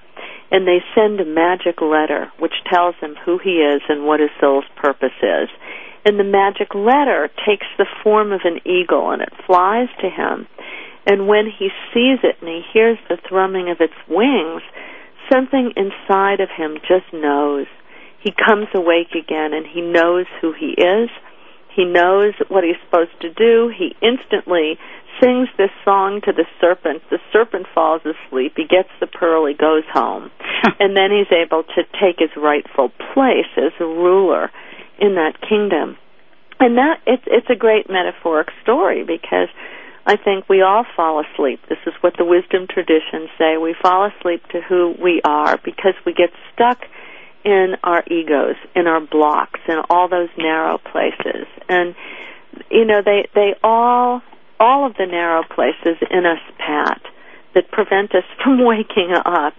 And 0.51 0.67
they 0.67 0.79
send 0.93 1.19
a 1.19 1.25
magic 1.25 1.81
letter 1.81 2.31
which 2.37 2.53
tells 2.71 2.95
him 3.01 3.15
who 3.25 3.39
he 3.39 3.57
is 3.65 3.81
and 3.89 4.05
what 4.05 4.19
his 4.19 4.29
soul's 4.39 4.69
purpose 4.75 5.17
is. 5.21 5.49
And 6.05 6.19
the 6.19 6.23
magic 6.23 6.75
letter 6.75 7.29
takes 7.45 7.65
the 7.77 7.89
form 8.03 8.31
of 8.31 8.41
an 8.45 8.59
eagle 8.63 9.09
and 9.11 9.21
it 9.21 9.33
flies 9.47 9.89
to 10.01 10.09
him 10.09 10.47
and 11.05 11.27
when 11.27 11.45
he 11.47 11.69
sees 11.93 12.19
it 12.23 12.37
and 12.39 12.49
he 12.49 12.61
hears 12.71 12.97
the 13.09 13.17
thrumming 13.27 13.69
of 13.69 13.81
its 13.81 13.93
wings, 14.07 14.61
something 15.31 15.73
inside 15.75 16.39
of 16.39 16.49
him 16.49 16.77
just 16.87 17.11
knows. 17.13 17.67
He 18.19 18.31
comes 18.31 18.67
awake 18.73 19.11
again 19.11 19.53
and 19.53 19.65
he 19.67 19.81
knows 19.81 20.25
who 20.41 20.53
he 20.53 20.73
is. 20.79 21.09
He 21.75 21.85
knows 21.85 22.33
what 22.49 22.63
he's 22.63 22.79
supposed 22.85 23.19
to 23.21 23.33
do. 23.33 23.71
He 23.75 23.95
instantly 24.01 24.77
sings 25.19 25.49
this 25.57 25.71
song 25.83 26.21
to 26.25 26.31
the 26.31 26.45
serpent. 26.61 27.01
The 27.09 27.19
serpent 27.31 27.67
falls 27.73 28.01
asleep. 28.05 28.53
He 28.55 28.65
gets 28.65 28.89
the 28.99 29.07
pearl. 29.07 29.45
He 29.45 29.53
goes 29.53 29.83
home. 29.91 30.31
and 30.79 30.95
then 30.95 31.09
he's 31.11 31.31
able 31.31 31.63
to 31.63 31.83
take 31.99 32.19
his 32.19 32.31
rightful 32.37 32.89
place 33.13 33.51
as 33.57 33.73
a 33.79 33.85
ruler 33.85 34.51
in 34.99 35.15
that 35.15 35.41
kingdom. 35.41 35.97
And 36.59 36.77
that 36.77 37.01
it's 37.05 37.23
it's 37.27 37.49
a 37.49 37.55
great 37.55 37.89
metaphoric 37.89 38.47
story 38.61 39.03
because 39.03 39.49
I 40.05 40.17
think 40.17 40.49
we 40.49 40.61
all 40.61 40.85
fall 40.95 41.21
asleep. 41.21 41.61
This 41.69 41.77
is 41.87 41.93
what 42.01 42.17
the 42.17 42.25
wisdom 42.25 42.67
traditions 42.67 43.29
say. 43.37 43.57
We 43.57 43.73
fall 43.81 44.05
asleep 44.05 44.45
to 44.49 44.61
who 44.61 44.95
we 45.01 45.21
are 45.23 45.57
because 45.63 45.93
we 46.05 46.13
get 46.13 46.29
stuck 46.53 46.81
in 47.45 47.75
our 47.83 48.03
egos, 48.07 48.55
in 48.75 48.87
our 48.87 49.01
blocks, 49.01 49.59
in 49.67 49.77
all 49.89 50.09
those 50.09 50.29
narrow 50.37 50.77
places. 50.77 51.47
And 51.69 51.95
you 52.69 52.85
know, 52.85 53.01
they 53.03 53.27
they 53.33 53.55
all 53.63 54.21
all 54.59 54.85
of 54.85 54.95
the 54.97 55.05
narrow 55.05 55.43
places 55.43 55.97
in 56.11 56.25
us, 56.25 56.39
Pat, 56.57 57.01
that 57.55 57.71
prevent 57.71 58.13
us 58.15 58.23
from 58.43 58.63
waking 58.63 59.13
up 59.25 59.55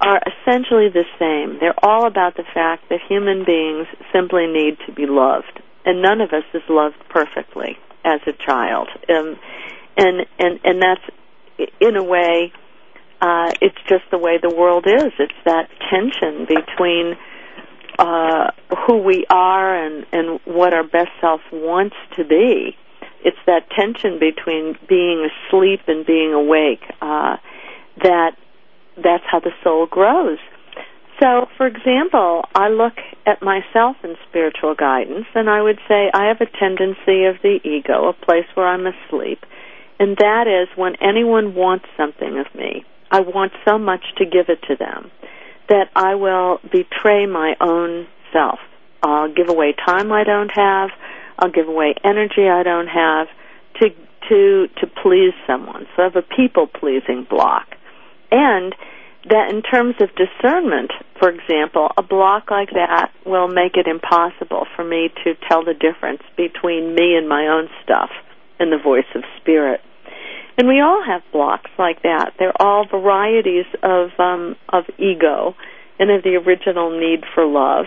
are 0.00 0.20
essentially 0.26 0.88
the 0.88 1.04
same. 1.18 1.58
They're 1.60 1.78
all 1.84 2.06
about 2.06 2.36
the 2.36 2.44
fact 2.52 2.88
that 2.90 2.98
human 3.08 3.44
beings 3.44 3.86
simply 4.12 4.46
need 4.48 4.76
to 4.86 4.92
be 4.92 5.06
loved. 5.06 5.62
And 5.84 6.02
none 6.02 6.20
of 6.20 6.32
us 6.32 6.42
is 6.52 6.62
loved 6.68 6.96
perfectly 7.08 7.78
as 8.04 8.20
a 8.26 8.32
child. 8.32 8.88
Um, 9.08 9.38
and 9.96 10.26
and 10.38 10.60
and 10.64 10.82
that's 10.82 11.02
in 11.80 11.96
a 11.96 12.02
way 12.02 12.52
uh, 13.22 13.52
it's 13.60 13.78
just 13.88 14.02
the 14.10 14.18
way 14.18 14.38
the 14.42 14.52
world 14.54 14.84
is. 14.86 15.12
It's 15.20 15.32
that 15.44 15.68
tension 15.88 16.44
between 16.44 17.16
uh, 17.98 18.50
who 18.84 18.98
we 18.98 19.24
are 19.30 19.76
and 19.76 20.04
and 20.12 20.40
what 20.44 20.74
our 20.74 20.82
best 20.82 21.10
self 21.20 21.40
wants 21.52 21.96
to 22.16 22.24
be. 22.24 22.76
It's 23.24 23.38
that 23.46 23.70
tension 23.70 24.18
between 24.18 24.76
being 24.88 25.28
asleep 25.30 25.82
and 25.86 26.04
being 26.04 26.32
awake. 26.32 26.82
Uh, 27.00 27.36
that 28.02 28.32
that's 28.96 29.24
how 29.30 29.38
the 29.38 29.52
soul 29.62 29.86
grows. 29.86 30.38
So, 31.20 31.46
for 31.56 31.68
example, 31.68 32.42
I 32.56 32.68
look 32.70 32.98
at 33.26 33.40
myself 33.40 33.96
in 34.02 34.16
spiritual 34.28 34.74
guidance, 34.74 35.26
and 35.36 35.48
I 35.48 35.62
would 35.62 35.78
say 35.86 36.10
I 36.12 36.26
have 36.26 36.40
a 36.40 36.46
tendency 36.58 37.26
of 37.26 37.36
the 37.42 37.60
ego, 37.62 38.08
a 38.08 38.12
place 38.12 38.46
where 38.54 38.66
I'm 38.66 38.86
asleep 38.86 39.38
and 39.98 40.16
that 40.18 40.46
is 40.46 40.68
when 40.76 40.94
anyone 41.00 41.54
wants 41.54 41.86
something 41.96 42.38
of 42.38 42.52
me, 42.54 42.84
I 43.10 43.20
want 43.20 43.52
so 43.68 43.78
much 43.78 44.02
to 44.18 44.24
give 44.24 44.48
it 44.48 44.62
to 44.68 44.76
them 44.76 45.10
that 45.68 45.90
I 45.94 46.14
will 46.14 46.58
betray 46.70 47.26
my 47.26 47.54
own 47.60 48.06
self. 48.32 48.58
I'll 49.02 49.32
give 49.32 49.48
away 49.48 49.74
time 49.86 50.12
I 50.12 50.24
don't 50.24 50.50
have. 50.54 50.90
I'll 51.38 51.50
give 51.50 51.68
away 51.68 51.94
energy 52.04 52.48
I 52.48 52.62
don't 52.62 52.88
have 52.88 53.26
to 53.80 53.90
to 54.28 54.68
to 54.80 54.86
please 55.02 55.34
someone. 55.46 55.86
So 55.96 56.02
I 56.02 56.04
have 56.04 56.16
a 56.16 56.22
people 56.22 56.66
pleasing 56.66 57.26
block. 57.28 57.66
And 58.30 58.74
that 59.28 59.52
in 59.52 59.62
terms 59.62 59.94
of 60.00 60.08
discernment, 60.16 60.90
for 61.18 61.28
example, 61.28 61.90
a 61.96 62.02
block 62.02 62.50
like 62.50 62.70
that 62.70 63.12
will 63.24 63.46
make 63.46 63.76
it 63.76 63.86
impossible 63.86 64.66
for 64.74 64.84
me 64.84 65.10
to 65.24 65.34
tell 65.48 65.64
the 65.64 65.74
difference 65.74 66.22
between 66.36 66.94
me 66.94 67.14
and 67.16 67.28
my 67.28 67.46
own 67.46 67.68
stuff 67.84 68.10
and 68.62 68.72
the 68.72 68.78
voice 68.78 69.10
of 69.14 69.22
spirit. 69.40 69.80
And 70.56 70.68
we 70.68 70.80
all 70.80 71.02
have 71.04 71.22
blocks 71.32 71.70
like 71.78 72.02
that. 72.02 72.34
They're 72.38 72.60
all 72.60 72.86
varieties 72.86 73.66
of 73.82 74.10
um, 74.18 74.56
of 74.68 74.84
ego 74.98 75.54
and 75.98 76.10
of 76.10 76.22
the 76.22 76.36
original 76.36 76.98
need 76.98 77.24
for 77.34 77.44
love. 77.44 77.86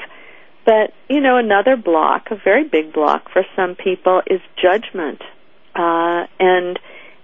But 0.66 0.94
you 1.10 1.22
know, 1.22 1.38
another 1.38 1.78
block, 1.78 2.28
a 2.32 2.36
very 2.36 2.64
big 2.64 2.92
block 2.92 3.32
for 3.32 3.44
some 3.56 3.76
people, 3.76 4.22
is 4.28 4.42
judgment 4.62 5.22
uh, 5.76 6.26
and 6.40 6.80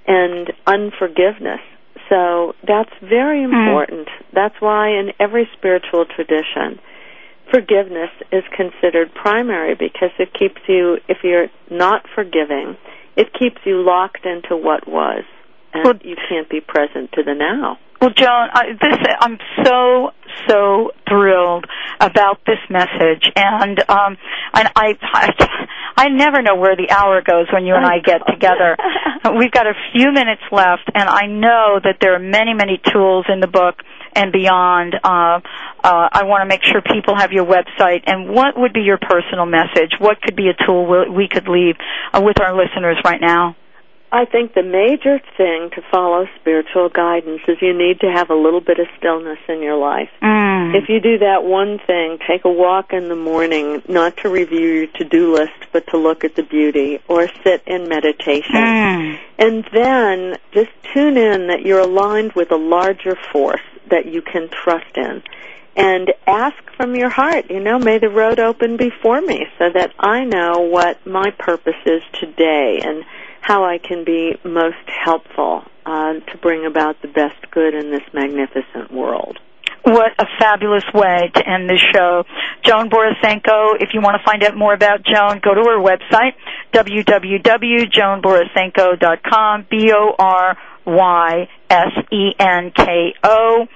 and 0.07 0.53
unforgiveness. 0.67 1.61
So 2.09 2.53
that's 2.65 2.93
very 3.01 3.45
hmm. 3.45 3.53
important. 3.53 4.07
Mm. 4.07 4.25
That's 4.33 4.55
why 4.59 4.89
in 4.89 5.11
every 5.19 5.49
spiritual 5.57 6.05
tradition, 6.05 6.79
forgiveness 7.51 8.09
is 8.31 8.43
considered 8.55 9.13
primary 9.13 9.75
because 9.75 10.11
it 10.19 10.33
keeps 10.33 10.61
you, 10.67 10.97
if 11.07 11.17
you're 11.23 11.47
not 11.69 12.05
forgiving, 12.13 12.77
it 13.21 13.31
keeps 13.37 13.61
you 13.65 13.85
locked 13.85 14.25
into 14.25 14.57
what 14.57 14.87
was, 14.87 15.23
and 15.73 15.83
well, 15.85 15.93
you 16.03 16.15
can't 16.27 16.49
be 16.49 16.59
present 16.59 17.11
to 17.13 17.23
the 17.23 17.35
now. 17.35 17.77
Well, 18.01 18.09
Joan, 18.09 18.49
I, 18.51 18.73
this 18.81 18.97
I'm 19.19 19.37
so 19.63 20.09
so 20.49 20.89
thrilled 21.07 21.65
about 21.99 22.39
this 22.47 22.57
message, 22.67 23.29
and 23.35 23.79
um, 23.87 24.17
and 24.55 24.67
I, 24.75 24.97
I 25.03 25.29
I 25.97 26.07
never 26.09 26.41
know 26.41 26.55
where 26.55 26.75
the 26.75 26.89
hour 26.89 27.21
goes 27.21 27.45
when 27.53 27.65
you 27.65 27.75
and 27.75 27.85
I 27.85 27.99
get 27.99 28.21
together. 28.27 28.75
We've 29.37 29.51
got 29.51 29.67
a 29.67 29.73
few 29.93 30.11
minutes 30.11 30.41
left, 30.51 30.89
and 30.95 31.07
I 31.07 31.27
know 31.27 31.79
that 31.83 31.97
there 32.01 32.15
are 32.15 32.19
many 32.19 32.55
many 32.55 32.81
tools 32.91 33.25
in 33.31 33.39
the 33.39 33.47
book 33.47 33.83
and 34.13 34.31
beyond. 34.31 34.95
Uh, 34.95 35.39
uh, 35.83 36.09
I 36.11 36.23
want 36.23 36.41
to 36.41 36.45
make 36.45 36.61
sure 36.63 36.81
people 36.81 37.15
have 37.15 37.31
your 37.31 37.45
website. 37.45 38.03
And 38.05 38.29
what 38.29 38.57
would 38.57 38.73
be 38.73 38.81
your 38.81 38.97
personal 38.97 39.45
message? 39.45 39.93
What 39.99 40.21
could 40.21 40.35
be 40.35 40.49
a 40.49 40.65
tool 40.65 41.11
we 41.13 41.27
could 41.27 41.47
leave 41.47 41.75
uh, 42.13 42.21
with 42.23 42.39
our 42.41 42.55
listeners 42.55 42.97
right 43.03 43.21
now? 43.21 43.55
I 44.13 44.25
think 44.25 44.53
the 44.53 44.63
major 44.63 45.19
thing 45.37 45.69
to 45.73 45.81
follow 45.89 46.27
spiritual 46.39 46.89
guidance 46.89 47.41
is 47.47 47.57
you 47.61 47.73
need 47.73 48.01
to 48.01 48.11
have 48.11 48.29
a 48.29 48.35
little 48.35 48.59
bit 48.59 48.77
of 48.77 48.87
stillness 48.97 49.39
in 49.47 49.61
your 49.61 49.77
life. 49.77 50.09
Mm. 50.21 50.75
If 50.75 50.89
you 50.89 50.99
do 50.99 51.19
that 51.19 51.45
one 51.45 51.79
thing, 51.79 52.17
take 52.27 52.43
a 52.43 52.51
walk 52.51 52.91
in 52.91 53.07
the 53.07 53.15
morning, 53.15 53.81
not 53.87 54.17
to 54.17 54.29
review 54.29 54.67
your 54.67 54.87
to-do 54.87 55.33
list, 55.33 55.53
but 55.71 55.87
to 55.87 55.97
look 55.97 56.25
at 56.25 56.35
the 56.35 56.43
beauty, 56.43 56.99
or 57.07 57.29
sit 57.43 57.63
in 57.65 57.87
meditation. 57.87 58.55
Mm. 58.55 59.19
And 59.39 59.69
then 59.71 60.37
just 60.51 60.71
tune 60.93 61.15
in 61.15 61.47
that 61.47 61.61
you're 61.61 61.79
aligned 61.79 62.33
with 62.33 62.51
a 62.51 62.57
larger 62.57 63.17
force 63.31 63.61
that 63.89 64.07
you 64.07 64.21
can 64.21 64.49
trust 64.49 64.97
in. 64.97 65.23
And 65.77 66.11
ask 66.27 66.57
from 66.75 66.97
your 66.97 67.09
heart, 67.09 67.49
you 67.49 67.61
know, 67.61 67.79
may 67.79 67.97
the 67.97 68.09
road 68.09 68.39
open 68.39 68.75
before 68.75 69.21
me 69.21 69.47
so 69.57 69.69
that 69.73 69.93
I 69.97 70.25
know 70.25 70.59
what 70.59 71.05
my 71.07 71.31
purpose 71.31 71.79
is 71.85 72.01
today 72.19 72.81
and 72.83 73.05
how 73.41 73.65
I 73.65 73.79
can 73.79 74.05
be 74.05 74.37
most 74.43 74.77
helpful 74.87 75.63
uh, 75.85 76.13
to 76.13 76.37
bring 76.41 76.65
about 76.65 77.01
the 77.01 77.07
best 77.07 77.51
good 77.51 77.73
in 77.73 77.91
this 77.91 78.03
magnificent 78.13 78.93
world. 78.93 79.39
What 79.83 80.11
a 80.19 80.25
fabulous 80.39 80.83
way 80.93 81.31
to 81.33 81.49
end 81.49 81.67
this 81.67 81.81
show. 81.91 82.23
Joan 82.63 82.91
Borysenko, 82.91 83.81
if 83.81 83.89
you 83.93 84.01
want 84.01 84.15
to 84.15 84.21
find 84.23 84.43
out 84.43 84.55
more 84.55 84.75
about 84.75 85.01
Joan, 85.03 85.39
go 85.43 85.55
to 85.55 85.61
her 85.61 85.79
website, 85.79 86.33
www.joanborysenko.com, 86.71 89.65
B-O-R 89.71 90.57
Y 90.85 91.47
S 91.69 91.91
E 92.11 92.31
N 92.39 92.71
K 92.75 93.13
O. 93.23 93.67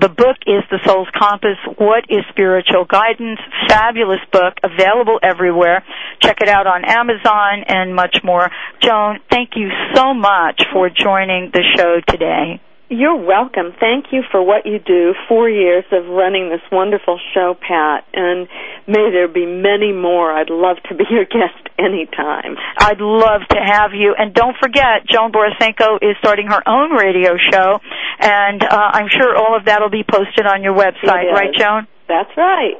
The 0.00 0.08
book 0.08 0.36
is 0.46 0.62
The 0.70 0.80
Soul's 0.84 1.08
Compass 1.16 1.58
What 1.78 2.04
is 2.08 2.24
Spiritual 2.30 2.84
Guidance? 2.84 3.40
Fabulous 3.68 4.20
book, 4.32 4.54
available 4.62 5.18
everywhere. 5.22 5.84
Check 6.20 6.38
it 6.40 6.48
out 6.48 6.66
on 6.66 6.84
Amazon 6.84 7.64
and 7.66 7.94
much 7.94 8.18
more. 8.24 8.50
Joan, 8.80 9.20
thank 9.30 9.50
you 9.56 9.70
so 9.94 10.14
much 10.14 10.62
for 10.72 10.90
joining 10.90 11.50
the 11.52 11.62
show 11.76 12.00
today. 12.08 12.60
You're 12.90 13.16
welcome. 13.16 13.72
Thank 13.80 14.12
you 14.12 14.22
for 14.30 14.44
what 14.44 14.66
you 14.66 14.78
do. 14.78 15.14
Four 15.26 15.48
years 15.48 15.84
of 15.90 16.04
running 16.06 16.50
this 16.50 16.60
wonderful 16.70 17.18
show, 17.32 17.56
Pat, 17.58 18.04
and 18.12 18.46
may 18.86 19.08
there 19.10 19.26
be 19.26 19.46
many 19.46 19.92
more. 19.92 20.30
I'd 20.30 20.50
love 20.50 20.76
to 20.90 20.94
be 20.94 21.04
your 21.08 21.24
guest 21.24 21.56
anytime. 21.78 22.56
I'd 22.76 23.00
love 23.00 23.40
to 23.50 23.56
have 23.56 23.92
you. 23.94 24.14
And 24.16 24.34
don't 24.34 24.56
forget, 24.60 25.08
Joan 25.08 25.32
Borysenko 25.32 25.96
is 26.02 26.16
starting 26.20 26.48
her 26.48 26.60
own 26.68 26.92
radio 26.92 27.36
show, 27.50 27.80
and 28.20 28.62
uh, 28.62 28.90
I'm 28.92 29.08
sure 29.08 29.34
all 29.34 29.56
of 29.56 29.64
that 29.64 29.80
will 29.80 29.90
be 29.90 30.04
posted 30.04 30.46
on 30.46 30.62
your 30.62 30.74
website, 30.76 31.32
right, 31.32 31.54
Joan? 31.56 31.86
That's 32.06 32.30
right. 32.36 32.76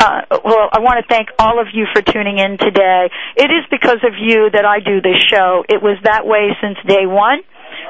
Uh, 0.00 0.22
well, 0.44 0.68
I 0.72 0.80
want 0.80 1.04
to 1.04 1.06
thank 1.06 1.28
all 1.38 1.60
of 1.60 1.68
you 1.74 1.84
for 1.92 2.00
tuning 2.00 2.38
in 2.38 2.56
today. 2.56 3.10
It 3.36 3.50
is 3.52 3.68
because 3.70 4.00
of 4.02 4.14
you 4.18 4.48
that 4.50 4.64
I 4.64 4.80
do 4.80 5.02
this 5.02 5.20
show. 5.28 5.62
It 5.68 5.82
was 5.82 5.98
that 6.04 6.26
way 6.26 6.56
since 6.62 6.78
day 6.88 7.04
one. 7.04 7.44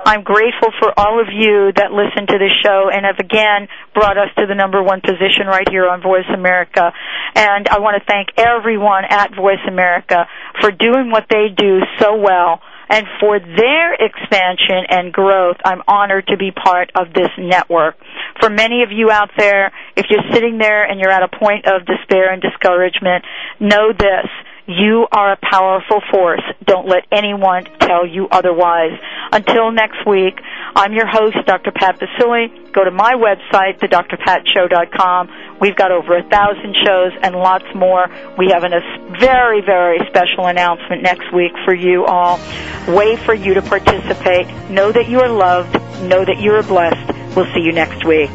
I'm 0.04 0.22
grateful 0.22 0.70
for 0.80 0.92
all 0.98 1.20
of 1.20 1.28
you 1.32 1.72
that 1.76 1.92
listen 1.92 2.26
to 2.26 2.38
this 2.38 2.52
show 2.62 2.90
and 2.92 3.06
have 3.06 3.18
again 3.18 3.68
brought 3.94 4.18
us 4.18 4.28
to 4.36 4.46
the 4.46 4.54
number 4.54 4.82
one 4.82 5.00
position 5.00 5.46
right 5.46 5.68
here 5.70 5.88
on 5.88 6.02
Voice 6.02 6.28
America. 6.32 6.92
And 7.34 7.68
I 7.68 7.78
want 7.78 8.02
to 8.02 8.04
thank 8.04 8.30
everyone 8.36 9.04
at 9.08 9.34
Voice 9.34 9.62
America 9.66 10.26
for 10.60 10.70
doing 10.70 11.10
what 11.10 11.26
they 11.30 11.48
do 11.54 11.80
so 12.00 12.16
well 12.16 12.60
and 12.92 13.06
for 13.20 13.40
their 13.40 13.94
expansion 13.94 14.84
and 14.90 15.12
growth, 15.14 15.56
I'm 15.64 15.80
honored 15.88 16.26
to 16.26 16.36
be 16.36 16.50
part 16.50 16.92
of 16.94 17.14
this 17.14 17.30
network. 17.38 17.96
For 18.38 18.50
many 18.50 18.82
of 18.82 18.92
you 18.92 19.10
out 19.10 19.30
there, 19.38 19.72
if 19.96 20.06
you're 20.10 20.30
sitting 20.30 20.58
there 20.58 20.84
and 20.84 21.00
you're 21.00 21.10
at 21.10 21.22
a 21.22 21.28
point 21.28 21.64
of 21.66 21.86
despair 21.86 22.30
and 22.30 22.42
discouragement, 22.42 23.24
know 23.58 23.94
this. 23.96 24.28
You 24.66 25.08
are 25.10 25.32
a 25.32 25.36
powerful 25.42 26.00
force. 26.12 26.42
Don't 26.64 26.86
let 26.86 27.04
anyone 27.10 27.64
tell 27.80 28.06
you 28.06 28.28
otherwise. 28.30 28.92
Until 29.32 29.72
next 29.72 30.06
week, 30.06 30.38
I'm 30.76 30.92
your 30.92 31.06
host, 31.06 31.36
Dr. 31.46 31.72
Pat 31.72 31.98
Baccili. 31.98 32.72
Go 32.72 32.84
to 32.84 32.92
my 32.92 33.14
website, 33.14 33.80
thedrpatshow.com. 33.80 35.58
We've 35.60 35.74
got 35.74 35.90
over 35.90 36.16
a 36.16 36.22
thousand 36.22 36.76
shows 36.84 37.12
and 37.22 37.34
lots 37.34 37.66
more. 37.74 38.06
We 38.38 38.50
have 38.52 38.62
a 38.62 38.70
very, 39.18 39.62
very 39.62 39.98
special 40.08 40.46
announcement 40.46 41.02
next 41.02 41.32
week 41.34 41.52
for 41.64 41.74
you 41.74 42.04
all. 42.04 42.38
Way 42.86 43.16
for 43.16 43.34
you 43.34 43.54
to 43.54 43.62
participate. 43.62 44.46
Know 44.70 44.92
that 44.92 45.08
you 45.08 45.20
are 45.20 45.28
loved. 45.28 45.74
Know 46.02 46.24
that 46.24 46.38
you 46.38 46.52
are 46.52 46.62
blessed. 46.62 47.36
We'll 47.36 47.52
see 47.52 47.60
you 47.60 47.72
next 47.72 48.04
week. 48.06 48.30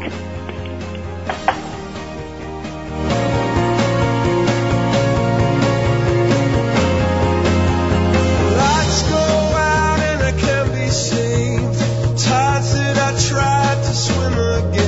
swim 13.94 14.32
again. 14.32 14.87